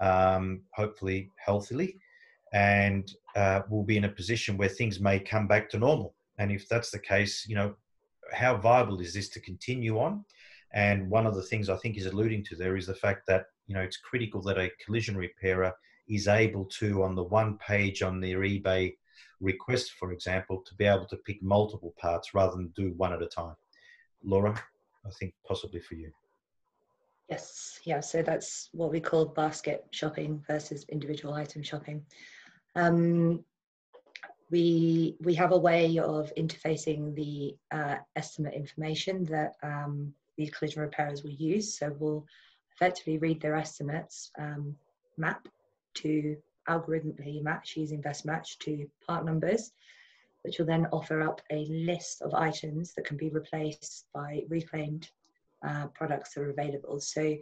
um, 0.01 0.63
hopefully 0.73 1.31
healthily, 1.45 1.99
and 2.53 3.11
uh, 3.37 3.63
we'll 3.69 3.85
be 3.85 3.97
in 3.97 4.05
a 4.05 4.09
position 4.09 4.57
where 4.57 4.69
things 4.69 5.01
may 5.01 5.19
come 5.19 5.47
back 5.47 5.69
to 5.71 5.79
normal. 5.79 6.15
And 6.39 6.51
if 6.53 6.69
that's 6.69 6.91
the 6.91 6.99
case, 6.99 7.47
you 7.49 7.57
know, 7.57 7.75
how 8.33 8.57
viable 8.57 9.01
is 9.01 9.13
this 9.15 9.29
to 9.31 9.41
continue 9.41 9.99
on? 9.99 10.25
And 10.73 11.11
one 11.11 11.27
of 11.27 11.35
the 11.35 11.43
things 11.43 11.69
I 11.69 11.77
think 11.77 11.97
is 11.97 12.07
alluding 12.07 12.45
to 12.45 12.57
there 12.57 12.77
is 12.77 12.87
the 12.87 12.95
fact 12.95 13.23
that 13.27 13.47
you 13.67 13.75
know 13.75 13.81
it's 13.81 13.97
critical 13.97 14.43
that 14.43 14.59
a 14.59 14.71
collision 14.85 15.17
repairer 15.17 15.73
is 16.09 16.29
able 16.29 16.65
to, 16.65 17.03
on 17.03 17.15
the 17.15 17.23
one 17.23 17.59
page 17.59 18.03
on 18.03 18.21
their 18.21 18.41
eBay 18.41 18.95
request, 19.41 19.93
for 19.99 20.13
example, 20.13 20.63
to 20.67 20.75
be 20.75 20.85
able 20.85 21.07
to 21.07 21.17
pick 21.19 21.43
multiple 21.43 21.95
parts 22.01 22.35
rather 22.35 22.57
than 22.57 22.73
do 22.75 22.93
one 22.97 23.13
at 23.13 23.23
a 23.23 23.27
time. 23.27 23.55
Laura, 24.25 24.61
I 25.07 25.11
think 25.19 25.35
possibly 25.47 25.81
for 25.81 25.95
you. 25.95 26.11
Yes, 27.29 27.81
yeah, 27.85 28.01
so 28.01 28.23
that's 28.23 28.71
what 28.73 28.91
we 28.91 29.01
call 29.01 29.27
basket 29.27 29.85
shopping 29.91 30.43
versus 30.47 30.87
individual 30.89 31.35
item 31.35 31.63
shopping. 31.63 32.03
Um, 32.75 33.45
we, 34.51 35.17
we 35.21 35.35
have 35.35 35.53
a 35.53 35.59
way 35.59 35.99
of 35.99 36.33
interfacing 36.37 37.15
the 37.15 37.55
uh, 37.71 37.97
estimate 38.17 38.55
information 38.55 39.25
that 39.25 39.57
um, 39.63 40.15
these 40.39 40.51
collision 40.51 40.81
repairers 40.81 41.23
will 41.23 41.33
use. 41.33 41.79
So 41.79 41.95
we'll 41.99 42.25
effectively 42.75 43.19
read 43.19 43.43
their 43.43 43.57
estimates, 43.57 44.31
um, 44.39 44.75
map 45.19 45.47
to 45.95 46.37
algorithmically 46.69 47.43
match 47.43 47.75
using 47.77 48.01
best 48.01 48.25
match 48.25 48.59
to 48.61 48.87
part 49.07 49.27
numbers, 49.27 49.73
which 50.43 50.59
will 50.59 50.67
then 50.67 50.87
offer 50.93 51.21
up 51.23 51.43
a 51.51 51.67
list 51.67 52.23
of 52.23 52.33
items 52.33 52.95
that 52.95 53.05
can 53.05 53.19
be 53.19 53.29
replaced 53.29 54.07
by 54.15 54.45
reclaimed 54.49 55.11
uh, 55.67 55.87
products 55.89 56.35
that 56.35 56.43
are 56.43 56.51
available. 56.51 57.01
So 57.01 57.37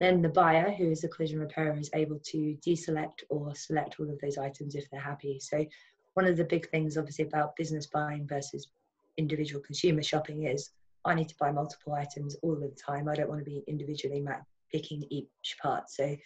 then 0.00 0.22
the 0.22 0.28
buyer, 0.28 0.70
who 0.70 0.90
is 0.90 1.04
a 1.04 1.08
collision 1.08 1.40
repairer, 1.40 1.76
is 1.78 1.90
able 1.94 2.18
to 2.24 2.56
deselect 2.66 3.22
or 3.28 3.54
select 3.54 3.96
all 4.00 4.10
of 4.10 4.18
those 4.20 4.38
items 4.38 4.74
if 4.74 4.88
they're 4.90 5.00
happy. 5.00 5.38
So 5.40 5.66
one 6.14 6.26
of 6.26 6.36
the 6.36 6.44
big 6.44 6.68
things, 6.70 6.96
obviously, 6.96 7.26
about 7.26 7.56
business 7.56 7.86
buying 7.86 8.26
versus 8.26 8.68
individual 9.16 9.62
consumer 9.62 10.02
shopping 10.02 10.44
is 10.44 10.70
I 11.04 11.14
need 11.14 11.28
to 11.28 11.36
buy 11.38 11.50
multiple 11.50 11.94
items 11.94 12.36
all 12.42 12.56
the 12.56 12.74
time. 12.82 13.08
I 13.08 13.14
don't 13.14 13.28
want 13.28 13.40
to 13.40 13.50
be 13.50 13.62
individually 13.66 14.24
picking 14.72 15.04
each 15.10 15.56
part. 15.62 15.90
So 15.90 16.16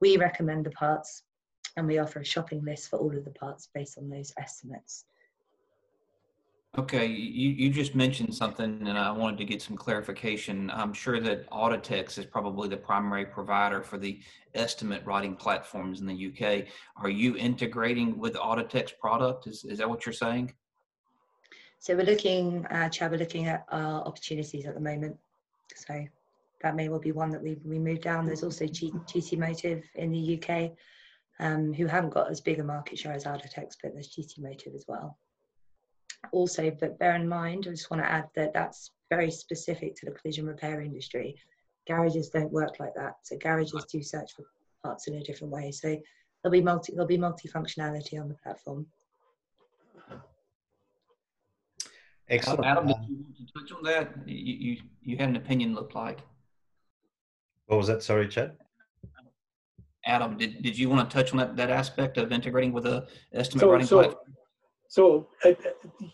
we 0.00 0.16
recommend 0.16 0.66
the 0.66 0.70
parts 0.70 1.22
and 1.76 1.86
we 1.86 1.98
offer 1.98 2.20
a 2.20 2.24
shopping 2.24 2.64
list 2.64 2.90
for 2.90 2.98
all 2.98 3.16
of 3.16 3.24
the 3.24 3.30
parts 3.30 3.68
based 3.74 3.98
on 3.98 4.08
those 4.08 4.32
estimates. 4.38 5.04
Okay, 6.78 7.04
you, 7.04 7.50
you 7.50 7.68
just 7.68 7.94
mentioned 7.94 8.34
something 8.34 8.88
and 8.88 8.96
I 8.96 9.10
wanted 9.10 9.36
to 9.38 9.44
get 9.44 9.60
some 9.60 9.76
clarification. 9.76 10.70
I'm 10.70 10.94
sure 10.94 11.20
that 11.20 11.48
Audatex 11.50 12.18
is 12.18 12.24
probably 12.24 12.66
the 12.66 12.78
primary 12.78 13.26
provider 13.26 13.82
for 13.82 13.98
the 13.98 14.20
estimate 14.54 15.04
writing 15.04 15.36
platforms 15.36 16.00
in 16.00 16.06
the 16.06 16.32
UK. 16.32 16.64
Are 16.96 17.10
you 17.10 17.36
integrating 17.36 18.18
with 18.18 18.36
Audatex 18.36 18.98
product? 18.98 19.46
Is, 19.46 19.64
is 19.64 19.76
that 19.78 19.90
what 19.90 20.06
you're 20.06 20.14
saying? 20.14 20.54
So 21.78 21.94
we're 21.94 22.06
looking, 22.06 22.64
uh, 22.66 22.88
Chad, 22.88 23.10
we're 23.10 23.18
looking 23.18 23.48
at 23.48 23.66
our 23.70 24.00
opportunities 24.06 24.64
at 24.64 24.72
the 24.72 24.80
moment. 24.80 25.18
So 25.74 26.02
that 26.62 26.74
may 26.74 26.88
well 26.88 27.00
be 27.00 27.12
one 27.12 27.28
that 27.32 27.42
we, 27.42 27.58
we 27.66 27.78
move 27.78 28.00
down. 28.00 28.24
There's 28.24 28.44
also 28.44 28.66
G, 28.66 28.92
GT 28.92 29.36
Motive 29.36 29.84
in 29.96 30.10
the 30.10 30.40
UK 30.40 30.70
um, 31.38 31.74
who 31.74 31.84
haven't 31.84 32.14
got 32.14 32.30
as 32.30 32.40
big 32.40 32.60
a 32.60 32.64
market 32.64 32.98
share 32.98 33.12
as 33.12 33.24
Audatex, 33.24 33.76
but 33.82 33.92
there's 33.92 34.08
GT 34.08 34.38
Motive 34.38 34.74
as 34.74 34.86
well. 34.88 35.18
Also, 36.30 36.70
but 36.70 36.98
bear 36.98 37.16
in 37.16 37.28
mind, 37.28 37.66
I 37.66 37.72
just 37.72 37.90
want 37.90 38.02
to 38.02 38.10
add 38.10 38.28
that 38.36 38.54
that's 38.54 38.92
very 39.10 39.30
specific 39.30 39.96
to 39.96 40.06
the 40.06 40.12
collision 40.12 40.46
repair 40.46 40.80
industry. 40.80 41.36
Garages 41.86 42.30
don't 42.30 42.52
work 42.52 42.78
like 42.78 42.94
that. 42.94 43.16
So 43.22 43.36
garages 43.36 43.84
do 43.90 44.02
search 44.02 44.32
for 44.32 44.44
parts 44.82 45.08
in 45.08 45.14
a 45.14 45.22
different 45.22 45.52
way. 45.52 45.72
So 45.72 45.96
there'll 46.42 46.52
be 46.52 46.62
multi 46.62 46.92
there'll 46.92 47.06
be 47.06 47.18
multi 47.18 47.48
functionality 47.48 48.20
on 48.20 48.28
the 48.28 48.34
platform. 48.34 48.86
Excellent. 52.28 52.64
Adam, 52.64 52.86
did 52.86 52.96
you 53.08 53.16
want 53.16 53.36
to 53.36 53.58
touch 53.58 53.72
on 53.72 53.82
that? 53.82 54.12
You, 54.26 54.54
you, 54.54 54.76
you 55.02 55.16
had 55.18 55.28
an 55.28 55.36
opinion, 55.36 55.74
looked 55.74 55.94
like. 55.94 56.20
What 57.66 57.76
was 57.76 57.88
that? 57.88 58.02
Sorry, 58.02 58.28
Chad. 58.28 58.56
Adam, 60.06 60.36
did, 60.36 60.62
did 60.62 60.78
you 60.78 60.88
want 60.88 61.08
to 61.08 61.14
touch 61.14 61.32
on 61.32 61.38
that, 61.38 61.56
that 61.56 61.70
aspect 61.70 62.16
of 62.16 62.32
integrating 62.32 62.72
with 62.72 62.86
a 62.86 63.06
estimate 63.32 63.60
so, 63.60 63.70
writing 63.70 63.86
so, 63.86 63.98
platform? 63.98 64.24
So 64.92 65.26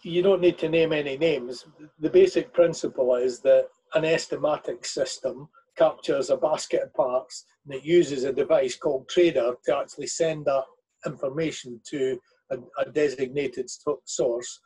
you 0.05 0.23
don't 0.23 0.41
need 0.41 0.57
to 0.59 0.69
name 0.69 0.93
any 0.93 1.19
names. 1.19 1.67
The 1.99 2.11
basic 2.11 2.55
principle 2.55 3.13
is 3.17 3.41
that 3.41 3.67
an 3.95 4.05
estimatic 4.05 4.85
system 4.85 5.49
captures 5.77 6.31
a 6.31 6.37
basket 6.37 6.83
of 6.83 6.95
parts 6.95 7.45
and 7.65 7.75
it 7.75 7.85
uses 7.85 8.23
a 8.23 8.33
device 8.33 8.77
called 8.77 9.09
Trader 9.09 9.55
to 9.65 9.77
actually 9.77 10.07
send 10.07 10.45
that 10.45 10.63
information 11.05 11.81
to 11.91 12.21
a, 12.53 12.59
a 12.81 12.93
designated 12.93 13.69
source. 14.05 14.61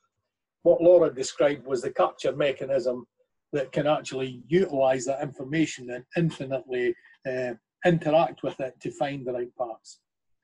What 0.62 0.82
Laura 0.82 1.10
described 1.14 1.66
was 1.66 1.80
the 1.80 1.90
capture 1.90 2.36
mechanism 2.36 3.06
that 3.54 3.72
can 3.72 3.86
actually 3.86 4.42
utilize 4.46 5.06
that 5.06 5.22
information 5.22 5.88
and 5.88 6.04
infinitely 6.18 6.94
uh, 7.26 7.54
interact 7.86 8.42
with 8.42 8.60
it 8.60 8.78
to 8.82 8.90
find 8.90 9.26
the 9.26 9.32
right 9.32 9.56
parts. 9.56 10.01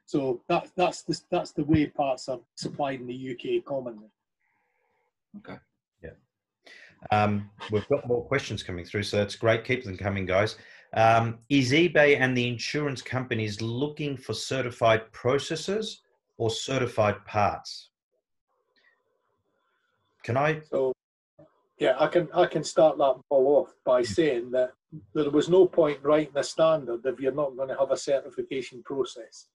So 0.09 0.41
that, 0.49 0.71
that's, 0.75 1.03
the, 1.03 1.21
that's 1.29 1.51
the 1.51 1.65
way 1.65 1.85
parts 1.85 2.31
are 2.31 2.41
supplied 2.55 3.03
in 3.03 3.07
the 3.07 3.33
UK 3.33 3.63
commonly. 3.63 4.09
Okay. 5.37 5.59
Yeah. 6.03 6.13
Um, 7.11 7.51
we've 7.71 7.87
got 7.89 8.09
more 8.09 8.25
questions 8.25 8.63
coming 8.63 8.87
through, 8.87 9.03
so 9.03 9.21
it's 9.21 9.37
great. 9.37 9.67
Keep 9.67 9.85
them 9.85 9.99
coming, 9.99 10.25
guys. 10.25 10.57
Um, 10.95 11.41
is 11.51 11.73
eBay 11.73 12.19
and 12.19 12.35
the 12.35 12.49
insurance 12.49 13.03
companies 13.03 13.61
looking 13.61 14.17
for 14.17 14.33
certified 14.33 15.03
processors 15.13 15.99
or 16.39 16.49
certified 16.49 17.23
parts? 17.27 17.91
Can 20.25 20.39
I? 20.39 20.63
So 20.71 20.95
yeah, 21.79 21.97
I 22.01 22.07
can 22.07 22.31
I 22.33 22.47
can 22.47 22.65
start 22.65 22.97
that 22.97 23.17
ball 23.29 23.59
off 23.59 23.75
by 23.85 24.01
saying 24.01 24.53
that 24.53 24.73
there 25.13 25.29
was 25.29 25.51
no 25.51 25.67
point 25.67 25.99
writing 26.03 26.33
a 26.35 26.43
standard 26.43 27.05
if 27.05 27.21
you're 27.21 27.31
not 27.33 27.59
going 27.59 27.69
to 27.69 27.77
have 27.77 27.91
a 27.91 27.97
certification 27.97 28.83
process. 28.83 29.49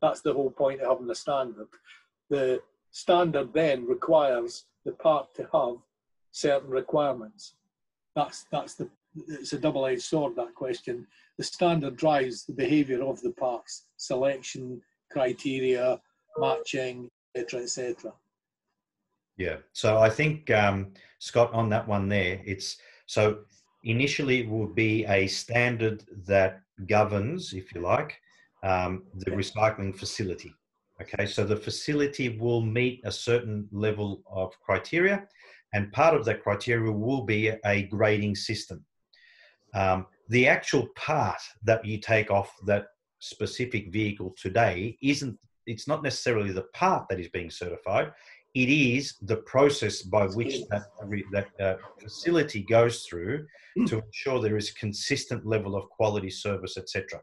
That's 0.00 0.20
the 0.20 0.32
whole 0.32 0.50
point 0.50 0.80
of 0.80 0.88
having 0.88 1.10
a 1.10 1.14
standard. 1.14 1.68
The 2.28 2.62
standard 2.90 3.52
then 3.52 3.86
requires 3.86 4.64
the 4.84 4.92
part 4.92 5.34
to 5.34 5.48
have 5.52 5.76
certain 6.32 6.70
requirements. 6.70 7.54
That's 8.16 8.46
that's 8.50 8.74
the 8.74 8.88
it's 9.28 9.52
a 9.52 9.58
double-edged 9.58 10.02
sword 10.02 10.36
that 10.36 10.54
question. 10.54 11.06
The 11.36 11.44
standard 11.44 11.96
drives 11.96 12.44
the 12.44 12.52
behaviour 12.52 13.02
of 13.02 13.20
the 13.20 13.32
parts, 13.32 13.86
selection 13.96 14.80
criteria, 15.10 16.00
matching, 16.38 17.10
etc., 17.34 17.62
etc. 17.62 18.12
Yeah. 19.36 19.56
So 19.72 19.98
I 19.98 20.10
think 20.10 20.50
um, 20.50 20.92
Scott 21.18 21.52
on 21.52 21.68
that 21.70 21.88
one 21.88 22.08
there. 22.08 22.40
It's 22.44 22.78
so 23.06 23.38
initially 23.84 24.40
it 24.40 24.48
will 24.48 24.66
be 24.66 25.04
a 25.06 25.26
standard 25.26 26.04
that 26.26 26.60
governs, 26.86 27.52
if 27.52 27.74
you 27.74 27.80
like, 27.80 28.20
um, 28.62 29.04
the 29.14 29.30
recycling 29.30 29.96
facility. 29.96 30.52
Okay, 31.00 31.24
so 31.26 31.44
the 31.44 31.56
facility 31.56 32.38
will 32.38 32.60
meet 32.60 33.00
a 33.04 33.12
certain 33.12 33.66
level 33.72 34.22
of 34.30 34.52
criteria, 34.60 35.26
and 35.72 35.90
part 35.92 36.14
of 36.14 36.24
that 36.26 36.42
criteria 36.42 36.92
will 36.92 37.22
be 37.22 37.52
a 37.64 37.82
grading 37.84 38.34
system. 38.34 38.84
Um, 39.72 40.06
the 40.28 40.46
actual 40.46 40.88
part 40.96 41.40
that 41.64 41.84
you 41.84 41.98
take 41.98 42.30
off 42.30 42.52
that 42.66 42.86
specific 43.20 43.92
vehicle 43.92 44.34
today 44.40 44.96
isn't 45.02 45.38
it's 45.66 45.86
not 45.86 46.02
necessarily 46.02 46.52
the 46.52 46.66
part 46.74 47.06
that 47.08 47.20
is 47.20 47.28
being 47.28 47.50
certified 47.50 48.12
it 48.54 48.68
is 48.68 49.14
the 49.22 49.36
process 49.36 50.02
by 50.02 50.26
which 50.26 50.66
that, 50.70 50.82
that 51.30 51.48
uh, 51.60 51.76
facility 52.02 52.62
goes 52.62 53.04
through 53.04 53.46
hmm. 53.76 53.84
to 53.84 54.02
ensure 54.02 54.40
there 54.40 54.56
is 54.56 54.72
consistent 54.72 55.46
level 55.46 55.76
of 55.76 55.88
quality 55.90 56.30
service 56.30 56.78
etc 56.78 57.20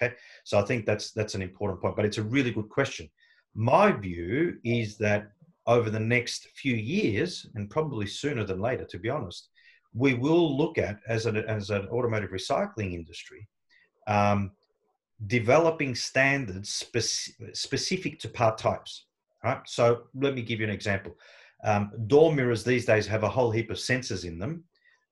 okay 0.00 0.14
so 0.44 0.58
i 0.58 0.62
think 0.62 0.86
that's 0.86 1.12
that's 1.12 1.34
an 1.34 1.42
important 1.42 1.80
point 1.80 1.96
but 1.96 2.04
it's 2.04 2.18
a 2.18 2.22
really 2.22 2.50
good 2.50 2.68
question 2.68 3.08
my 3.54 3.90
view 3.90 4.56
is 4.64 4.96
that 4.98 5.30
over 5.66 5.90
the 5.90 6.00
next 6.00 6.48
few 6.54 6.74
years 6.74 7.46
and 7.54 7.70
probably 7.70 8.06
sooner 8.06 8.44
than 8.44 8.60
later 8.60 8.84
to 8.84 8.98
be 8.98 9.10
honest 9.10 9.48
we 9.94 10.14
will 10.14 10.56
look 10.56 10.78
at 10.78 10.98
as 11.08 11.26
an 11.26 11.36
as 11.36 11.70
an 11.70 11.86
automotive 11.88 12.30
recycling 12.30 12.94
industry 12.94 13.48
um, 14.06 14.52
developing 15.26 15.94
standards 15.94 16.84
speci- 16.84 17.56
specific 17.56 18.18
to 18.20 18.28
part 18.28 18.56
types 18.56 19.06
Right. 19.44 19.60
So 19.66 20.04
let 20.14 20.34
me 20.34 20.42
give 20.42 20.60
you 20.60 20.66
an 20.66 20.72
example. 20.72 21.16
Um, 21.64 21.92
door 22.06 22.34
mirrors 22.34 22.64
these 22.64 22.86
days 22.86 23.06
have 23.06 23.22
a 23.22 23.28
whole 23.28 23.50
heap 23.50 23.70
of 23.70 23.76
sensors 23.76 24.24
in 24.24 24.38
them 24.38 24.64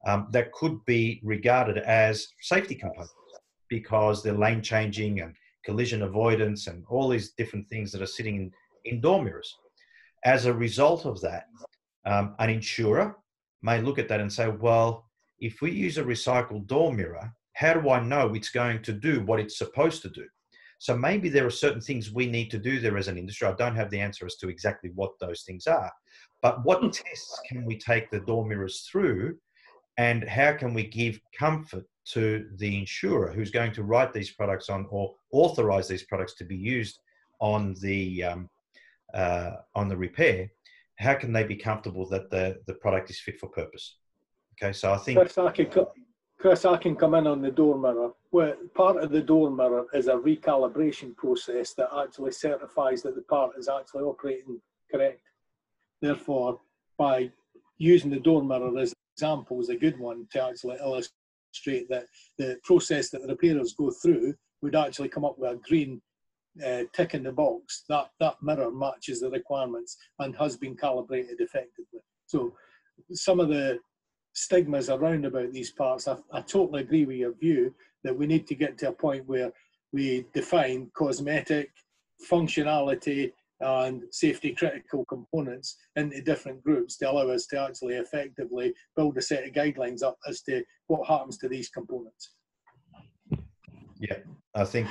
um, 0.06 0.28
that 0.30 0.52
could 0.52 0.84
be 0.84 1.20
regarded 1.24 1.78
as 1.78 2.28
safety 2.40 2.74
components 2.74 3.14
because 3.68 4.22
they're 4.22 4.32
lane 4.32 4.62
changing 4.62 5.20
and 5.20 5.34
collision 5.64 6.02
avoidance 6.02 6.66
and 6.66 6.84
all 6.88 7.08
these 7.08 7.32
different 7.32 7.68
things 7.68 7.90
that 7.92 8.02
are 8.02 8.06
sitting 8.06 8.36
in, 8.36 8.52
in 8.84 9.00
door 9.00 9.22
mirrors. 9.22 9.56
As 10.24 10.46
a 10.46 10.52
result 10.52 11.06
of 11.06 11.20
that, 11.20 11.44
um, 12.04 12.34
an 12.38 12.50
insurer 12.50 13.16
may 13.62 13.80
look 13.80 13.98
at 13.98 14.08
that 14.08 14.20
and 14.20 14.32
say, 14.32 14.48
well, 14.48 15.06
if 15.40 15.60
we 15.60 15.70
use 15.70 15.98
a 15.98 16.04
recycled 16.04 16.66
door 16.66 16.92
mirror, 16.92 17.32
how 17.54 17.74
do 17.74 17.90
I 17.90 18.00
know 18.00 18.34
it's 18.34 18.50
going 18.50 18.82
to 18.82 18.92
do 18.92 19.22
what 19.22 19.40
it's 19.40 19.58
supposed 19.58 20.02
to 20.02 20.10
do? 20.10 20.24
So 20.78 20.96
maybe 20.96 21.28
there 21.28 21.46
are 21.46 21.50
certain 21.50 21.80
things 21.80 22.12
we 22.12 22.26
need 22.26 22.50
to 22.50 22.58
do 22.58 22.80
there 22.80 22.98
as 22.98 23.08
an 23.08 23.16
industry. 23.16 23.48
I 23.48 23.54
don't 23.54 23.76
have 23.76 23.90
the 23.90 24.00
answer 24.00 24.26
as 24.26 24.36
to 24.36 24.48
exactly 24.48 24.90
what 24.94 25.12
those 25.20 25.42
things 25.42 25.66
are, 25.66 25.90
but 26.42 26.64
what 26.64 26.80
hmm. 26.80 26.90
tests 26.90 27.40
can 27.48 27.64
we 27.64 27.78
take 27.78 28.10
the 28.10 28.20
door 28.20 28.46
mirrors 28.46 28.86
through 28.90 29.36
and 29.98 30.28
how 30.28 30.52
can 30.52 30.74
we 30.74 30.86
give 30.86 31.18
comfort 31.38 31.84
to 32.12 32.48
the 32.56 32.78
insurer 32.78 33.32
who's 33.32 33.50
going 33.50 33.72
to 33.72 33.82
write 33.82 34.12
these 34.12 34.30
products 34.30 34.68
on 34.68 34.86
or 34.90 35.14
authorize 35.32 35.88
these 35.88 36.04
products 36.04 36.34
to 36.34 36.44
be 36.44 36.56
used 36.56 37.00
on 37.40 37.74
the 37.80 38.22
um, 38.24 38.48
uh, 39.14 39.52
on 39.74 39.88
the 39.88 39.96
repair 39.96 40.50
how 40.96 41.14
can 41.14 41.32
they 41.32 41.44
be 41.44 41.56
comfortable 41.56 42.08
that 42.08 42.30
the 42.30 42.58
the 42.66 42.74
product 42.74 43.10
is 43.10 43.20
fit 43.20 43.38
for 43.38 43.48
purpose? 43.48 43.98
Okay 44.54 44.72
so 44.72 44.92
i 44.92 44.98
think 44.98 45.18
chris 45.18 45.38
i 45.38 45.50
can, 45.50 45.66
chris, 46.38 46.64
I 46.64 46.76
can 46.76 46.96
come 46.96 47.14
in 47.14 47.26
on 47.26 47.42
the 47.42 47.50
door 47.50 47.78
mirror. 47.78 48.10
Where 48.30 48.56
part 48.74 48.96
of 49.02 49.10
the 49.10 49.22
door 49.22 49.50
mirror 49.50 49.86
is 49.94 50.08
a 50.08 50.14
recalibration 50.14 51.16
process 51.16 51.74
that 51.74 51.88
actually 51.96 52.32
certifies 52.32 53.02
that 53.02 53.14
the 53.14 53.22
part 53.22 53.52
is 53.58 53.68
actually 53.68 54.04
operating 54.04 54.60
correct. 54.90 55.22
Therefore 56.00 56.60
by 56.98 57.30
using 57.78 58.10
the 58.10 58.20
door 58.20 58.42
mirror 58.42 58.78
as 58.78 58.92
an 58.92 58.98
example 59.14 59.60
is 59.60 59.68
a 59.68 59.76
good 59.76 59.98
one 59.98 60.26
to 60.32 60.42
actually 60.42 60.76
illustrate 60.80 61.12
that 61.64 62.06
the 62.38 62.58
process 62.64 63.10
that 63.10 63.22
the 63.22 63.28
repairers 63.28 63.74
go 63.74 63.90
through 63.90 64.34
would 64.62 64.74
actually 64.74 65.08
come 65.08 65.24
up 65.24 65.38
with 65.38 65.50
a 65.50 65.68
green 65.68 66.00
uh, 66.64 66.82
tick 66.92 67.14
in 67.14 67.22
the 67.22 67.32
box. 67.32 67.84
That 67.88 68.10
that 68.20 68.36
mirror 68.42 68.70
matches 68.70 69.20
the 69.20 69.30
requirements 69.30 69.96
and 70.18 70.34
has 70.36 70.56
been 70.56 70.76
calibrated 70.76 71.40
effectively. 71.40 72.00
So 72.26 72.54
some 73.12 73.40
of 73.40 73.48
the 73.48 73.78
stigmas 74.32 74.90
around 74.90 75.24
about 75.24 75.52
these 75.52 75.70
parts, 75.70 76.08
I, 76.08 76.16
I 76.32 76.40
totally 76.40 76.82
agree 76.82 77.04
with 77.04 77.16
your 77.16 77.34
view 77.34 77.74
that 78.04 78.16
we 78.16 78.26
need 78.26 78.46
to 78.48 78.54
get 78.54 78.78
to 78.78 78.88
a 78.88 78.92
point 78.92 79.26
where 79.26 79.52
we 79.92 80.26
define 80.34 80.90
cosmetic, 80.94 81.70
functionality, 82.30 83.32
and 83.60 84.02
safety 84.10 84.52
critical 84.52 85.04
components 85.06 85.76
into 85.96 86.20
different 86.22 86.62
groups 86.62 86.96
to 86.98 87.10
allow 87.10 87.28
us 87.28 87.46
to 87.46 87.60
actually 87.60 87.94
effectively 87.94 88.74
build 88.96 89.16
a 89.16 89.22
set 89.22 89.44
of 89.44 89.52
guidelines 89.52 90.02
up 90.02 90.16
as 90.28 90.42
to 90.42 90.62
what 90.88 91.06
happens 91.08 91.38
to 91.38 91.48
these 91.48 91.68
components. 91.68 92.32
Yeah, 93.98 94.18
I 94.54 94.64
think, 94.64 94.88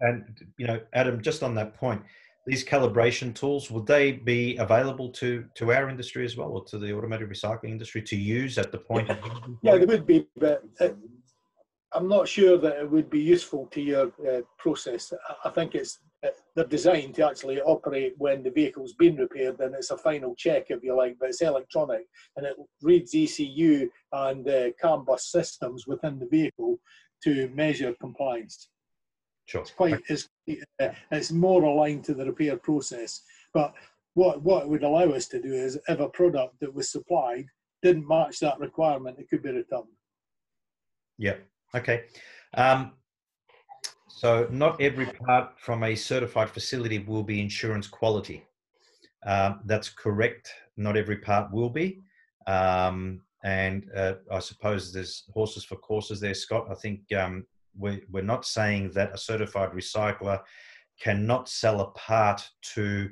and 0.00 0.24
you 0.56 0.66
know, 0.66 0.80
Adam, 0.92 1.20
just 1.20 1.42
on 1.42 1.54
that 1.56 1.74
point, 1.74 2.00
these 2.46 2.64
calibration 2.64 3.34
tools 3.34 3.72
would 3.72 3.86
they 3.86 4.12
be 4.12 4.56
available 4.56 5.10
to 5.10 5.44
to 5.56 5.72
our 5.72 5.88
industry 5.88 6.24
as 6.24 6.36
well, 6.36 6.50
or 6.50 6.64
to 6.66 6.78
the 6.78 6.96
automotive 6.96 7.28
recycling 7.28 7.70
industry 7.70 8.02
to 8.02 8.16
use 8.16 8.56
at 8.56 8.70
the 8.70 8.78
point? 8.78 9.08
Yeah, 9.08 9.16
yeah 9.62 9.78
they 9.78 9.86
would 9.86 10.06
be, 10.06 10.28
but 10.36 10.62
uh, 10.80 10.90
I'm 11.96 12.08
not 12.08 12.28
sure 12.28 12.58
that 12.58 12.78
it 12.78 12.90
would 12.90 13.08
be 13.08 13.20
useful 13.20 13.66
to 13.72 13.80
your 13.80 14.12
uh, 14.28 14.42
process. 14.58 15.12
I 15.44 15.50
think 15.50 15.74
it's 15.74 15.98
they're 16.54 16.64
designed 16.64 17.14
to 17.14 17.26
actually 17.26 17.60
operate 17.60 18.14
when 18.18 18.42
the 18.42 18.50
vehicle's 18.50 18.94
been 18.94 19.16
repaired 19.16 19.60
and 19.60 19.74
it's 19.74 19.90
a 19.90 19.98
final 19.98 20.34
check 20.34 20.66
if 20.70 20.82
you 20.82 20.96
like 20.96 21.16
but 21.20 21.28
it's 21.28 21.42
electronic 21.42 22.06
and 22.36 22.46
it 22.46 22.56
reads 22.82 23.14
ECU 23.14 23.88
and 24.12 24.48
uh, 24.48 24.70
CAN 24.80 25.04
bus 25.04 25.30
systems 25.30 25.86
within 25.86 26.18
the 26.18 26.26
vehicle 26.26 26.78
to 27.22 27.48
measure 27.54 27.94
compliance 28.00 28.68
sure. 29.44 29.60
it's 29.60 29.70
quite 29.70 30.00
it's, 30.08 30.28
uh, 30.80 30.88
it's 31.12 31.30
more 31.30 31.62
aligned 31.62 32.04
to 32.04 32.14
the 32.14 32.24
repair 32.24 32.56
process 32.56 33.22
but 33.52 33.74
what 34.14 34.42
what 34.42 34.62
it 34.62 34.68
would 34.68 34.82
allow 34.82 35.10
us 35.10 35.28
to 35.28 35.40
do 35.40 35.52
is 35.52 35.78
if 35.88 36.00
a 36.00 36.08
product 36.08 36.58
that 36.60 36.74
was 36.74 36.90
supplied 36.90 37.46
didn't 37.82 38.08
match 38.08 38.40
that 38.40 38.58
requirement 38.58 39.18
it 39.18 39.28
could 39.28 39.42
be 39.42 39.50
returned 39.50 39.84
yeah 41.18 41.36
okay 41.74 42.04
um, 42.54 42.92
so 44.16 44.48
not 44.50 44.80
every 44.80 45.04
part 45.04 45.60
from 45.60 45.84
a 45.84 45.94
certified 45.94 46.48
facility 46.48 47.00
will 47.00 47.22
be 47.22 47.38
insurance 47.38 47.86
quality. 47.86 48.46
Um, 49.26 49.60
that's 49.66 49.90
correct. 49.90 50.50
Not 50.78 50.96
every 50.96 51.18
part 51.18 51.52
will 51.52 51.68
be. 51.68 52.00
Um, 52.46 53.20
and 53.44 53.90
uh, 53.94 54.14
I 54.32 54.38
suppose 54.38 54.90
there's 54.90 55.24
horses 55.34 55.64
for 55.64 55.76
courses 55.76 56.18
there, 56.18 56.32
Scott. 56.32 56.66
I 56.70 56.74
think 56.76 57.00
um, 57.12 57.44
we're, 57.76 58.00
we're 58.10 58.22
not 58.22 58.46
saying 58.46 58.92
that 58.92 59.12
a 59.12 59.18
certified 59.18 59.72
recycler 59.72 60.40
cannot 60.98 61.50
sell 61.50 61.82
a 61.82 61.90
part 61.90 62.48
to 62.74 63.10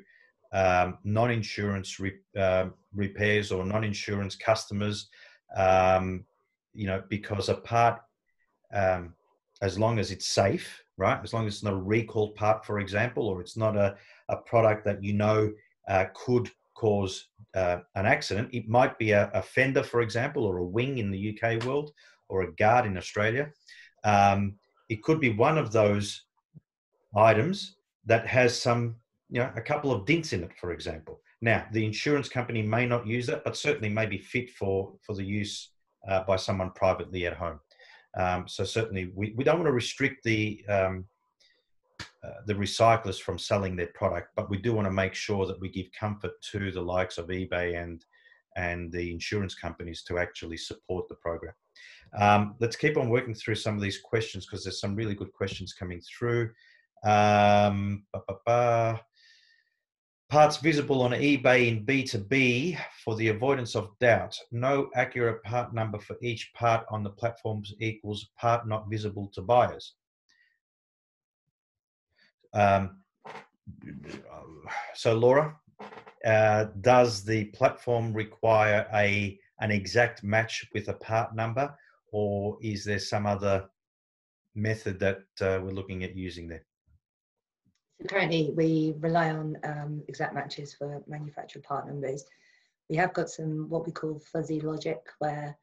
um, 0.53 0.97
non-insurance 1.03 1.99
re, 1.99 2.13
uh, 2.35 2.69
repairs 2.95 3.51
or 3.51 3.63
non-insurance 3.63 4.35
customers, 4.35 5.09
um, 5.55 6.25
you 6.73 6.87
know, 6.87 7.03
because 7.09 7.49
a 7.49 7.55
part, 7.55 8.01
um, 8.75 9.13
as 9.61 9.79
long 9.79 9.97
as 9.97 10.11
it's 10.11 10.27
safe, 10.27 10.83
right? 10.97 11.19
As 11.23 11.33
long 11.33 11.47
as 11.47 11.55
it's 11.55 11.63
not 11.63 11.73
a 11.73 11.77
recalled 11.77 12.35
part, 12.35 12.65
for 12.65 12.79
example, 12.79 13.27
or 13.27 13.41
it's 13.41 13.57
not 13.57 13.75
a, 13.75 13.95
a 14.29 14.37
product 14.37 14.85
that 14.85 15.03
you 15.03 15.13
know 15.13 15.51
uh, 15.87 16.05
could 16.13 16.51
cause 16.75 17.29
uh, 17.55 17.79
an 17.95 18.05
accident. 18.05 18.49
It 18.51 18.67
might 18.67 18.99
be 18.99 19.11
a, 19.11 19.31
a, 19.33 19.41
fender, 19.41 19.81
for 19.81 20.01
example, 20.01 20.43
or 20.43 20.57
a 20.57 20.65
wing 20.65 20.97
in 20.97 21.09
the 21.09 21.39
UK 21.39 21.63
world, 21.63 21.91
or 22.27 22.41
a 22.41 22.53
guard 22.53 22.85
in 22.85 22.97
Australia. 22.97 23.49
Um, 24.03 24.55
it 24.89 25.01
could 25.01 25.19
be 25.19 25.31
one 25.31 25.57
of 25.57 25.71
those 25.71 26.23
items 27.15 27.77
that 28.05 28.27
has 28.27 28.59
some, 28.59 28.95
you 29.29 29.39
know, 29.39 29.49
a 29.55 29.61
couple 29.61 29.91
of 29.91 30.05
dints 30.05 30.33
in 30.33 30.43
it, 30.43 30.51
for 30.59 30.73
example. 30.73 31.21
Now, 31.41 31.65
the 31.71 31.85
insurance 31.85 32.27
company 32.27 32.61
may 32.61 32.85
not 32.85 33.07
use 33.07 33.25
that, 33.27 33.43
but 33.43 33.57
certainly 33.57 33.89
may 33.89 34.05
be 34.05 34.17
fit 34.17 34.49
for, 34.49 34.93
for 35.01 35.15
the 35.15 35.23
use 35.23 35.69
uh, 36.07 36.23
by 36.23 36.35
someone 36.35 36.71
privately 36.71 37.25
at 37.25 37.33
home. 37.33 37.59
Um, 38.17 38.47
so 38.47 38.63
certainly, 38.63 39.11
we, 39.15 39.33
we 39.35 39.43
don't 39.43 39.57
want 39.57 39.67
to 39.67 39.73
restrict 39.73 40.23
the 40.23 40.63
um, 40.69 41.05
uh, 42.23 42.41
the 42.45 42.53
recyclers 42.53 43.19
from 43.19 43.37
selling 43.37 43.75
their 43.75 43.87
product, 43.87 44.29
but 44.35 44.49
we 44.49 44.57
do 44.57 44.73
want 44.73 44.87
to 44.87 44.91
make 44.91 45.13
sure 45.13 45.45
that 45.45 45.59
we 45.59 45.69
give 45.69 45.87
comfort 45.97 46.31
to 46.51 46.71
the 46.71 46.81
likes 46.81 47.17
of 47.17 47.27
eBay 47.27 47.81
and 47.81 48.05
and 48.55 48.91
the 48.91 49.11
insurance 49.11 49.53
companies 49.53 50.01
to 50.03 50.17
actually 50.17 50.57
support 50.57 51.07
the 51.09 51.15
program. 51.15 51.53
Um, 52.17 52.55
let's 52.59 52.77
keep 52.77 52.95
on 52.95 53.09
working 53.09 53.33
through 53.33 53.55
some 53.55 53.75
of 53.75 53.81
these 53.81 53.99
questions 53.99 54.45
because 54.45 54.63
there's 54.63 54.79
some 54.79 54.95
really 54.95 55.15
good 55.15 55.33
questions 55.33 55.73
coming 55.73 56.01
through. 56.01 56.51
Um. 57.03 58.05
Parts 60.29 60.57
visible 60.57 61.03
on 61.03 61.11
eBay 61.11 61.67
in 61.67 61.85
B2B 61.85 62.79
for 63.03 63.15
the 63.15 63.29
avoidance 63.29 63.75
of 63.75 63.91
doubt. 63.99 64.35
No 64.51 64.89
accurate 64.95 65.43
part 65.43 65.73
number 65.73 65.99
for 65.99 66.17
each 66.21 66.51
part 66.53 66.85
on 66.89 67.03
the 67.03 67.11
platforms 67.11 67.73
equals 67.79 68.29
part 68.39 68.67
not 68.67 68.89
visible 68.89 69.29
to 69.35 69.41
buyers. 69.41 69.93
Um, 72.53 73.01
so, 74.95 75.13
Laura, 75.13 75.55
uh, 76.25 76.65
does 76.81 77.23
the 77.23 77.45
platform 77.45 78.13
require 78.13 78.87
a 78.93 79.39
an 79.59 79.71
exact 79.71 80.23
match 80.23 80.67
with 80.73 80.89
a 80.89 80.93
part 80.93 81.35
number, 81.35 81.73
or 82.11 82.57
is 82.61 82.83
there 82.83 82.99
some 82.99 83.25
other 83.25 83.69
method 84.53 84.99
that 84.99 85.19
uh, 85.39 85.59
we're 85.61 85.71
looking 85.71 86.03
at 86.03 86.15
using 86.15 86.47
there? 86.47 86.65
So 87.99 88.07
currently, 88.07 88.51
we 88.55 88.93
rely 88.99 89.29
on 89.29 89.57
um, 89.63 90.03
exact 90.07 90.33
matches 90.33 90.73
for 90.73 91.01
manufacturer 91.07 91.61
part 91.61 91.87
numbers. 91.87 92.25
We 92.89 92.95
have 92.97 93.13
got 93.13 93.29
some 93.29 93.69
what 93.69 93.85
we 93.85 93.91
call 93.91 94.19
fuzzy 94.31 94.59
logic, 94.59 94.99
where 95.19 95.57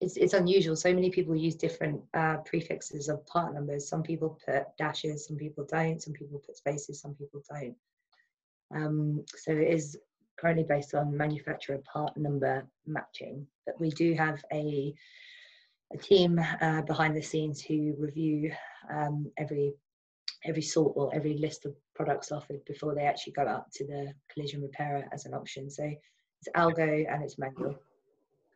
it's, 0.00 0.16
it's 0.16 0.34
unusual. 0.34 0.76
So 0.76 0.94
many 0.94 1.10
people 1.10 1.34
use 1.34 1.54
different 1.54 2.00
uh, 2.14 2.38
prefixes 2.38 3.08
of 3.08 3.26
part 3.26 3.54
numbers. 3.54 3.88
Some 3.88 4.02
people 4.02 4.38
put 4.44 4.64
dashes, 4.76 5.26
some 5.26 5.36
people 5.36 5.66
don't. 5.68 6.00
Some 6.00 6.12
people 6.12 6.42
put 6.44 6.56
spaces, 6.56 7.00
some 7.00 7.14
people 7.14 7.42
don't. 7.50 7.74
Um, 8.74 9.24
so 9.34 9.52
it 9.52 9.68
is 9.68 9.98
currently 10.38 10.64
based 10.64 10.94
on 10.94 11.16
manufacturer 11.16 11.78
part 11.90 12.16
number 12.16 12.66
matching. 12.86 13.46
But 13.66 13.80
we 13.80 13.90
do 13.90 14.14
have 14.14 14.44
a 14.52 14.94
a 15.92 15.96
team 15.96 16.38
uh, 16.60 16.82
behind 16.82 17.16
the 17.16 17.22
scenes 17.22 17.62
who 17.62 17.94
review 17.98 18.52
um, 18.92 19.30
every 19.38 19.72
every 20.44 20.62
sort 20.62 20.92
or 20.96 21.14
every 21.14 21.36
list 21.38 21.66
of 21.66 21.74
products 21.94 22.30
offered 22.30 22.64
before 22.64 22.94
they 22.94 23.02
actually 23.02 23.32
go 23.32 23.42
up 23.42 23.66
to 23.74 23.86
the 23.86 24.12
collision 24.32 24.62
repairer 24.62 25.04
as 25.12 25.26
an 25.26 25.34
option. 25.34 25.70
So 25.70 25.84
it's 25.84 26.48
algo 26.56 27.12
and 27.12 27.22
it's 27.22 27.38
manual. 27.38 27.76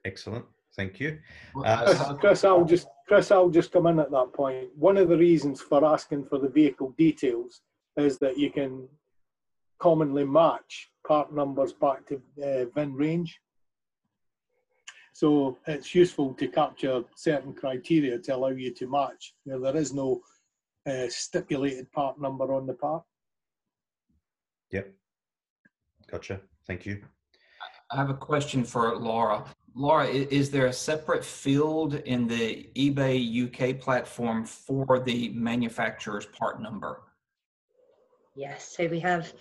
Excellent. 0.04 0.44
Thank 0.74 1.00
you. 1.00 1.18
Uh, 1.64 2.14
Chris, 2.14 2.44
I'll 2.44 2.64
just 2.64 2.88
Chris, 3.06 3.30
I'll 3.30 3.50
just 3.50 3.72
come 3.72 3.86
in 3.88 3.98
at 3.98 4.10
that 4.10 4.32
point. 4.32 4.68
One 4.76 4.96
of 4.96 5.08
the 5.08 5.18
reasons 5.18 5.60
for 5.60 5.84
asking 5.84 6.24
for 6.24 6.38
the 6.38 6.48
vehicle 6.48 6.94
details 6.96 7.60
is 7.96 8.18
that 8.18 8.38
you 8.38 8.50
can 8.50 8.88
commonly 9.78 10.24
match 10.24 10.90
part 11.06 11.34
numbers 11.34 11.72
back 11.72 12.06
to 12.06 12.14
uh, 12.42 12.64
VIN 12.74 12.94
range. 12.94 13.38
So 15.12 15.58
it's 15.66 15.94
useful 15.94 16.32
to 16.34 16.48
capture 16.48 17.04
certain 17.16 17.52
criteria 17.52 18.18
to 18.18 18.34
allow 18.34 18.48
you 18.48 18.72
to 18.72 18.88
match 18.88 19.34
where 19.44 19.58
there 19.58 19.76
is 19.76 19.92
no 19.92 20.22
uh, 20.86 21.08
stipulated 21.08 21.90
part 21.92 22.20
number 22.20 22.52
on 22.54 22.66
the 22.66 22.74
part. 22.74 23.02
Yep. 24.70 24.92
Gotcha. 26.10 26.40
Thank 26.66 26.86
you. 26.86 27.02
I 27.90 27.96
have 27.96 28.10
a 28.10 28.14
question 28.14 28.64
for 28.64 28.96
Laura. 28.96 29.44
Laura, 29.74 30.06
is 30.06 30.50
there 30.50 30.66
a 30.66 30.72
separate 30.72 31.24
field 31.24 31.94
in 31.94 32.26
the 32.26 32.68
eBay 32.74 33.16
UK 33.46 33.80
platform 33.80 34.44
for 34.44 35.00
the 35.00 35.30
manufacturer's 35.30 36.26
part 36.26 36.60
number? 36.60 37.02
Yes, 38.34 38.74
so 38.76 38.86
we 38.86 39.00
have 39.00 39.32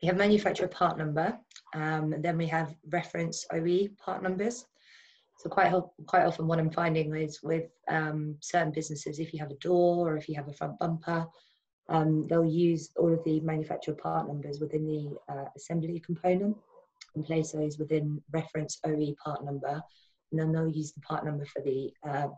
we 0.00 0.06
have 0.06 0.16
manufacturer 0.16 0.68
part 0.68 0.96
number, 0.96 1.36
um, 1.74 2.12
and 2.12 2.24
then 2.24 2.38
we 2.38 2.46
have 2.46 2.74
reference 2.90 3.44
OE 3.52 3.88
part 3.98 4.22
numbers. 4.22 4.66
So 5.38 5.48
quite 5.48 5.72
quite 6.06 6.26
often, 6.26 6.46
what 6.46 6.58
I'm 6.58 6.70
finding 6.70 7.14
is 7.14 7.42
with 7.42 7.70
um, 7.88 8.36
certain 8.40 8.72
businesses, 8.72 9.18
if 9.18 9.32
you 9.32 9.38
have 9.38 9.50
a 9.50 9.56
door 9.56 10.12
or 10.12 10.16
if 10.16 10.28
you 10.28 10.34
have 10.34 10.48
a 10.48 10.52
front 10.52 10.78
bumper, 10.78 11.26
um, 11.88 12.26
they'll 12.26 12.44
use 12.44 12.90
all 12.96 13.12
of 13.12 13.22
the 13.24 13.40
manufacturer 13.40 13.94
part 13.94 14.26
numbers 14.26 14.60
within 14.60 14.86
the 14.86 15.32
uh, 15.32 15.46
assembly 15.56 16.00
component 16.00 16.56
and 17.14 17.24
place 17.24 17.52
those 17.52 17.78
within 17.78 18.20
reference 18.32 18.78
OE 18.84 19.14
part 19.24 19.44
number, 19.44 19.80
and 20.30 20.40
then 20.40 20.52
they'll 20.52 20.68
use 20.68 20.92
the 20.92 21.00
part 21.00 21.24
number 21.24 21.46
for 21.46 21.62
the 21.62 21.92
uh, 22.06 22.28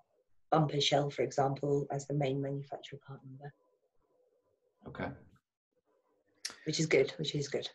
bumper 0.52 0.80
shell, 0.80 1.10
for 1.10 1.22
example, 1.22 1.86
as 1.90 2.06
the 2.06 2.14
main 2.14 2.40
manufacturer 2.40 2.98
part 3.06 3.20
number. 3.24 3.52
Okay 4.86 5.10
which 6.64 6.80
is 6.80 6.86
good, 6.86 7.12
which 7.18 7.34
is 7.34 7.48
good. 7.48 7.68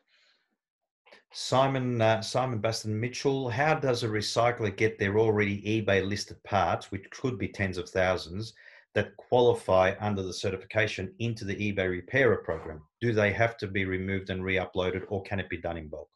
Simon 1.38 2.01
uh, 2.01 2.21
Simon 2.21 2.59
Baston 2.59 2.97
Mitchell, 2.97 3.49
how 3.49 3.75
does 3.75 4.03
a 4.03 4.07
recycler 4.07 4.73
get 4.73 4.97
their 4.97 5.19
already 5.19 5.61
eBay 5.63 6.07
listed 6.07 6.41
parts, 6.45 6.91
which 6.91 7.09
could 7.11 7.38
be 7.38 7.49
tens 7.49 7.77
of 7.77 7.89
thousands, 7.89 8.53
that 8.93 9.17
qualify 9.17 9.95
under 9.99 10.23
the 10.23 10.31
certification 10.31 11.13
into 11.19 11.43
the 11.43 11.55
eBay 11.55 11.89
repairer 11.89 12.38
program? 12.38 12.81
Do 13.01 13.11
they 13.11 13.33
have 13.33 13.57
to 13.57 13.67
be 13.67 13.83
removed 13.83 14.29
and 14.29 14.45
re-uploaded, 14.45 15.03
or 15.09 15.23
can 15.23 15.41
it 15.41 15.49
be 15.49 15.57
done 15.57 15.75
in 15.75 15.89
bulk? 15.89 16.09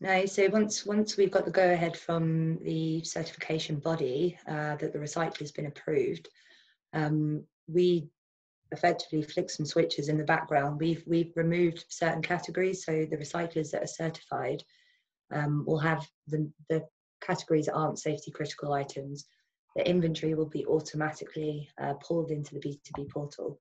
No, 0.00 0.24
so 0.24 0.48
once 0.48 0.86
once 0.86 1.18
we've 1.18 1.30
got 1.30 1.44
the 1.44 1.50
go 1.50 1.72
ahead 1.72 1.94
from 1.94 2.56
the 2.62 3.04
certification 3.04 3.80
body 3.80 4.38
uh, 4.48 4.76
that 4.76 4.94
the 4.94 4.98
recycler 4.98 5.40
has 5.40 5.52
been 5.52 5.66
approved, 5.66 6.30
um, 6.94 7.44
we 7.68 8.08
effectively 8.72 9.22
flicks 9.22 9.56
some 9.56 9.66
switches 9.66 10.08
in 10.08 10.18
the 10.18 10.24
background. 10.24 10.80
We've 10.80 11.02
we've 11.06 11.32
removed 11.36 11.84
certain 11.88 12.22
categories, 12.22 12.84
so 12.84 13.06
the 13.10 13.16
recyclers 13.16 13.70
that 13.70 13.82
are 13.82 13.86
certified 13.86 14.62
um, 15.32 15.64
will 15.66 15.78
have 15.78 16.06
the 16.26 16.50
the 16.68 16.84
categories 17.20 17.66
that 17.66 17.74
aren't 17.74 17.98
safety 17.98 18.30
critical 18.30 18.72
items. 18.72 19.26
The 19.74 19.88
inventory 19.88 20.34
will 20.34 20.48
be 20.48 20.64
automatically 20.66 21.68
uh, 21.80 21.94
pulled 21.94 22.30
into 22.30 22.54
the 22.54 22.60
B2B 22.60 23.10
portal. 23.10 23.60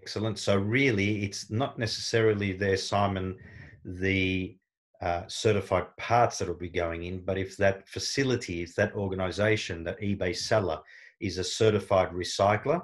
Excellent. 0.00 0.38
So 0.38 0.56
really, 0.56 1.24
it's 1.24 1.50
not 1.50 1.78
necessarily 1.78 2.52
there, 2.52 2.76
Simon, 2.76 3.36
the 3.84 4.56
uh, 5.00 5.22
certified 5.28 5.96
parts 5.96 6.38
that 6.38 6.48
will 6.48 6.54
be 6.54 6.68
going 6.68 7.04
in, 7.04 7.20
but 7.20 7.38
if 7.38 7.56
that 7.56 7.86
facility, 7.86 8.62
if 8.62 8.74
that 8.74 8.94
organization, 8.94 9.84
that 9.84 10.00
eBay 10.00 10.34
seller 10.34 10.80
is 11.20 11.38
a 11.38 11.44
certified 11.44 12.10
recycler, 12.10 12.82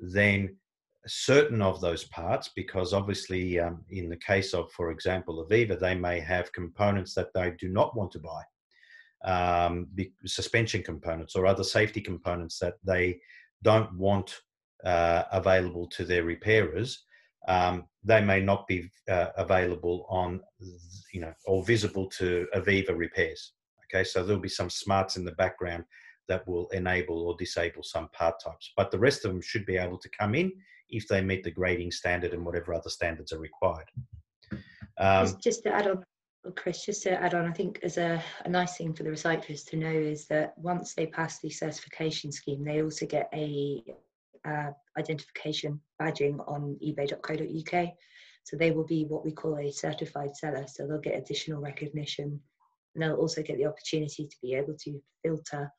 then 0.00 0.56
certain 1.06 1.62
of 1.62 1.80
those 1.80 2.04
parts, 2.04 2.50
because 2.54 2.92
obviously, 2.92 3.58
um, 3.58 3.84
in 3.90 4.08
the 4.08 4.16
case 4.16 4.52
of, 4.52 4.70
for 4.72 4.90
example, 4.90 5.44
Aviva, 5.44 5.78
they 5.78 5.94
may 5.94 6.20
have 6.20 6.52
components 6.52 7.14
that 7.14 7.32
they 7.34 7.52
do 7.58 7.68
not 7.68 7.96
want 7.96 8.12
to 8.12 8.18
buy, 8.18 8.42
um, 9.24 9.88
suspension 10.26 10.82
components 10.82 11.34
or 11.34 11.46
other 11.46 11.64
safety 11.64 12.00
components 12.00 12.58
that 12.58 12.74
they 12.84 13.18
don't 13.62 13.92
want 13.96 14.40
uh, 14.84 15.24
available 15.32 15.86
to 15.88 16.04
their 16.04 16.24
repairers. 16.24 17.04
Um, 17.48 17.86
they 18.04 18.20
may 18.20 18.40
not 18.40 18.66
be 18.66 18.90
uh, 19.08 19.28
available 19.36 20.06
on, 20.10 20.40
you 21.12 21.20
know, 21.20 21.32
or 21.46 21.64
visible 21.64 22.08
to 22.18 22.46
Aviva 22.54 22.96
repairs. 22.96 23.54
Okay, 23.86 24.04
so 24.04 24.22
there'll 24.22 24.40
be 24.40 24.48
some 24.48 24.68
smarts 24.68 25.16
in 25.16 25.24
the 25.24 25.32
background 25.32 25.84
that 26.28 26.46
will 26.46 26.68
enable 26.68 27.22
or 27.22 27.36
disable 27.38 27.82
some 27.82 28.08
part 28.10 28.36
types. 28.42 28.72
But 28.76 28.90
the 28.90 28.98
rest 28.98 29.24
of 29.24 29.32
them 29.32 29.40
should 29.40 29.66
be 29.66 29.76
able 29.76 29.98
to 29.98 30.08
come 30.10 30.34
in 30.34 30.52
if 30.90 31.08
they 31.08 31.20
meet 31.20 31.44
the 31.44 31.50
grading 31.50 31.90
standard 31.90 32.32
and 32.32 32.44
whatever 32.44 32.72
other 32.74 32.90
standards 32.90 33.32
are 33.32 33.38
required. 33.38 33.90
Um, 34.98 35.26
just, 35.26 35.42
just, 35.42 35.62
to 35.64 35.74
add 35.74 35.86
on, 35.88 36.04
Chris, 36.56 36.84
just 36.84 37.02
to 37.04 37.22
add 37.22 37.34
on, 37.34 37.46
I 37.46 37.52
think 37.52 37.80
as 37.82 37.98
a, 37.98 38.22
a 38.44 38.48
nice 38.48 38.76
thing 38.76 38.94
for 38.94 39.02
the 39.02 39.10
recyclers 39.10 39.66
to 39.68 39.76
know 39.76 39.90
is 39.90 40.26
that 40.28 40.54
once 40.56 40.94
they 40.94 41.06
pass 41.06 41.40
the 41.40 41.50
certification 41.50 42.32
scheme, 42.32 42.64
they 42.64 42.82
also 42.82 43.06
get 43.06 43.28
a 43.34 43.84
uh, 44.46 44.70
identification 44.98 45.80
badging 46.00 46.38
on 46.48 46.76
ebay.co.uk. 46.84 47.88
So 48.44 48.56
they 48.56 48.70
will 48.70 48.86
be 48.86 49.04
what 49.04 49.24
we 49.24 49.32
call 49.32 49.58
a 49.58 49.70
certified 49.70 50.34
seller. 50.34 50.64
So 50.66 50.86
they'll 50.86 51.00
get 51.00 51.18
additional 51.18 51.60
recognition 51.60 52.40
and 52.94 53.02
they'll 53.02 53.16
also 53.16 53.42
get 53.42 53.58
the 53.58 53.66
opportunity 53.66 54.26
to 54.26 54.36
be 54.42 54.54
able 54.54 54.74
to 54.84 55.00
filter 55.22 55.70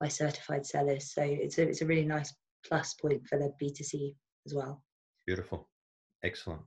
by 0.00 0.08
certified 0.08 0.64
sellers. 0.64 1.12
So 1.12 1.22
it's 1.22 1.58
a, 1.58 1.68
it's 1.68 1.82
a 1.82 1.86
really 1.86 2.04
nice 2.04 2.32
plus 2.66 2.94
point 2.94 3.26
for 3.26 3.38
the 3.38 3.52
B2C 3.62 4.14
as 4.46 4.54
well. 4.54 4.82
Beautiful. 5.26 5.68
Excellent. 6.24 6.62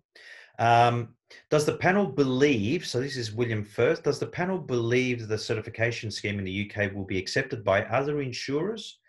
Um, 0.60 1.16
does 1.50 1.66
the 1.66 1.78
panel 1.78 2.06
believe, 2.06 2.86
so 2.86 3.00
this 3.00 3.18
is 3.18 3.34
William 3.34 3.64
first, 3.64 4.04
does 4.04 4.20
the 4.20 4.28
panel 4.28 4.58
believe 4.58 5.28
the 5.28 5.38
certification 5.38 6.12
scheme 6.12 6.40
in 6.40 6.46
the 6.46 6.70
UK 6.70 6.94
will 6.94 7.06
be 7.06 7.18
accepted 7.18 7.64
by 7.64 7.84
other 7.86 8.22
insurers 8.22 9.00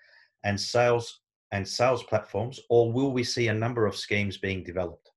and 0.45 0.59
sales 0.59 1.20
and 1.53 1.68
sales 1.68 2.03
platforms, 2.05 2.59
or 2.70 2.91
will 2.91 3.12
we 3.12 3.23
see 3.23 3.49
a 3.49 3.55
number 3.55 3.85
of 3.85 3.95
schemes 3.95 4.39
being 4.39 4.64
developed? 4.64 5.11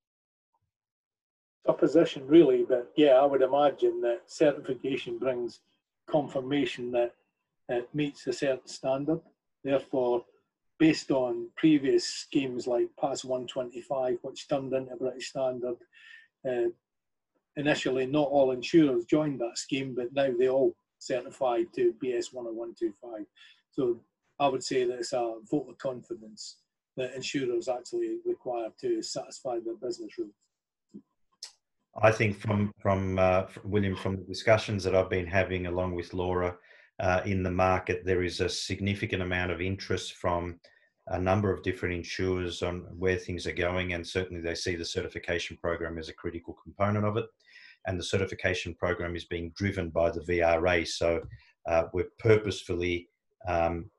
Opposition, 1.67 2.27
really, 2.27 2.65
but 2.67 2.91
yeah, 2.97 3.13
I 3.13 3.25
would 3.25 3.41
imagine 3.41 4.01
that 4.01 4.23
certification 4.27 5.17
brings 5.17 5.61
confirmation 6.09 6.91
that 6.91 7.15
it 7.69 7.89
meets 7.93 8.27
a 8.27 8.33
certain 8.33 8.67
standard. 8.67 9.21
Therefore, 9.63 10.23
based 10.77 11.11
on 11.11 11.49
previous 11.55 12.05
schemes 12.05 12.67
like 12.67 12.87
PAS 12.99 13.23
125, 13.23 14.17
which 14.21 14.47
turned 14.47 14.73
into 14.73 14.95
British 14.95 15.29
Standard, 15.29 15.77
uh, 16.47 16.69
initially 17.57 18.05
not 18.05 18.29
all 18.29 18.51
insurers 18.51 19.05
joined 19.05 19.39
that 19.39 19.57
scheme, 19.57 19.95
but 19.95 20.13
now 20.13 20.29
they 20.37 20.49
all 20.49 20.75
certified 20.99 21.67
to 21.75 21.93
BS 22.03 22.33
10125. 22.33 23.25
So 23.71 23.99
I 24.39 24.47
would 24.47 24.63
say 24.63 24.85
that 24.85 24.99
it's 24.99 25.13
a 25.13 25.35
vote 25.49 25.67
of 25.69 25.77
confidence 25.77 26.57
that 26.97 27.13
insurers 27.13 27.67
actually 27.67 28.17
require 28.25 28.69
to 28.81 29.01
satisfy 29.01 29.59
their 29.63 29.75
business 29.75 30.17
rules. 30.17 30.31
I 32.01 32.11
think 32.11 32.37
from 32.37 32.73
from, 32.79 33.17
uh, 33.17 33.43
from 33.43 33.71
William, 33.71 33.95
from 33.95 34.17
the 34.17 34.23
discussions 34.23 34.83
that 34.83 34.95
I've 34.95 35.09
been 35.09 35.27
having 35.27 35.67
along 35.67 35.95
with 35.95 36.13
Laura, 36.13 36.57
uh, 36.99 37.21
in 37.25 37.43
the 37.43 37.51
market, 37.51 38.05
there 38.05 38.23
is 38.23 38.39
a 38.39 38.49
significant 38.49 39.21
amount 39.21 39.51
of 39.51 39.61
interest 39.61 40.13
from 40.13 40.59
a 41.07 41.19
number 41.19 41.53
of 41.53 41.61
different 41.61 41.93
insurers 41.93 42.63
on 42.63 42.87
where 42.97 43.17
things 43.17 43.45
are 43.45 43.53
going, 43.53 43.93
and 43.93 44.05
certainly 44.05 44.41
they 44.41 44.55
see 44.55 44.75
the 44.75 44.85
certification 44.85 45.57
program 45.61 45.97
as 45.97 46.09
a 46.09 46.13
critical 46.13 46.57
component 46.63 47.05
of 47.05 47.17
it. 47.17 47.25
And 47.85 47.99
the 47.99 48.03
certification 48.03 48.73
program 48.73 49.15
is 49.15 49.25
being 49.25 49.51
driven 49.55 49.89
by 49.89 50.09
the 50.09 50.21
VRA. 50.21 50.87
So 50.87 51.21
uh, 51.67 51.83
we're 51.93 52.09
purposefully, 52.17 53.09
um, 53.47 53.89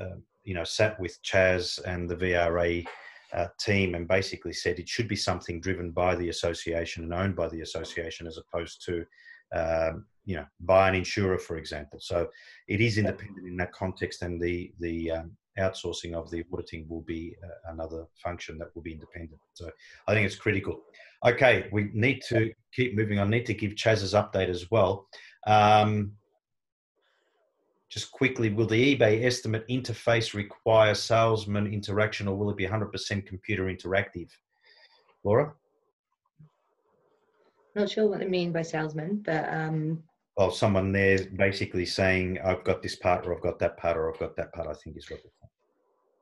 uh, 0.00 0.16
you 0.42 0.54
know, 0.54 0.64
sat 0.64 0.98
with 0.98 1.22
Chaz 1.22 1.80
and 1.84 2.08
the 2.08 2.16
VRA 2.16 2.84
uh, 3.32 3.46
team 3.60 3.94
and 3.94 4.08
basically 4.08 4.52
said 4.52 4.78
it 4.78 4.88
should 4.88 5.08
be 5.08 5.16
something 5.16 5.60
driven 5.60 5.90
by 5.90 6.16
the 6.16 6.30
association 6.30 7.04
and 7.04 7.14
owned 7.14 7.36
by 7.36 7.48
the 7.48 7.60
association 7.60 8.26
as 8.26 8.38
opposed 8.38 8.84
to 8.86 9.04
um, 9.54 10.06
you 10.24 10.36
know, 10.36 10.46
by 10.60 10.88
an 10.88 10.94
insurer, 10.94 11.38
for 11.38 11.56
example. 11.56 12.00
So 12.00 12.28
it 12.68 12.80
is 12.80 12.98
independent 12.98 13.46
in 13.46 13.56
that 13.58 13.72
context, 13.72 14.22
and 14.22 14.40
the 14.40 14.72
the 14.80 15.10
um, 15.12 15.36
outsourcing 15.58 16.14
of 16.14 16.30
the 16.30 16.44
auditing 16.52 16.86
will 16.88 17.02
be 17.02 17.36
uh, 17.42 17.72
another 17.72 18.06
function 18.14 18.58
that 18.58 18.74
will 18.74 18.82
be 18.82 18.92
independent. 18.92 19.40
So 19.54 19.70
I 20.06 20.14
think 20.14 20.26
it's 20.26 20.36
critical. 20.36 20.80
Okay, 21.24 21.68
we 21.72 21.90
need 21.92 22.22
to 22.28 22.52
keep 22.72 22.94
moving 22.94 23.18
on. 23.18 23.30
Need 23.30 23.46
to 23.46 23.54
give 23.54 23.74
Chaz's 23.74 24.14
update 24.14 24.48
as 24.48 24.70
well. 24.70 25.08
Um, 25.46 26.12
just 27.88 28.10
quickly, 28.10 28.50
will 28.50 28.66
the 28.66 28.96
eBay 28.96 29.24
estimate 29.24 29.66
interface 29.68 30.34
require 30.34 30.94
salesman 30.94 31.72
interaction, 31.72 32.28
or 32.28 32.36
will 32.36 32.50
it 32.50 32.56
be 32.56 32.66
100% 32.66 33.26
computer 33.26 33.64
interactive? 33.64 34.28
Laura. 35.24 35.54
Not 37.76 37.90
sure 37.90 38.08
what 38.08 38.20
they 38.20 38.26
mean 38.26 38.52
by 38.52 38.62
salesman, 38.62 39.22
but 39.22 39.52
um, 39.52 40.02
well, 40.34 40.50
someone 40.50 40.92
there 40.92 41.26
basically 41.36 41.84
saying, 41.84 42.38
"I've 42.42 42.64
got 42.64 42.82
this 42.82 42.96
part, 42.96 43.26
or 43.26 43.36
I've 43.36 43.42
got 43.42 43.58
that 43.58 43.76
part, 43.76 43.98
or 43.98 44.10
I've 44.10 44.18
got 44.18 44.34
that 44.36 44.54
part." 44.54 44.66
I 44.66 44.72
think 44.72 44.96
is 44.96 45.10
what. 45.10 45.20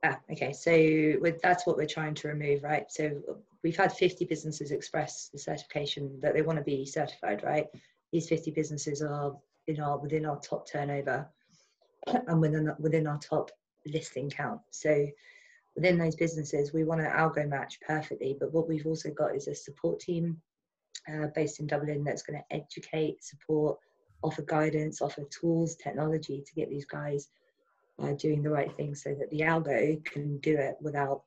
Ah, 0.03 0.19
okay. 0.33 0.53
So 0.53 1.21
with, 1.21 1.41
that's 1.43 1.65
what 1.65 1.77
we're 1.77 1.87
trying 1.87 2.15
to 2.15 2.29
remove, 2.29 2.65
right? 2.65 2.91
So 2.91 3.23
we've 3.63 3.77
had 3.77 3.93
50 3.93 4.25
businesses 4.25 4.73
express 4.73 5.29
the 5.33 5.39
certification 5.39 6.19
that 6.21 6.35
they 6.35 6.43
want 6.43 6.59
to 6.59 6.65
be 6.65 6.85
certified, 6.85 7.45
right? 7.45 7.69
These 8.11 8.29
50 8.29 8.51
businesses 8.51 9.01
are 9.01 9.37
in 9.69 9.81
our 9.81 9.97
within 9.99 10.27
our 10.27 10.41
top 10.41 10.69
turnover 10.69 11.29
and 12.09 12.41
within 12.41 12.75
within 12.81 13.07
our 13.07 13.19
top 13.19 13.53
listing 13.87 14.29
count. 14.29 14.61
So 14.73 15.07
within 15.77 15.99
those 15.99 16.17
businesses, 16.17 16.73
we 16.73 16.83
want 16.83 17.01
to 17.01 17.07
algo 17.07 17.49
match 17.49 17.79
perfectly. 17.87 18.37
But 18.41 18.53
what 18.53 18.69
we've 18.69 18.87
also 18.89 19.11
got 19.11 19.37
is 19.37 19.47
a 19.47 19.55
support 19.55 20.01
team 20.01 20.43
uh, 21.09 21.27
based 21.35 21.61
in 21.61 21.67
Dublin 21.67 22.05
that's 22.05 22.23
going 22.23 22.39
to 22.39 22.57
educate, 22.57 23.23
support, 23.23 23.79
offer 24.23 24.43
guidance, 24.43 25.03
offer 25.03 25.23
tools, 25.25 25.77
technology 25.77 26.43
to 26.47 26.55
get 26.55 26.71
these 26.71 26.87
guys 26.87 27.29
uh, 28.03 28.13
doing 28.13 28.43
the 28.43 28.51
right 28.51 28.75
thing 28.77 28.95
so 28.95 29.15
that 29.15 29.31
the 29.31 29.41
algo 29.41 30.03
can 30.05 30.39
do 30.39 30.57
it 30.57 30.77
without 30.81 31.23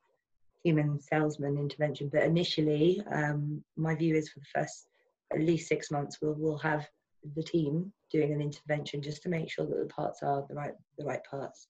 human 0.64 1.00
salesman 1.00 1.56
intervention. 1.56 2.08
But 2.12 2.24
initially, 2.24 3.02
um, 3.10 3.62
my 3.76 3.94
view 3.94 4.16
is 4.16 4.28
for 4.28 4.40
the 4.40 4.46
first 4.54 4.88
at 5.32 5.40
least 5.40 5.68
six 5.68 5.90
months, 5.90 6.18
we'll, 6.20 6.34
we'll 6.34 6.58
have 6.58 6.88
the 7.34 7.42
team 7.42 7.92
doing 8.10 8.32
an 8.32 8.40
intervention 8.40 9.02
just 9.02 9.22
to 9.22 9.28
make 9.28 9.50
sure 9.50 9.66
that 9.66 9.78
the 9.78 9.86
parts 9.86 10.22
are 10.22 10.44
the 10.48 10.54
right 10.54 10.72
the 10.98 11.04
right 11.04 11.20
parts. 11.30 11.68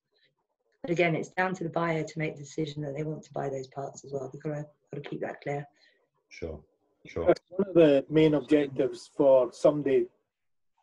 But 0.83 0.91
again, 0.91 1.17
it's 1.17 1.31
down 1.31 1.55
to 1.55 1.65
the 1.65 1.71
buyer 1.71 2.05
to 2.05 2.19
make 2.19 2.37
the 2.37 2.43
decision 2.43 2.83
that 2.83 2.95
they 2.97 3.03
want 3.03 3.25
to 3.25 3.33
buy 3.33 3.49
those 3.49 3.67
parts 3.67 4.05
as 4.05 4.13
well. 4.13 4.31
We've 4.33 4.43
got 4.43 4.51
to, 4.51 4.67
got 4.95 5.03
to 5.03 5.09
keep 5.09 5.21
that 5.23 5.41
clear. 5.41 5.67
Sure, 6.29 6.61
sure. 7.09 7.35
One 7.51 7.69
of 7.69 7.75
the 7.75 8.05
main 8.09 8.35
objectives 8.35 9.11
for 9.17 9.53
somebody 9.53 10.07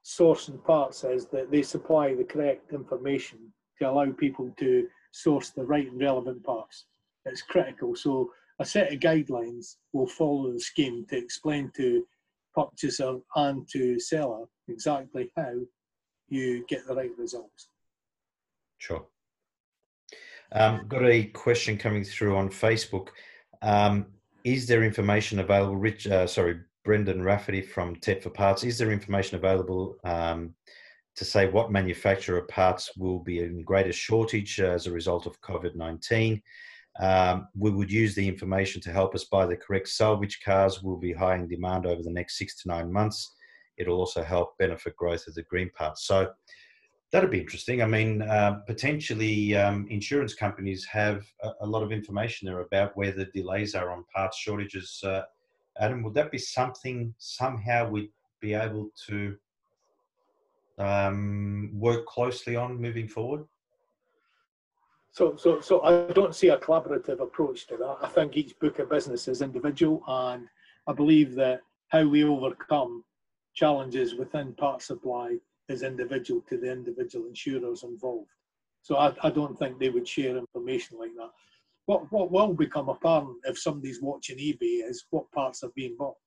sourcing 0.05 0.63
parts 0.63 1.03
is 1.03 1.25
that 1.27 1.51
they 1.51 1.61
supply 1.61 2.13
the 2.13 2.23
correct 2.23 2.73
information 2.73 3.39
to 3.79 3.89
allow 3.89 4.11
people 4.11 4.53
to 4.59 4.87
source 5.11 5.49
the 5.49 5.63
right 5.63 5.89
and 5.89 5.99
relevant 5.99 6.43
parts. 6.43 6.85
It's 7.25 7.41
critical. 7.41 7.95
So 7.95 8.31
a 8.59 8.65
set 8.65 8.93
of 8.93 8.99
guidelines 8.99 9.75
will 9.93 10.07
follow 10.07 10.51
the 10.51 10.59
scheme 10.59 11.05
to 11.09 11.17
explain 11.17 11.71
to 11.77 12.05
purchaser 12.53 13.17
and 13.35 13.67
to 13.69 13.99
seller 13.99 14.45
exactly 14.67 15.31
how 15.35 15.53
you 16.29 16.65
get 16.67 16.87
the 16.87 16.95
right 16.95 17.11
results. 17.17 17.69
Sure. 18.77 19.05
Um, 20.51 20.85
got 20.87 21.03
a 21.03 21.23
question 21.25 21.77
coming 21.77 22.03
through 22.03 22.37
on 22.37 22.49
Facebook. 22.49 23.09
Um, 23.61 24.05
is 24.45 24.67
there 24.67 24.83
information 24.83 25.39
available? 25.39 25.75
Rich, 25.75 26.05
uh, 26.07 26.27
sorry, 26.27 26.59
Brendan 26.83 27.23
Rafferty 27.23 27.61
from 27.61 27.95
Tet 27.95 28.21
for 28.21 28.29
Parts. 28.29 28.63
Is 28.63 28.77
there 28.77 28.91
information 28.91 29.37
available 29.37 29.97
um, 30.03 30.53
to 31.15 31.25
say 31.25 31.49
what 31.49 31.71
manufacturer 31.71 32.43
parts 32.43 32.95
will 32.95 33.19
be 33.19 33.39
in 33.39 33.63
greater 33.63 33.91
shortage 33.91 34.59
as 34.61 34.85
a 34.85 34.91
result 34.91 35.25
of 35.25 35.41
COVID 35.41 35.75
19? 35.75 36.39
Um, 36.99 37.47
we 37.57 37.71
would 37.71 37.91
use 37.91 38.13
the 38.13 38.27
information 38.27 38.81
to 38.83 38.91
help 38.91 39.15
us 39.15 39.25
buy 39.25 39.47
the 39.47 39.57
correct 39.57 39.89
salvage 39.89 40.39
cars 40.45 40.81
will 40.83 40.97
be 40.97 41.11
high 41.11 41.35
in 41.35 41.47
demand 41.47 41.87
over 41.87 42.03
the 42.03 42.11
next 42.11 42.37
six 42.37 42.61
to 42.61 42.67
nine 42.67 42.93
months. 42.93 43.33
It'll 43.77 43.97
also 43.97 44.23
help 44.23 44.57
benefit 44.59 44.95
growth 44.95 45.25
of 45.27 45.33
the 45.33 45.43
green 45.43 45.71
parts. 45.71 46.05
So 46.05 46.31
that'd 47.15 47.31
be 47.31 47.39
interesting. 47.39 47.81
I 47.81 47.85
mean, 47.85 48.21
uh, 48.21 48.59
potentially 48.67 49.55
um, 49.55 49.87
insurance 49.89 50.33
companies 50.33 50.83
have 50.83 51.25
a, 51.41 51.51
a, 51.61 51.65
lot 51.65 51.81
of 51.81 51.93
information 51.93 52.45
there 52.45 52.59
about 52.59 52.95
where 52.97 53.13
the 53.13 53.25
delays 53.33 53.73
are 53.73 53.89
on 53.89 54.03
parts 54.13 54.37
shortages. 54.37 55.01
Uh, 55.01 55.21
Adam, 55.79 56.03
would 56.03 56.13
that 56.15 56.29
be 56.29 56.37
something 56.37 57.15
somehow 57.17 57.89
we'd 57.89 58.11
be 58.41 58.53
able 58.53 58.89
to 59.07 59.37
um, 60.77 61.71
work 61.73 62.05
closely 62.05 62.57
on 62.57 62.81
moving 62.81 63.07
forward? 63.07 63.45
So, 65.13 65.37
so, 65.37 65.61
so 65.61 65.81
I 65.83 66.11
don't 66.11 66.35
see 66.35 66.49
a 66.49 66.57
collaborative 66.57 67.21
approach 67.21 67.65
to 67.67 67.77
that. 67.77 67.97
I 68.01 68.09
think 68.09 68.35
each 68.35 68.59
book 68.59 68.79
of 68.79 68.89
business 68.89 69.29
is 69.29 69.41
individual, 69.41 70.03
and 70.05 70.49
I 70.85 70.91
believe 70.91 71.33
that 71.35 71.61
how 71.87 72.05
we 72.05 72.25
overcome 72.25 73.05
challenges 73.53 74.15
within 74.15 74.51
part 74.51 74.81
supply 74.81 75.37
is 75.69 75.83
individual 75.83 76.41
to 76.49 76.57
the 76.57 76.71
individual 76.71 77.27
insurers 77.27 77.83
involved. 77.83 78.29
So 78.81 78.97
I, 78.97 79.13
I 79.23 79.29
don't 79.29 79.57
think 79.57 79.79
they 79.79 79.89
would 79.89 80.07
share 80.07 80.37
information 80.37 80.97
like 80.99 81.15
that. 81.17 81.31
What 81.87 82.11
what 82.11 82.31
will 82.31 82.53
become 82.53 82.89
apparent 82.89 83.37
if 83.45 83.59
somebody's 83.59 84.01
watching 84.01 84.37
eBay 84.37 84.87
is 84.89 85.05
what 85.11 85.31
parts 85.31 85.63
are 85.63 85.71
being 85.75 85.95
bought, 85.97 86.17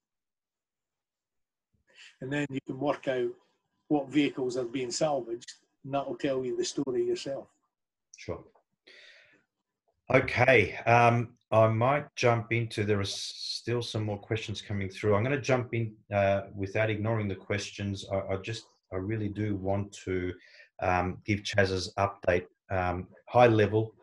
and 2.20 2.32
then 2.32 2.46
you 2.50 2.60
can 2.66 2.78
work 2.78 3.08
out 3.08 3.30
what 3.88 4.08
vehicles 4.08 4.56
are 4.56 4.64
being 4.64 4.90
salvaged, 4.90 5.52
and 5.84 5.94
that 5.94 6.06
will 6.06 6.16
tell 6.16 6.44
you 6.44 6.56
the 6.56 6.64
story 6.64 7.04
yourself. 7.04 7.48
Sure. 8.16 8.44
Okay, 10.12 10.76
um, 10.86 11.34
I 11.50 11.68
might 11.68 12.06
jump 12.16 12.52
into. 12.52 12.84
There 12.84 13.00
are 13.00 13.04
still 13.04 13.82
some 13.82 14.04
more 14.04 14.18
questions 14.18 14.62
coming 14.62 14.88
through. 14.88 15.14
I'm 15.14 15.22
going 15.22 15.36
to 15.36 15.42
jump 15.42 15.74
in 15.74 15.94
uh, 16.12 16.42
without 16.54 16.88
ignoring 16.88 17.28
the 17.28 17.34
questions. 17.34 18.06
I, 18.10 18.34
I, 18.34 18.36
just, 18.36 18.64
I 18.92 18.96
really 18.96 19.28
do 19.28 19.56
want 19.56 19.92
to 20.04 20.32
um, 20.80 21.18
give 21.24 21.40
Chaz's 21.40 21.92
update 21.98 22.46
um, 22.70 23.08
high 23.28 23.46
level. 23.46 23.94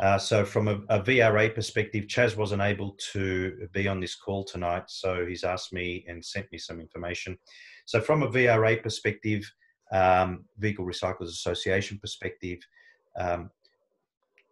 Uh, 0.00 0.18
so, 0.18 0.44
from 0.44 0.68
a, 0.68 0.80
a, 0.88 1.00
VRA 1.00 1.54
perspective, 1.54 2.06
Chaz 2.06 2.36
wasn't 2.36 2.62
able 2.62 2.96
to 3.12 3.68
be 3.72 3.86
on 3.86 4.00
this 4.00 4.16
call 4.16 4.42
tonight, 4.42 4.84
so 4.88 5.24
he's 5.26 5.44
asked 5.44 5.72
me 5.72 6.04
and 6.08 6.24
sent 6.24 6.50
me 6.50 6.58
some 6.58 6.80
information. 6.80 7.38
So, 7.84 8.00
from 8.00 8.22
a 8.22 8.28
VRA 8.28 8.82
perspective, 8.82 9.48
um, 9.92 10.44
Vehicle 10.58 10.86
Recyclers 10.86 11.28
Association 11.28 11.98
perspective, 11.98 12.58
um, 13.16 13.50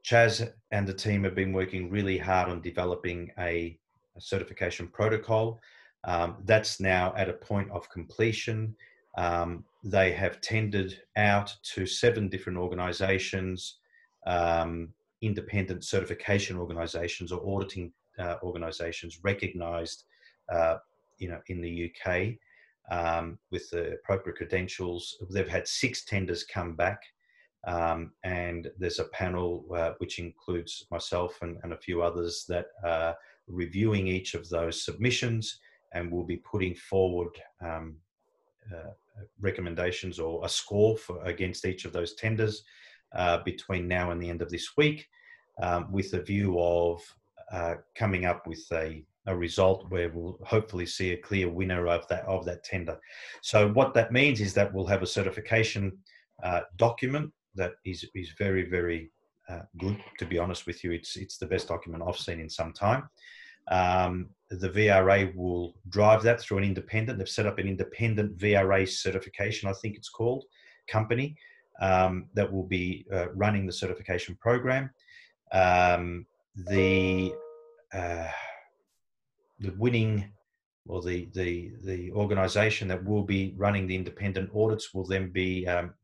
Chaz 0.05 0.53
and 0.70 0.86
the 0.86 0.95
team 0.95 1.24
have 1.24 1.34
been 1.34 1.53
working 1.53 1.91
really 1.91 2.18
hard 2.18 2.49
on 2.49 2.61
developing 2.61 3.30
a, 3.38 3.76
a 4.16 4.20
certification 4.20 4.88
protocol. 4.88 5.61
Um, 6.05 6.36
that's 6.45 6.80
now 6.80 7.12
at 7.16 7.28
a 7.28 7.34
point 7.34 7.70
of 7.70 7.91
completion. 7.91 8.76
Um, 9.16 9.64
they 9.82 10.12
have 10.12 10.40
tendered 10.40 10.94
out 11.16 11.54
to 11.74 11.86
seven 11.86 12.28
different 12.28 12.58
organizations, 12.58 13.78
um, 14.26 14.92
independent 15.22 15.84
certification 15.84 16.56
organizations 16.58 17.32
or 17.32 17.40
auditing 17.46 17.92
uh, 18.18 18.36
organizations 18.42 19.20
recognized 19.22 20.04
uh, 20.52 20.76
you 21.18 21.28
know, 21.28 21.40
in 21.48 21.61
the 21.61 21.90
UK 21.90 22.34
um, 22.90 23.38
with 23.50 23.70
the 23.70 23.92
appropriate 23.92 24.36
credentials. 24.36 25.16
They've 25.30 25.48
had 25.48 25.68
six 25.68 26.04
tenders 26.04 26.44
come 26.44 26.74
back. 26.74 27.02
Um, 27.66 28.12
and 28.24 28.70
there's 28.78 29.00
a 29.00 29.04
panel 29.04 29.66
uh, 29.76 29.92
which 29.98 30.18
includes 30.18 30.86
myself 30.90 31.38
and, 31.42 31.58
and, 31.62 31.74
a 31.74 31.76
few 31.76 32.00
others 32.00 32.46
that 32.48 32.68
are 32.82 33.14
reviewing 33.48 34.06
each 34.06 34.32
of 34.32 34.48
those 34.48 34.82
submissions 34.82 35.61
and 35.92 36.11
will 36.11 36.24
be 36.24 36.38
putting 36.38 36.74
forward 36.74 37.38
um, 37.61 37.96
uh, 38.74 38.92
recommendations 39.40 40.18
or 40.18 40.44
a 40.44 40.48
score 40.48 40.96
for, 40.96 41.22
against 41.24 41.64
each 41.64 41.84
of 41.84 41.92
those 41.92 42.14
tenders 42.14 42.62
uh, 43.14 43.38
between 43.44 43.88
now 43.88 44.11
and 44.11 44.22
the 44.22 44.30
end 44.30 44.42
of 44.42 44.50
this 44.50 44.76
week 44.76 45.08
um, 45.62 45.90
with 45.90 46.12
a 46.14 46.22
view 46.22 46.58
of 46.58 47.02
uh, 47.52 47.74
coming 47.94 48.24
up 48.24 48.46
with 48.46 48.64
a, 48.72 49.04
a 49.26 49.36
result 49.36 49.90
where 49.90 50.08
we'll 50.11 50.38
hopefully 50.44 50.86
see 50.86 51.12
a 51.12 51.16
clear 51.16 51.48
winner 51.48 51.86
of 51.88 52.06
that 52.08 52.24
of 52.26 52.44
that 52.44 52.64
tender. 52.64 52.98
So 53.42 53.68
what 53.68 53.94
that 53.94 54.12
means 54.12 54.40
is 54.40 54.54
that 54.54 54.72
we'll 54.72 54.86
have 54.86 55.02
a 55.02 55.06
certification 55.06 55.98
uh, 56.42 56.62
document 56.76 57.32
that 57.56 57.72
is 57.84 58.08
is 58.14 58.30
very 58.38 58.68
very 58.70 59.11
uh, 59.48 59.62
good. 59.78 59.98
To 60.18 60.26
be 60.26 60.38
honest 60.38 60.66
with 60.66 60.84
you, 60.84 60.92
it's 60.92 61.16
it's 61.16 61.38
the 61.38 61.46
best 61.46 61.68
document 61.68 62.04
I've 62.06 62.16
seen 62.16 62.40
in 62.40 62.48
some 62.48 62.72
time. 62.72 63.08
Um, 63.70 64.30
the 64.51 64.68
VRA 64.68 65.34
will 65.36 65.76
drive 65.88 66.22
that 66.24 66.40
through 66.40 66.59
an 66.59 66.64
independent. 66.64 67.18
They've 67.18 67.28
set 67.28 67.46
up 67.46 67.59
an 67.59 67.68
independent 67.68 68.36
VRA 68.36 68.88
certification, 68.88 69.68
I 69.68 69.72
think 69.74 69.96
it's 69.96 70.09
called, 70.09 70.44
company 70.88 71.36
um, 71.80 72.26
that 72.34 72.51
will 72.51 72.66
be 72.66 73.07
uh, 73.12 73.30
running 73.32 73.66
the 73.66 73.72
certification 73.72 74.36
program. 74.40 74.90
Um, 75.53 76.26
the 76.57 77.32
uh, 77.94 78.28
the 79.61 79.74
winning 79.78 80.32
or 80.86 81.01
the 81.03 81.28
the 81.34 81.72
the 81.84 82.11
organisation 82.12 82.88
that 82.88 83.05
will 83.05 83.22
be 83.22 83.55
running 83.57 83.86
the 83.86 83.94
independent 83.94 84.51
audits 84.55 84.92
will 84.92 85.07
then 85.07 85.30
be 85.30 85.66
um, 85.66 85.94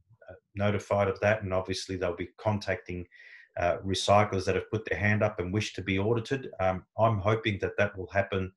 notified 0.54 1.08
of 1.08 1.18
that, 1.20 1.42
and 1.42 1.52
obviously 1.52 1.96
they'll 1.96 2.16
be 2.16 2.28
contacting 2.38 3.06
uh, 3.58 3.78
recyclers 3.78 4.44
that 4.44 4.54
have 4.54 4.70
put 4.70 4.84
their 4.84 4.98
hand 4.98 5.22
up 5.22 5.40
and 5.40 5.52
wish 5.52 5.74
to 5.74 5.82
be 5.82 5.98
audited. 5.98 6.50
Um, 6.60 6.84
I'm 6.98 7.18
hoping 7.18 7.58
that 7.60 7.76
that 7.78 7.96
will 7.96 8.08
happen 8.08 8.52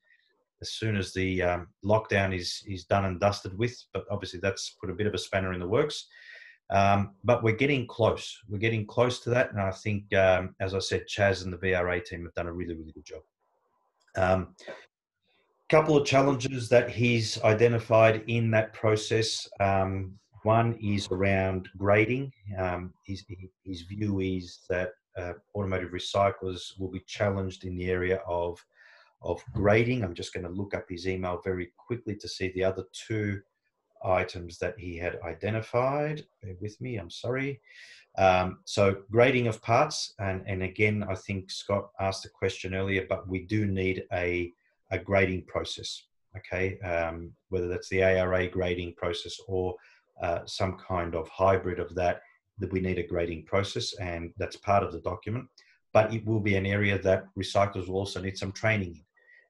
as 0.62 0.72
soon 0.72 0.98
as 0.98 1.14
the 1.14 1.42
um, 1.42 1.68
lockdown 1.86 2.36
is 2.36 2.64
is 2.68 2.84
done 2.86 3.06
and 3.06 3.20
dusted 3.20 3.58
with. 3.58 3.82
But 3.94 4.06
obviously 4.12 4.40
that's 4.40 4.76
put 4.82 4.90
a 4.90 4.96
bit 4.96 5.08
of 5.08 5.14
a 5.14 5.18
spanner 5.18 5.54
in 5.54 5.60
the 5.60 5.68
works. 5.68 6.08
Um, 6.72 7.16
but 7.24 7.42
we're 7.44 7.56
getting 7.56 7.88
close. 7.88 8.38
We're 8.48 8.60
getting 8.60 8.86
close 8.86 9.20
to 9.22 9.32
that, 9.32 9.52
and 9.52 9.60
I 9.60 9.72
think, 9.72 10.14
um, 10.14 10.56
as 10.60 10.76
I 10.76 10.80
said, 10.80 11.08
Chaz 11.08 11.44
and 11.44 11.52
the 11.52 11.58
VRA 11.58 12.04
team 12.04 12.24
have 12.26 12.34
done 12.36 12.46
a 12.46 12.54
really, 12.54 12.76
really 12.76 12.92
good 12.92 13.06
job. 13.06 13.22
Um, 14.16 14.56
couple 15.70 15.96
of 15.96 16.06
challenges 16.06 16.68
that 16.68 16.90
he's 16.90 17.42
identified 17.44 18.24
in 18.28 18.50
that 18.52 18.74
process. 18.74 19.48
Um, 19.60 20.14
one 20.50 20.80
is 20.82 21.08
around 21.12 21.70
grading. 21.78 22.32
Um, 22.58 22.92
his, 23.06 23.24
his 23.64 23.82
view 23.84 24.20
is 24.20 24.60
that 24.68 24.94
uh, 25.16 25.34
automotive 25.56 25.92
recyclers 25.92 26.62
will 26.80 26.90
be 26.90 27.04
challenged 27.06 27.66
in 27.66 27.78
the 27.78 27.90
area 27.92 28.18
of 28.28 28.58
of 29.22 29.44
grading. 29.54 30.02
I'm 30.02 30.14
just 30.22 30.34
going 30.34 30.46
to 30.46 30.60
look 30.60 30.74
up 30.74 30.86
his 30.90 31.06
email 31.06 31.42
very 31.44 31.68
quickly 31.86 32.16
to 32.16 32.28
see 32.36 32.48
the 32.54 32.64
other 32.64 32.86
two 33.08 33.42
items 34.02 34.58
that 34.60 34.76
he 34.80 34.98
had 34.98 35.20
identified. 35.34 36.26
Bear 36.42 36.56
with 36.62 36.80
me, 36.80 36.92
I'm 36.98 37.14
sorry. 37.26 37.60
Um, 38.18 38.60
so 38.64 38.84
grading 39.12 39.48
of 39.48 39.62
parts, 39.62 40.14
and, 40.20 40.42
and 40.48 40.64
again, 40.64 41.06
I 41.14 41.16
think 41.16 41.52
Scott 41.52 41.90
asked 42.00 42.26
a 42.26 42.30
question 42.42 42.74
earlier, 42.74 43.06
but 43.10 43.28
we 43.28 43.40
do 43.56 43.66
need 43.66 44.06
a, 44.14 44.54
a 44.90 44.98
grading 44.98 45.44
process, 45.54 45.90
okay? 46.38 46.80
Um, 46.80 47.34
whether 47.50 47.68
that's 47.68 47.90
the 47.90 48.04
ARA 48.04 48.48
grading 48.48 48.94
process 49.02 49.36
or 49.50 49.76
uh, 50.22 50.40
some 50.46 50.78
kind 50.78 51.16
of 51.16 51.28
hybrid 51.30 51.80
of 51.80 51.94
that, 51.96 52.22
that 52.60 52.72
we 52.72 52.82
need 52.82 53.00
a 53.00 53.08
grading 53.08 53.46
process, 53.46 53.94
and 54.00 54.32
that's 54.38 54.58
part 54.58 54.84
of 54.84 54.92
the 54.92 55.02
document. 55.02 55.46
But 55.94 56.14
it 56.14 56.26
will 56.26 56.40
be 56.40 56.56
an 56.56 56.66
area 56.66 57.00
that 57.00 57.26
recyclers 57.38 57.88
will 57.88 57.96
also 57.96 58.22
need 58.22 58.38
some 58.38 58.52
training 58.52 58.96
in. 58.96 59.04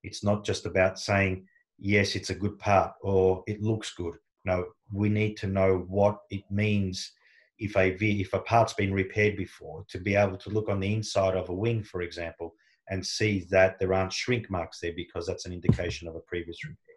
It's 0.03 0.23
not 0.23 0.45
just 0.45 0.65
about 0.65 0.99
saying, 0.99 1.45
yes, 1.77 2.15
it's 2.15 2.29
a 2.29 2.35
good 2.35 2.57
part 2.59 2.93
or 3.01 3.43
it 3.47 3.61
looks 3.61 3.93
good. 3.93 4.15
No, 4.45 4.65
we 4.91 5.09
need 5.09 5.35
to 5.37 5.47
know 5.47 5.85
what 5.89 6.19
it 6.29 6.43
means 6.49 7.11
if 7.57 7.75
a 7.75 7.89
if 8.01 8.33
a 8.33 8.39
part's 8.39 8.73
been 8.73 8.93
repaired 8.93 9.35
before 9.35 9.85
to 9.89 9.99
be 9.99 10.15
able 10.15 10.37
to 10.37 10.49
look 10.49 10.69
on 10.69 10.79
the 10.79 10.93
inside 10.93 11.35
of 11.35 11.49
a 11.49 11.53
wing, 11.53 11.83
for 11.83 12.01
example, 12.01 12.55
and 12.89 13.05
see 13.05 13.45
that 13.51 13.77
there 13.79 13.93
aren't 13.93 14.13
shrink 14.13 14.49
marks 14.49 14.79
there 14.79 14.93
because 14.95 15.27
that's 15.27 15.45
an 15.45 15.53
indication 15.53 16.07
of 16.07 16.15
a 16.15 16.21
previous 16.21 16.63
repair. 16.63 16.95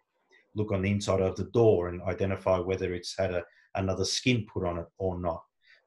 Look 0.55 0.71
on 0.71 0.81
the 0.81 0.91
inside 0.91 1.21
of 1.21 1.35
the 1.35 1.49
door 1.53 1.89
and 1.89 2.01
identify 2.03 2.59
whether 2.59 2.93
it's 2.93 3.17
had 3.17 3.31
a, 3.31 3.43
another 3.75 4.05
skin 4.05 4.45
put 4.51 4.65
on 4.65 4.79
it 4.79 4.87
or 4.97 5.19
not. 5.19 5.43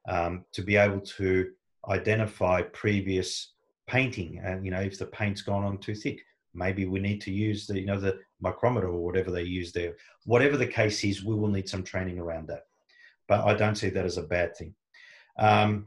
Um, 0.09 0.45
to 0.53 0.63
be 0.63 0.77
able 0.77 1.01
to 1.01 1.51
identify 1.89 2.63
previous 2.63 3.53
painting. 3.87 4.41
And 4.45 4.65
you 4.65 4.71
know 4.71 4.81
if 4.81 4.99
the 4.99 5.07
paint's 5.07 5.43
gone 5.43 5.65
on 5.65 5.79
too 5.79 5.95
thick 5.95 6.21
maybe 6.57 6.87
we 6.87 6.99
need 6.99 7.21
to 7.21 7.31
use 7.31 7.67
the 7.67 7.79
you 7.79 7.87
know 7.87 8.01
the 8.01 8.19
micrometer 8.41 8.89
or 8.89 9.05
whatever 9.05 9.31
they 9.31 9.43
use 9.43 9.73
there. 9.73 9.95
Whatever 10.25 10.57
the 10.57 10.67
case 10.67 11.05
is 11.05 11.25
we 11.25 11.35
will 11.35 11.49
need 11.49 11.69
some 11.69 11.83
training 11.83 12.19
around 12.19 12.49
that. 12.49 12.65
But 13.29 13.45
i 13.45 13.55
don't 13.55 13.77
see 13.77 13.91
that 13.91 14.05
as 14.05 14.19
a 14.19 14.23
bad 14.23 14.57
thing. 14.57 14.75
Um, 15.39 15.87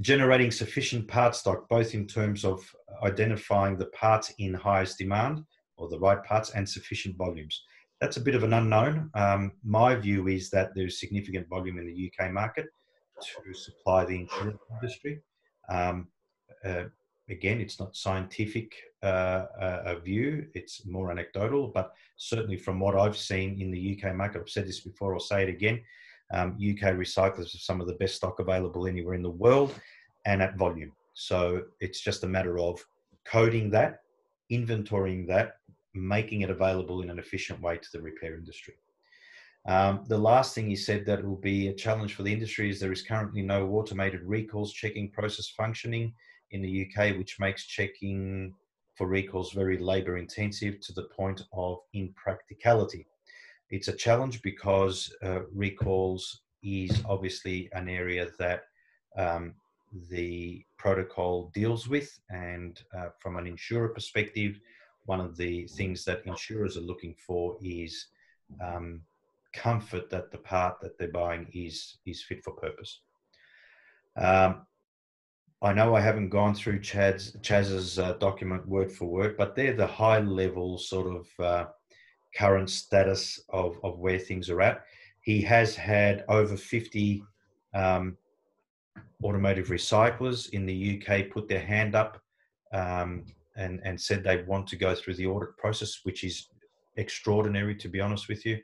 generating 0.00 0.50
sufficient 0.50 1.08
part 1.08 1.34
stock 1.34 1.68
both 1.68 1.94
in 1.94 2.06
terms 2.06 2.44
of 2.44 2.60
identifying 3.02 3.76
the 3.76 3.86
parts 3.86 4.32
in 4.38 4.54
highest 4.54 4.98
demand 4.98 5.44
or 5.76 5.88
the 5.88 5.98
right 5.98 6.22
parts 6.22 6.50
and 6.50 6.68
sufficient 6.68 7.16
volumes 7.16 7.62
that's 8.00 8.16
a 8.16 8.20
bit 8.20 8.34
of 8.34 8.42
an 8.42 8.52
unknown 8.52 9.10
um, 9.14 9.52
my 9.64 9.94
view 9.94 10.28
is 10.28 10.50
that 10.50 10.70
there's 10.74 11.00
significant 11.00 11.48
volume 11.48 11.78
in 11.78 11.86
the 11.86 12.10
uk 12.10 12.32
market 12.32 12.66
to 13.20 13.52
supply 13.52 14.04
the 14.04 14.20
insurance 14.20 14.60
industry 14.80 15.20
um, 15.68 16.08
uh, 16.64 16.84
again, 17.30 17.60
it's 17.60 17.78
not 17.78 17.96
scientific 17.96 18.74
uh, 19.02 19.46
a 19.60 20.00
view; 20.00 20.46
it's 20.54 20.86
more 20.86 21.10
anecdotal. 21.10 21.68
But 21.68 21.92
certainly, 22.16 22.56
from 22.56 22.80
what 22.80 22.96
I've 22.96 23.16
seen 23.16 23.60
in 23.60 23.70
the 23.70 23.98
UK 23.98 24.14
market, 24.14 24.40
I've 24.40 24.48
said 24.48 24.66
this 24.66 24.80
before. 24.80 25.14
I'll 25.14 25.20
say 25.20 25.42
it 25.42 25.48
again: 25.48 25.80
um, 26.32 26.52
UK 26.54 26.94
recyclers 26.94 27.54
are 27.54 27.58
some 27.58 27.80
of 27.80 27.86
the 27.86 27.94
best 27.94 28.16
stock 28.16 28.40
available 28.40 28.86
anywhere 28.86 29.14
in 29.14 29.22
the 29.22 29.30
world, 29.30 29.74
and 30.26 30.42
at 30.42 30.56
volume. 30.56 30.92
So 31.14 31.62
it's 31.80 32.00
just 32.00 32.24
a 32.24 32.28
matter 32.28 32.58
of 32.58 32.84
coding 33.24 33.70
that, 33.70 34.00
inventorying 34.50 35.26
that, 35.28 35.56
making 35.94 36.42
it 36.42 36.50
available 36.50 37.02
in 37.02 37.10
an 37.10 37.18
efficient 37.18 37.60
way 37.60 37.76
to 37.76 37.88
the 37.92 38.00
repair 38.00 38.34
industry. 38.34 38.74
Um, 39.66 40.04
the 40.08 40.18
last 40.18 40.54
thing 40.54 40.68
he 40.68 40.76
said 40.76 41.04
that 41.06 41.24
will 41.24 41.36
be 41.36 41.68
a 41.68 41.74
challenge 41.74 42.14
for 42.14 42.22
the 42.22 42.32
industry 42.32 42.70
is 42.70 42.80
there 42.80 42.92
is 42.92 43.02
currently 43.02 43.42
no 43.42 43.68
automated 43.68 44.22
recalls 44.22 44.72
checking 44.72 45.10
process 45.10 45.48
functioning 45.48 46.14
in 46.52 46.62
the 46.62 46.86
UK, 46.86 47.16
which 47.18 47.38
makes 47.38 47.66
checking 47.66 48.54
for 48.96 49.06
recalls 49.06 49.52
very 49.52 49.78
labor 49.78 50.16
intensive 50.16 50.80
to 50.80 50.92
the 50.92 51.08
point 51.14 51.42
of 51.52 51.78
impracticality. 51.92 53.06
It's 53.70 53.88
a 53.88 53.92
challenge 53.92 54.40
because 54.42 55.14
uh, 55.22 55.40
recalls 55.54 56.40
is 56.62 57.02
obviously 57.06 57.68
an 57.72 57.88
area 57.88 58.28
that 58.38 58.62
um, 59.16 59.54
the 60.10 60.64
protocol 60.78 61.50
deals 61.54 61.88
with, 61.88 62.18
and 62.30 62.80
uh, 62.96 63.08
from 63.18 63.36
an 63.36 63.46
insurer 63.46 63.88
perspective, 63.88 64.58
one 65.08 65.20
of 65.20 65.38
the 65.38 65.66
things 65.68 66.04
that 66.04 66.22
insurers 66.26 66.76
are 66.76 66.82
looking 66.82 67.14
for 67.26 67.56
is 67.62 68.08
um, 68.62 69.00
comfort 69.54 70.10
that 70.10 70.30
the 70.30 70.36
part 70.36 70.78
that 70.82 70.98
they're 70.98 71.08
buying 71.08 71.46
is 71.54 71.96
is 72.04 72.22
fit 72.22 72.44
for 72.44 72.52
purpose. 72.52 73.00
Um, 74.16 74.66
I 75.62 75.72
know 75.72 75.94
I 75.94 76.00
haven't 76.02 76.28
gone 76.28 76.54
through 76.54 76.80
Chad's 76.80 77.34
Chaz's 77.40 77.98
uh, 77.98 78.12
document 78.20 78.68
word 78.68 78.92
for 78.92 79.06
word, 79.06 79.38
but 79.38 79.56
they're 79.56 79.72
the 79.74 79.86
high 79.86 80.20
level 80.20 80.76
sort 80.76 81.08
of 81.16 81.44
uh, 81.44 81.64
current 82.36 82.68
status 82.68 83.40
of, 83.48 83.78
of 83.82 83.98
where 83.98 84.18
things 84.18 84.50
are 84.50 84.60
at. 84.60 84.84
He 85.22 85.40
has 85.40 85.74
had 85.74 86.24
over 86.28 86.56
50 86.56 87.22
um, 87.74 88.18
automotive 89.24 89.68
recyclers 89.68 90.50
in 90.50 90.66
the 90.66 90.78
UK 90.96 91.30
put 91.30 91.48
their 91.48 91.60
hand 91.60 91.94
up 91.94 92.20
um, 92.72 93.24
and, 93.58 93.80
and 93.84 94.00
said 94.00 94.22
they 94.22 94.42
want 94.44 94.66
to 94.68 94.76
go 94.76 94.94
through 94.94 95.14
the 95.14 95.26
audit 95.26 95.56
process, 95.58 96.00
which 96.04 96.24
is 96.24 96.48
extraordinary, 96.96 97.74
to 97.76 97.88
be 97.88 98.00
honest 98.00 98.28
with 98.28 98.46
you. 98.46 98.58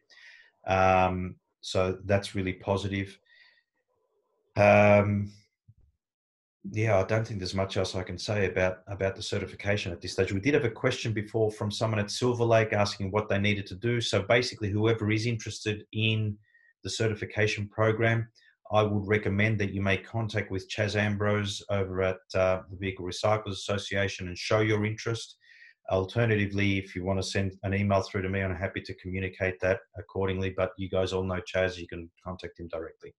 Um, 0.67 1.37
so 1.61 1.99
that's 2.05 2.35
really 2.35 2.55
positive. 2.55 3.19
Um, 4.57 5.33
yeah, 6.71 6.99
I 6.99 7.05
don't 7.05 7.27
think 7.27 7.41
there's 7.41 7.55
much 7.55 7.77
else 7.77 7.95
I 7.95 8.03
can 8.03 8.17
say 8.17 8.47
about 8.47 8.79
about 8.87 9.17
the 9.17 9.23
certification 9.23 9.93
at 9.93 10.01
this 10.01 10.13
stage. 10.13 10.33
We 10.33 10.41
did 10.41 10.55
have 10.55 10.65
a 10.65 10.71
question 10.71 11.13
before 11.13 11.51
from 11.51 11.71
someone 11.71 12.01
at 12.01 12.07
Silverlake 12.07 12.73
asking 12.73 13.11
what 13.11 13.29
they 13.29 13.39
needed 13.39 13.67
to 13.67 13.75
do. 13.75 14.01
So 14.01 14.23
basically, 14.23 14.71
whoever 14.71 15.11
is 15.11 15.27
interested 15.27 15.85
in 15.93 16.39
the 16.83 16.89
certification 16.89 17.69
program, 17.69 18.29
I 18.75 18.83
would 18.83 19.07
recommend 19.07 19.61
that 19.61 19.73
you 19.73 19.81
make 19.81 20.05
contact 20.05 20.51
with 20.51 20.69
Chaz 20.69 20.97
Ambrose 20.97 21.63
over 21.71 22.03
at 22.03 22.17
uh, 22.35 22.63
the 22.69 22.77
Vehicle 22.77 23.07
Recyclers 23.07 23.53
Association 23.53 24.27
and 24.27 24.37
show 24.37 24.61
your 24.61 24.85
interest. 24.85 25.37
Alternatively, 25.93 26.79
if 26.79 26.97
you 26.97 27.05
want 27.05 27.21
to 27.21 27.23
send 27.23 27.57
an 27.63 27.73
email 27.73 28.01
through 28.01 28.23
to 28.23 28.29
me, 28.29 28.43
I'm 28.43 28.53
happy 28.53 28.81
to 28.81 28.95
communicate 28.95 29.61
that 29.61 29.79
accordingly. 29.97 30.51
But 30.57 30.73
you 30.77 30.89
guys 30.89 31.13
all 31.13 31.23
know 31.23 31.41
Chaz, 31.55 31.79
you 31.79 31.87
can 31.87 32.11
contact 32.25 32.59
him 32.59 32.67
directly. 32.67 33.15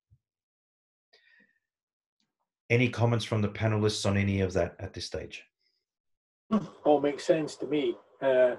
Any 2.70 2.90
comments 2.90 3.24
from 3.24 3.42
the 3.42 3.48
panelists 3.48 4.06
on 4.06 4.18
any 4.18 4.42
of 4.42 4.52
that 4.54 4.76
at 4.80 4.94
this 4.94 5.06
stage? 5.06 5.42
All 6.84 7.00
makes 7.00 7.24
sense 7.24 7.56
to 7.58 7.68
me, 7.68 7.96
uh, 8.22 8.56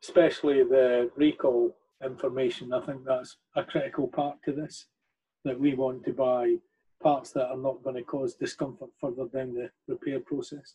especially 0.00 0.62
the 0.62 1.10
recall 1.16 1.74
information. 2.04 2.72
I 2.72 2.80
think 2.86 3.00
that's 3.04 3.38
a 3.56 3.64
critical 3.64 4.06
part 4.06 4.36
to 4.44 4.52
this, 4.52 4.86
that 5.44 5.58
we 5.58 5.74
want 5.74 6.04
to 6.04 6.12
buy 6.12 6.56
parts 7.02 7.32
that 7.32 7.48
are 7.48 7.56
not 7.56 7.82
going 7.82 7.96
to 7.96 8.02
cause 8.02 8.34
discomfort 8.34 8.90
further 9.00 9.26
down 9.26 9.54
the 9.54 9.70
repair 9.88 10.20
process. 10.20 10.74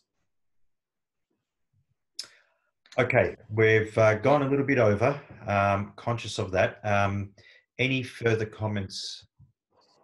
Okay, 2.98 3.36
we've 3.50 3.96
uh, 3.96 4.14
gone 4.14 4.42
a 4.42 4.48
little 4.48 4.66
bit 4.66 4.78
over, 4.78 5.20
um, 5.46 5.92
conscious 5.96 6.38
of 6.38 6.50
that. 6.50 6.80
Um, 6.84 7.30
any 7.78 8.02
further 8.02 8.44
comments 8.44 9.26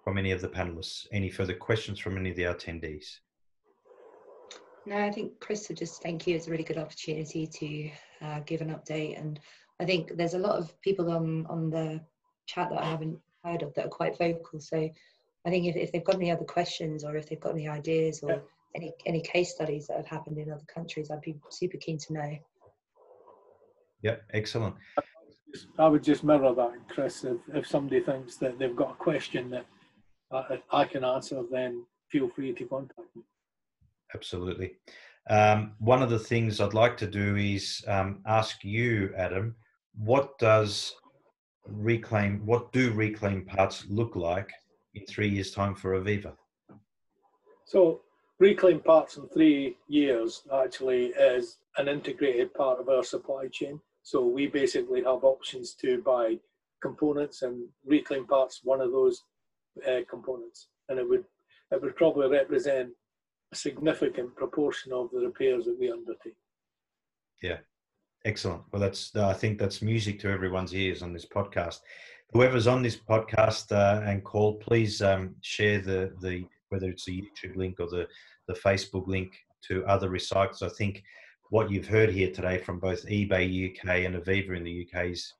from 0.05 0.17
any 0.17 0.31
of 0.31 0.41
the 0.41 0.49
panelists? 0.49 1.07
Any 1.13 1.31
further 1.31 1.55
questions 1.55 1.99
from 1.99 2.17
any 2.17 2.31
of 2.31 2.37
the 2.37 2.45
attendees? 2.45 3.07
No, 4.87 4.99
I 4.99 5.11
think 5.11 5.41
Chris 5.41 5.69
would 5.69 5.79
just 5.79 6.03
thank 6.03 6.27
you. 6.27 6.37
It's 6.37 6.47
a 6.47 6.51
really 6.51 6.63
good 6.63 6.79
opportunity 6.79 7.47
to 7.47 7.91
uh, 8.27 8.41
give 8.47 8.61
an 8.61 8.69
update. 8.69 9.19
And 9.19 9.41
I 9.81 9.87
think 9.87 10.17
there's 10.17 10.35
a 10.35 10.39
lot 10.39 10.57
of 10.57 10.79
people 10.83 11.11
on, 11.11 11.47
on 11.47 11.71
the 11.71 12.01
chat 12.47 12.69
that 12.71 12.83
I 12.83 12.85
haven't 12.85 13.19
heard 13.45 13.63
of 13.63 13.75
that 13.75 13.87
are 13.87 13.91
quite 13.91 14.19
vocal. 14.19 14.61
So 14.61 14.89
I 15.47 15.51
think 15.51 15.67
if, 15.67 15.77
if 15.77 15.93
they've 15.93 16.05
got 16.05 16.17
any 16.17 16.31
other 16.31 16.45
questions 16.45 17.05
or 17.05 17.17
if 17.17 17.29
they've 17.29 17.41
got 17.41 17.53
any 17.53 17.69
ideas 17.69 18.21
or 18.23 18.31
yeah. 18.31 18.39
any, 18.75 18.93
any 19.07 19.21
case 19.21 19.55
studies 19.55 19.87
that 19.87 19.97
have 19.99 20.07
happened 20.07 20.39
in 20.39 20.51
other 20.51 20.65
countries, 20.73 21.11
I'd 21.11 21.21
be 21.21 21.37
super 21.51 21.77
keen 21.77 21.99
to 21.99 22.13
know. 22.13 22.39
Yeah, 24.03 24.17
excellent. 24.33 24.75
I 25.79 25.89
would 25.89 26.03
just 26.03 26.25
mirror 26.25 26.55
that, 26.55 26.73
Chris. 26.89 27.25
If, 27.25 27.39
if 27.55 27.67
somebody 27.67 28.01
thinks 28.01 28.37
that 28.37 28.59
they've 28.59 28.75
got 28.75 28.93
a 28.93 28.95
question 28.95 29.51
that 29.51 29.67
I, 30.33 30.61
I 30.71 30.85
can 30.85 31.05
answer, 31.05 31.43
then 31.51 31.85
feel 32.11 32.29
free 32.29 32.53
to 32.53 32.65
contact 32.65 33.15
me. 33.15 33.23
Absolutely. 34.15 34.73
Um, 35.31 35.73
one 35.79 36.03
of 36.03 36.11
the 36.11 36.19
things 36.19 36.61
I'd 36.61 36.75
like 36.75 36.97
to 36.99 37.07
do 37.07 37.37
is 37.37 37.83
um, 37.89 38.21
ask 38.27 38.63
you, 38.63 39.13
Adam, 39.17 39.57
what 39.97 40.39
does 40.39 40.95
reclaim, 41.67 42.45
what 42.45 42.73
do 42.73 42.93
reclaim 42.93 43.45
parts 43.45 43.87
look 43.89 44.17
like 44.17 44.51
in 44.95 45.05
three 45.07 45.29
years' 45.29 45.51
time 45.51 45.75
for 45.75 45.93
Aviva? 46.01 46.35
So, 47.65 48.03
reclaim 48.39 48.81
parts 48.81 49.17
in 49.17 49.29
three 49.29 49.77
years 49.89 50.43
actually 50.53 51.07
is 51.07 51.59
an 51.79 51.89
integrated 51.89 52.53
part 52.55 52.79
of 52.81 52.89
our 52.89 53.03
supply 53.03 53.49
chain. 53.49 53.81
So, 54.03 54.27
we 54.27 54.47
basically 54.47 55.03
have 55.05 55.25
options 55.25 55.75
to 55.77 56.03
buy 56.03 56.39
components 56.83 57.43
and 57.43 57.67
reclaim 57.87 58.27
parts, 58.27 58.61
one 58.63 58.81
of 58.81 58.93
those 58.93 59.23
uh, 59.89 60.01
components, 60.09 60.69
and 60.89 60.99
it 60.99 61.09
would 61.09 61.25
it 61.73 61.81
would 61.83 61.97
probably 61.97 62.29
represent 62.29 62.91
a 63.53 63.57
significant 63.57 64.37
proportion 64.37 64.93
of 64.93 65.11
the 65.11 65.21
repairs 65.21 65.65
that 65.65 65.79
we 65.81 65.91
undertake. 65.91 66.37
Yeah, 67.43 67.59
Excellent. 68.25 68.63
Well, 68.73 68.81
that's 68.81 69.15
I 69.15 69.35
think 69.35 69.59
that's 69.59 69.83
music 69.83 70.19
to 70.21 70.31
everyone's 70.31 70.75
ears 70.75 71.03
on 71.03 71.13
this 71.13 71.27
podcast. 71.27 71.81
Whoever's 72.33 72.67
on 72.67 72.83
this 72.83 72.97
podcast 72.97 73.71
uh, 73.71 74.03
and 74.05 74.25
call, 74.25 74.55
please 74.55 75.03
um, 75.03 75.35
share 75.43 75.81
the 75.81 76.13
the 76.23 76.47
whether 76.71 76.89
it's 76.89 77.05
the 77.05 77.23
YouTube 77.23 77.57
link 77.57 77.81
or 77.81 77.87
the 77.87 78.09
the 78.49 78.55
Facebook 78.55 79.07
link 79.07 79.35
to 79.69 79.85
other 79.87 80.09
recyclers. 80.09 80.63
I 80.63 80.71
think 80.71 81.03
what 81.51 81.71
you've 81.71 81.87
heard 81.87 82.11
here 82.11 82.31
today 82.31 82.59
from 82.59 82.81
both 82.81 83.07
eBay 83.07 83.71
UK 83.71 84.07
and 84.07 84.17
Aviva 84.17 84.57
in 84.57 84.65
the 84.65 84.89
UK 84.89 85.11
is 85.11 85.35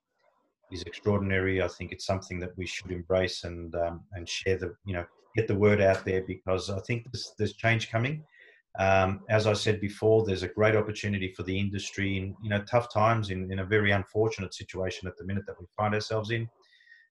is 0.71 0.83
extraordinary. 0.83 1.63
I 1.63 1.69
think 1.69 1.91
it's 1.91 2.07
something 2.07 2.39
that 2.41 2.57
we 2.59 2.67
should 2.67 2.91
embrace 2.91 3.45
and 3.45 3.75
um, 3.77 4.03
and 4.13 4.29
share 4.29 4.59
the 4.59 4.75
you 4.85 4.93
know 4.93 5.07
get 5.35 5.49
the 5.49 5.55
word 5.55 5.81
out 5.81 6.05
there 6.05 6.23
because 6.27 6.69
I 6.69 6.81
think 6.81 7.07
there's, 7.11 7.33
there's 7.39 7.55
change 7.55 7.91
coming. 7.91 8.25
Um, 8.79 9.21
as 9.29 9.47
I 9.47 9.53
said 9.53 9.81
before, 9.81 10.25
there's 10.25 10.43
a 10.43 10.49
great 10.49 10.75
opportunity 10.75 11.33
for 11.33 11.45
the 11.45 11.59
industry 11.59 12.17
in 12.17 12.37
you 12.43 12.51
know 12.51 12.63
tough 12.63 12.93
times 12.93 13.31
in, 13.31 13.51
in 13.53 13.61
a 13.61 13.65
very 13.65 13.93
unfortunate 13.93 14.53
situation 14.53 15.07
at 15.07 15.17
the 15.17 15.25
minute 15.25 15.47
that 15.47 15.61
we 15.61 15.67
find 15.77 15.95
ourselves 15.95 16.31
in. 16.31 16.49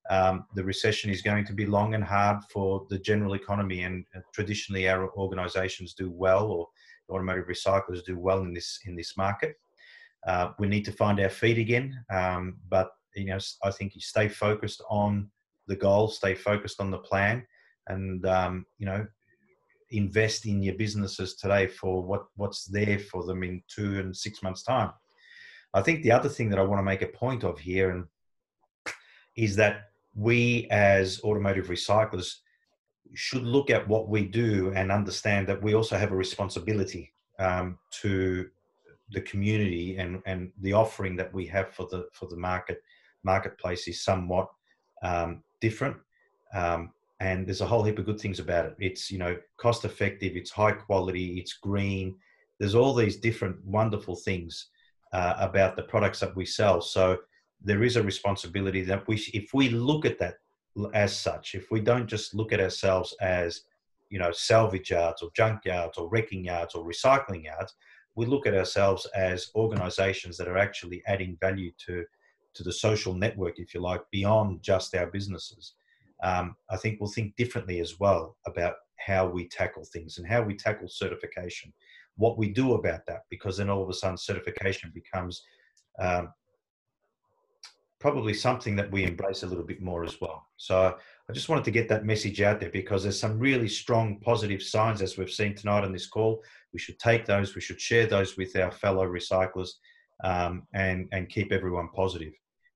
Um, 0.10 0.46
the 0.56 0.64
recession 0.64 1.10
is 1.10 1.22
going 1.22 1.46
to 1.46 1.54
be 1.54 1.66
long 1.66 1.94
and 1.94 2.04
hard 2.04 2.44
for 2.52 2.86
the 2.90 3.00
general 3.00 3.36
economy, 3.36 3.84
and 3.84 4.06
uh, 4.16 4.20
traditionally 4.34 4.90
our 4.90 5.10
organisations 5.14 5.94
do 5.94 6.12
well, 6.12 6.48
or 6.48 6.68
automotive 7.10 7.48
recyclers 7.48 8.04
do 8.04 8.20
well 8.20 8.42
in 8.42 8.54
this 8.54 8.80
in 8.86 8.96
this 8.96 9.16
market. 9.16 9.56
Uh, 10.28 10.50
we 10.60 10.68
need 10.68 10.84
to 10.86 10.92
find 10.92 11.20
our 11.22 11.30
feet 11.30 11.58
again, 11.58 11.98
um, 12.14 12.58
but 12.70 12.90
you 13.16 13.26
know 13.26 13.40
I 13.64 13.72
think 13.72 13.96
you 13.96 14.02
stay 14.02 14.28
focused 14.28 14.84
on 14.90 15.30
the 15.68 15.78
goal, 15.78 16.10
stay 16.10 16.36
focused 16.36 16.82
on 16.82 16.92
the 16.92 16.98
plan, 16.98 17.46
and 17.88 18.26
um, 18.26 18.66
you 18.80 18.86
know 18.86 19.08
invest 19.94 20.46
in 20.46 20.62
your 20.64 20.76
businesses 20.76 21.36
today 21.36 21.68
for 21.68 22.04
what 22.04 22.26
what's 22.36 22.66
there 22.66 23.00
for 23.00 23.24
them 23.24 23.44
in 23.44 23.62
two 23.68 24.00
and 24.00 24.16
six 24.16 24.44
months 24.44 24.64
time. 24.64 24.92
I 25.74 25.82
think 25.82 26.04
the 26.04 26.12
other 26.12 26.30
thing 26.30 26.50
that 26.50 26.60
i 26.60 26.64
want 26.64 26.80
to 26.80 26.84
make 26.84 27.02
a 27.02 27.08
point 27.08 27.44
of 27.44 27.60
here 27.60 27.92
and 27.92 28.06
is 29.36 29.56
that 29.56 29.90
we 30.16 30.68
as 30.70 31.20
automotive 31.24 31.68
recyclers 31.68 32.36
should 33.16 33.44
look 33.44 33.70
at 33.70 33.88
what 33.88 34.08
we 34.08 34.26
do 34.26 34.72
and 34.76 34.92
understand 34.92 35.48
that 35.48 35.62
we 35.62 35.74
also 35.74 35.98
have 35.98 36.12
a 36.12 36.16
responsibility 36.16 37.12
um, 37.40 37.78
to 37.92 38.48
the 39.12 39.22
community 39.22 39.98
and 39.98 40.22
and 40.26 40.52
the 40.62 40.74
offering 40.74 41.16
that 41.16 41.34
we 41.34 41.46
have 41.46 41.70
for 41.74 41.88
the 41.92 42.08
for 42.14 42.28
the 42.28 42.38
market 42.38 42.82
marketplace 43.24 43.88
is 43.88 44.04
somewhat 44.04 44.48
um, 45.02 45.44
different. 45.62 45.98
Um, 46.54 46.92
and 47.24 47.48
there's 47.48 47.62
a 47.62 47.66
whole 47.66 47.84
heap 47.84 47.98
of 48.00 48.06
good 48.06 48.20
things 48.20 48.40
about 48.40 48.66
it. 48.66 48.76
It's 48.80 49.10
you 49.10 49.18
know 49.18 49.38
cost 49.58 49.86
effective, 49.86 50.36
it's 50.36 50.52
high 50.52 50.74
quality, 50.74 51.40
it's 51.40 51.54
green. 51.54 52.16
There's 52.60 52.76
all 52.76 52.94
these 52.94 53.18
different 53.18 53.56
wonderful 53.66 54.18
things 54.18 54.68
uh, 55.14 55.36
about 55.40 55.76
the 55.76 55.84
products 55.84 56.20
that 56.20 56.36
we 56.36 56.46
sell. 56.46 56.82
So 56.82 57.18
there 57.62 57.84
is 57.84 57.96
a 57.96 58.04
responsibility 58.04 58.82
that 58.84 59.08
we, 59.08 59.16
if 59.34 59.54
we 59.54 59.70
look 59.70 60.06
at 60.06 60.20
that 60.20 60.36
as 60.94 61.16
such, 61.16 61.56
if 61.56 61.72
we 61.72 61.80
don't 61.80 62.08
just 62.08 62.36
look 62.36 62.52
at 62.52 62.60
ourselves 62.60 63.16
as 63.22 63.62
you 64.10 64.20
know 64.20 64.34
salvage 64.34 64.92
yards 64.92 65.22
or 65.22 65.30
junk 65.34 65.62
yards 65.64 65.98
or 65.98 66.10
wrecking 66.10 66.44
yards 66.44 66.76
or 66.76 66.86
recycling 66.86 67.46
yards, 67.46 67.74
we 68.16 68.26
look 68.26 68.46
at 68.46 68.54
ourselves 68.54 69.08
as 69.16 69.50
organisations 69.56 70.36
that 70.38 70.50
are 70.50 70.58
actually 70.58 71.02
adding 71.08 71.38
value 71.40 71.72
to 71.86 72.04
to 72.54 72.64
the 72.64 72.74
social 72.88 73.14
network, 73.16 73.60
if 73.60 73.74
you 73.74 73.80
like, 73.80 74.02
beyond 74.12 74.62
just 74.62 74.94
our 74.94 75.08
businesses 75.08 75.74
um, 76.22 76.56
I 76.70 76.78
think 76.78 77.00
we'll 77.00 77.10
think 77.10 77.36
differently 77.36 77.80
as 77.80 78.00
well 78.00 78.38
about 78.46 78.76
how 79.06 79.28
we 79.28 79.48
tackle 79.50 79.86
things 79.86 80.18
and 80.18 80.28
how 80.28 80.42
we 80.42 80.56
tackle 80.56 80.88
certification, 80.88 81.74
what 82.16 82.38
we 82.38 82.50
do 82.50 82.74
about 82.74 83.06
that, 83.08 83.22
because 83.30 83.58
then 83.58 83.70
all 83.70 83.84
of 83.84 83.90
a 83.90 83.94
sudden 83.94 84.18
certification 84.18 84.92
becomes 84.94 85.44
um, 86.00 86.30
probably 88.00 88.34
something 88.34 88.76
that 88.76 88.92
we 88.92 89.06
embrace 89.06 89.44
a 89.44 89.48
little 89.48 89.64
bit 89.64 89.82
more 89.82 90.04
as 90.04 90.20
well. 90.20 90.46
So 90.58 90.96
I 91.30 91.34
just 91.34 91.48
wanted 91.48 91.64
to 91.66 91.72
get 91.72 91.88
that 91.90 92.06
message 92.06 92.42
out 92.42 92.60
there 92.60 92.70
because 92.70 93.04
there's 93.04 93.20
some 93.20 93.40
really 93.40 93.70
strong 93.70 94.20
positive 94.20 94.62
signs 94.62 95.02
as 95.02 95.18
we've 95.18 95.32
seen 95.32 95.56
tonight 95.56 95.86
on 95.86 95.94
this 95.94 96.08
call. 96.08 96.42
We 96.74 96.80
should 96.80 97.00
take 97.00 97.26
those, 97.26 97.56
we 97.56 97.62
should 97.62 97.80
share 97.80 98.06
those 98.06 98.36
with 98.36 98.58
our 98.58 98.72
fellow 98.72 99.08
recyclers 99.08 99.70
um, 100.24 100.68
and, 100.74 101.08
and 101.14 101.30
keep 101.30 101.52
everyone 101.52 101.90
positive. 101.96 102.34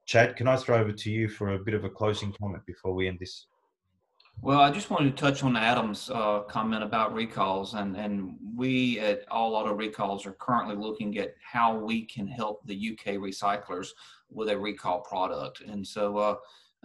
Chad, 0.07 0.37
can 0.37 0.47
I 0.47 0.55
throw 0.55 0.79
over 0.79 0.93
to 0.93 1.11
you 1.11 1.27
for 1.27 1.53
a 1.53 1.59
bit 1.59 1.73
of 1.73 1.83
a 1.83 1.89
closing 1.89 2.31
comment 2.31 2.65
before 2.65 2.93
we 2.93 3.09
end 3.09 3.19
this? 3.19 3.47
Well, 4.39 4.61
I 4.61 4.71
just 4.71 4.89
wanted 4.89 5.17
to 5.17 5.21
touch 5.21 5.43
on 5.43 5.57
Adam's 5.57 6.09
uh, 6.09 6.41
comment 6.47 6.81
about 6.81 7.13
recalls, 7.13 7.73
and, 7.73 7.97
and 7.97 8.35
we 8.55 8.99
at 8.99 9.25
All 9.29 9.53
Auto 9.55 9.73
Recalls 9.73 10.25
are 10.25 10.33
currently 10.33 10.75
looking 10.75 11.17
at 11.17 11.33
how 11.41 11.77
we 11.77 12.05
can 12.05 12.25
help 12.25 12.65
the 12.65 12.91
UK 12.91 13.15
recyclers 13.15 13.89
with 14.29 14.47
a 14.47 14.57
recall 14.57 15.01
product. 15.01 15.61
And 15.61 15.85
so, 15.85 16.17
uh, 16.17 16.35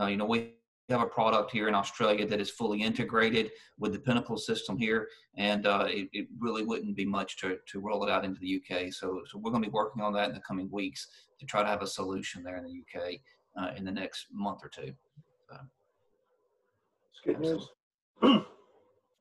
uh, 0.01 0.07
you 0.07 0.16
know, 0.16 0.25
we 0.25 0.55
have 0.89 1.03
a 1.03 1.07
product 1.07 1.53
here 1.53 1.68
in 1.68 1.75
Australia 1.77 2.27
that 2.27 2.41
is 2.41 2.51
fully 2.51 2.83
integrated 2.83 3.53
with 3.79 3.93
the 3.93 4.01
Pinnacle 4.01 4.37
system 4.37 4.77
here, 4.77 5.09
and 5.37 5.64
uh, 5.66 5.87
it, 5.89 6.09
it, 6.12 6.27
really 6.41 6.64
wouldn't 6.64 6.97
be 6.97 7.05
much 7.05 7.39
to, 7.39 7.59
to 7.66 7.79
roll 7.79 8.03
it 8.03 8.11
out 8.11 8.25
into 8.25 8.41
the 8.41 8.61
UK. 8.61 8.93
So, 8.93 9.23
so 9.29 9.39
we're 9.39 9.53
going 9.53 9.62
to 9.62 9.68
be 9.68 9.73
working 9.73 10.03
on 10.03 10.12
that 10.14 10.31
in 10.31 10.35
the 10.35 10.41
coming 10.41 10.68
weeks 10.73 11.07
to 11.43 11.47
try 11.47 11.62
to 11.62 11.68
have 11.68 11.82
a 11.82 11.86
solution 11.86 12.43
there 12.43 12.57
in 12.57 12.64
the 12.64 12.70
UK 12.70 13.14
uh, 13.61 13.76
in 13.76 13.84
the 13.84 13.90
next 13.90 14.26
month 14.32 14.61
or 14.62 14.68
two. 14.68 14.93
So, 15.51 15.57
it's 17.11 17.20
good 17.24 17.40
news. 17.40 17.68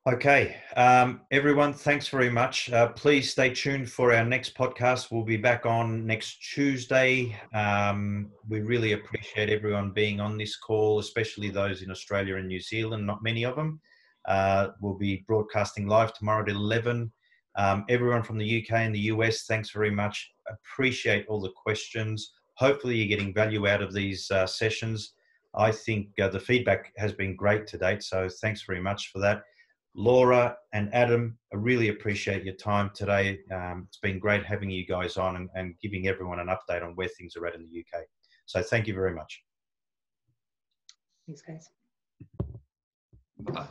Okay, 0.10 0.56
um, 0.78 1.22
everyone, 1.30 1.74
thanks 1.74 2.08
very 2.08 2.32
much. 2.32 2.72
Uh, 2.72 2.88
please 2.88 3.30
stay 3.30 3.54
tuned 3.54 3.88
for 3.88 4.12
our 4.12 4.26
next 4.26 4.56
podcast. 4.56 5.12
We'll 5.12 5.24
be 5.24 5.38
back 5.38 5.68
on 5.68 6.08
next 6.08 6.38
Tuesday. 6.38 7.38
Um, 7.54 8.32
we 8.50 8.62
really 8.62 8.94
appreciate 8.94 9.52
everyone 9.52 9.92
being 9.92 10.20
on 10.20 10.40
this 10.40 10.58
call, 10.58 10.98
especially 10.98 11.52
those 11.52 11.84
in 11.84 11.92
Australia 11.92 12.38
and 12.38 12.48
New 12.48 12.60
Zealand, 12.60 13.06
not 13.06 13.22
many 13.22 13.46
of 13.46 13.56
them. 13.56 13.80
Uh, 14.28 14.70
we'll 14.82 14.98
be 14.98 15.24
broadcasting 15.28 15.86
live 15.86 16.16
tomorrow 16.16 16.42
at 16.42 16.50
11. 16.50 17.12
Um, 17.56 17.86
everyone 17.88 18.24
from 18.24 18.40
the 18.40 18.64
UK 18.64 18.78
and 18.78 18.96
the 18.96 19.12
US, 19.12 19.46
thanks 19.46 19.70
very 19.70 19.92
much. 19.92 20.32
Appreciate 20.52 21.26
all 21.28 21.42
the 21.42 21.52
questions. 21.52 22.34
Hopefully, 22.56 22.96
you're 22.98 23.08
getting 23.08 23.34
value 23.34 23.68
out 23.68 23.82
of 23.82 23.94
these 23.94 24.30
uh, 24.32 24.46
sessions. 24.46 25.14
I 25.56 25.72
think 25.72 26.08
uh, 26.22 26.30
the 26.30 26.40
feedback 26.40 26.94
has 26.98 27.12
been 27.14 27.36
great 27.36 27.68
to 27.68 27.78
date, 27.78 28.04
so 28.04 28.30
thanks 28.42 28.64
very 28.64 28.82
much 28.82 29.12
for 29.12 29.20
that. 29.20 29.44
Laura 29.94 30.56
and 30.74 30.94
Adam, 30.94 31.38
I 31.54 31.58
really 31.58 31.90
appreciate 31.90 32.46
your 32.46 32.56
time 32.56 32.92
today. 32.94 33.40
Um, 33.54 33.86
it's 33.88 33.98
been 33.98 34.20
great 34.20 34.46
having 34.46 34.70
you 34.70 34.86
guys 34.86 35.18
on 35.18 35.36
and, 35.36 35.50
and, 35.56 35.76
giving 35.82 36.08
everyone 36.08 36.40
an 36.40 36.48
update 36.48 36.82
on 36.82 36.96
where 36.96 37.10
things 37.10 37.36
are 37.36 37.46
at 37.46 37.56
in 37.56 37.68
the 37.70 37.80
UK. 37.80 38.06
So 38.46 38.62
thank 38.62 38.88
you 38.88 38.94
very 38.94 39.14
much. 39.14 39.44
Thanks, 41.28 41.42
guys. 41.42 41.70
Bye. 43.40 43.68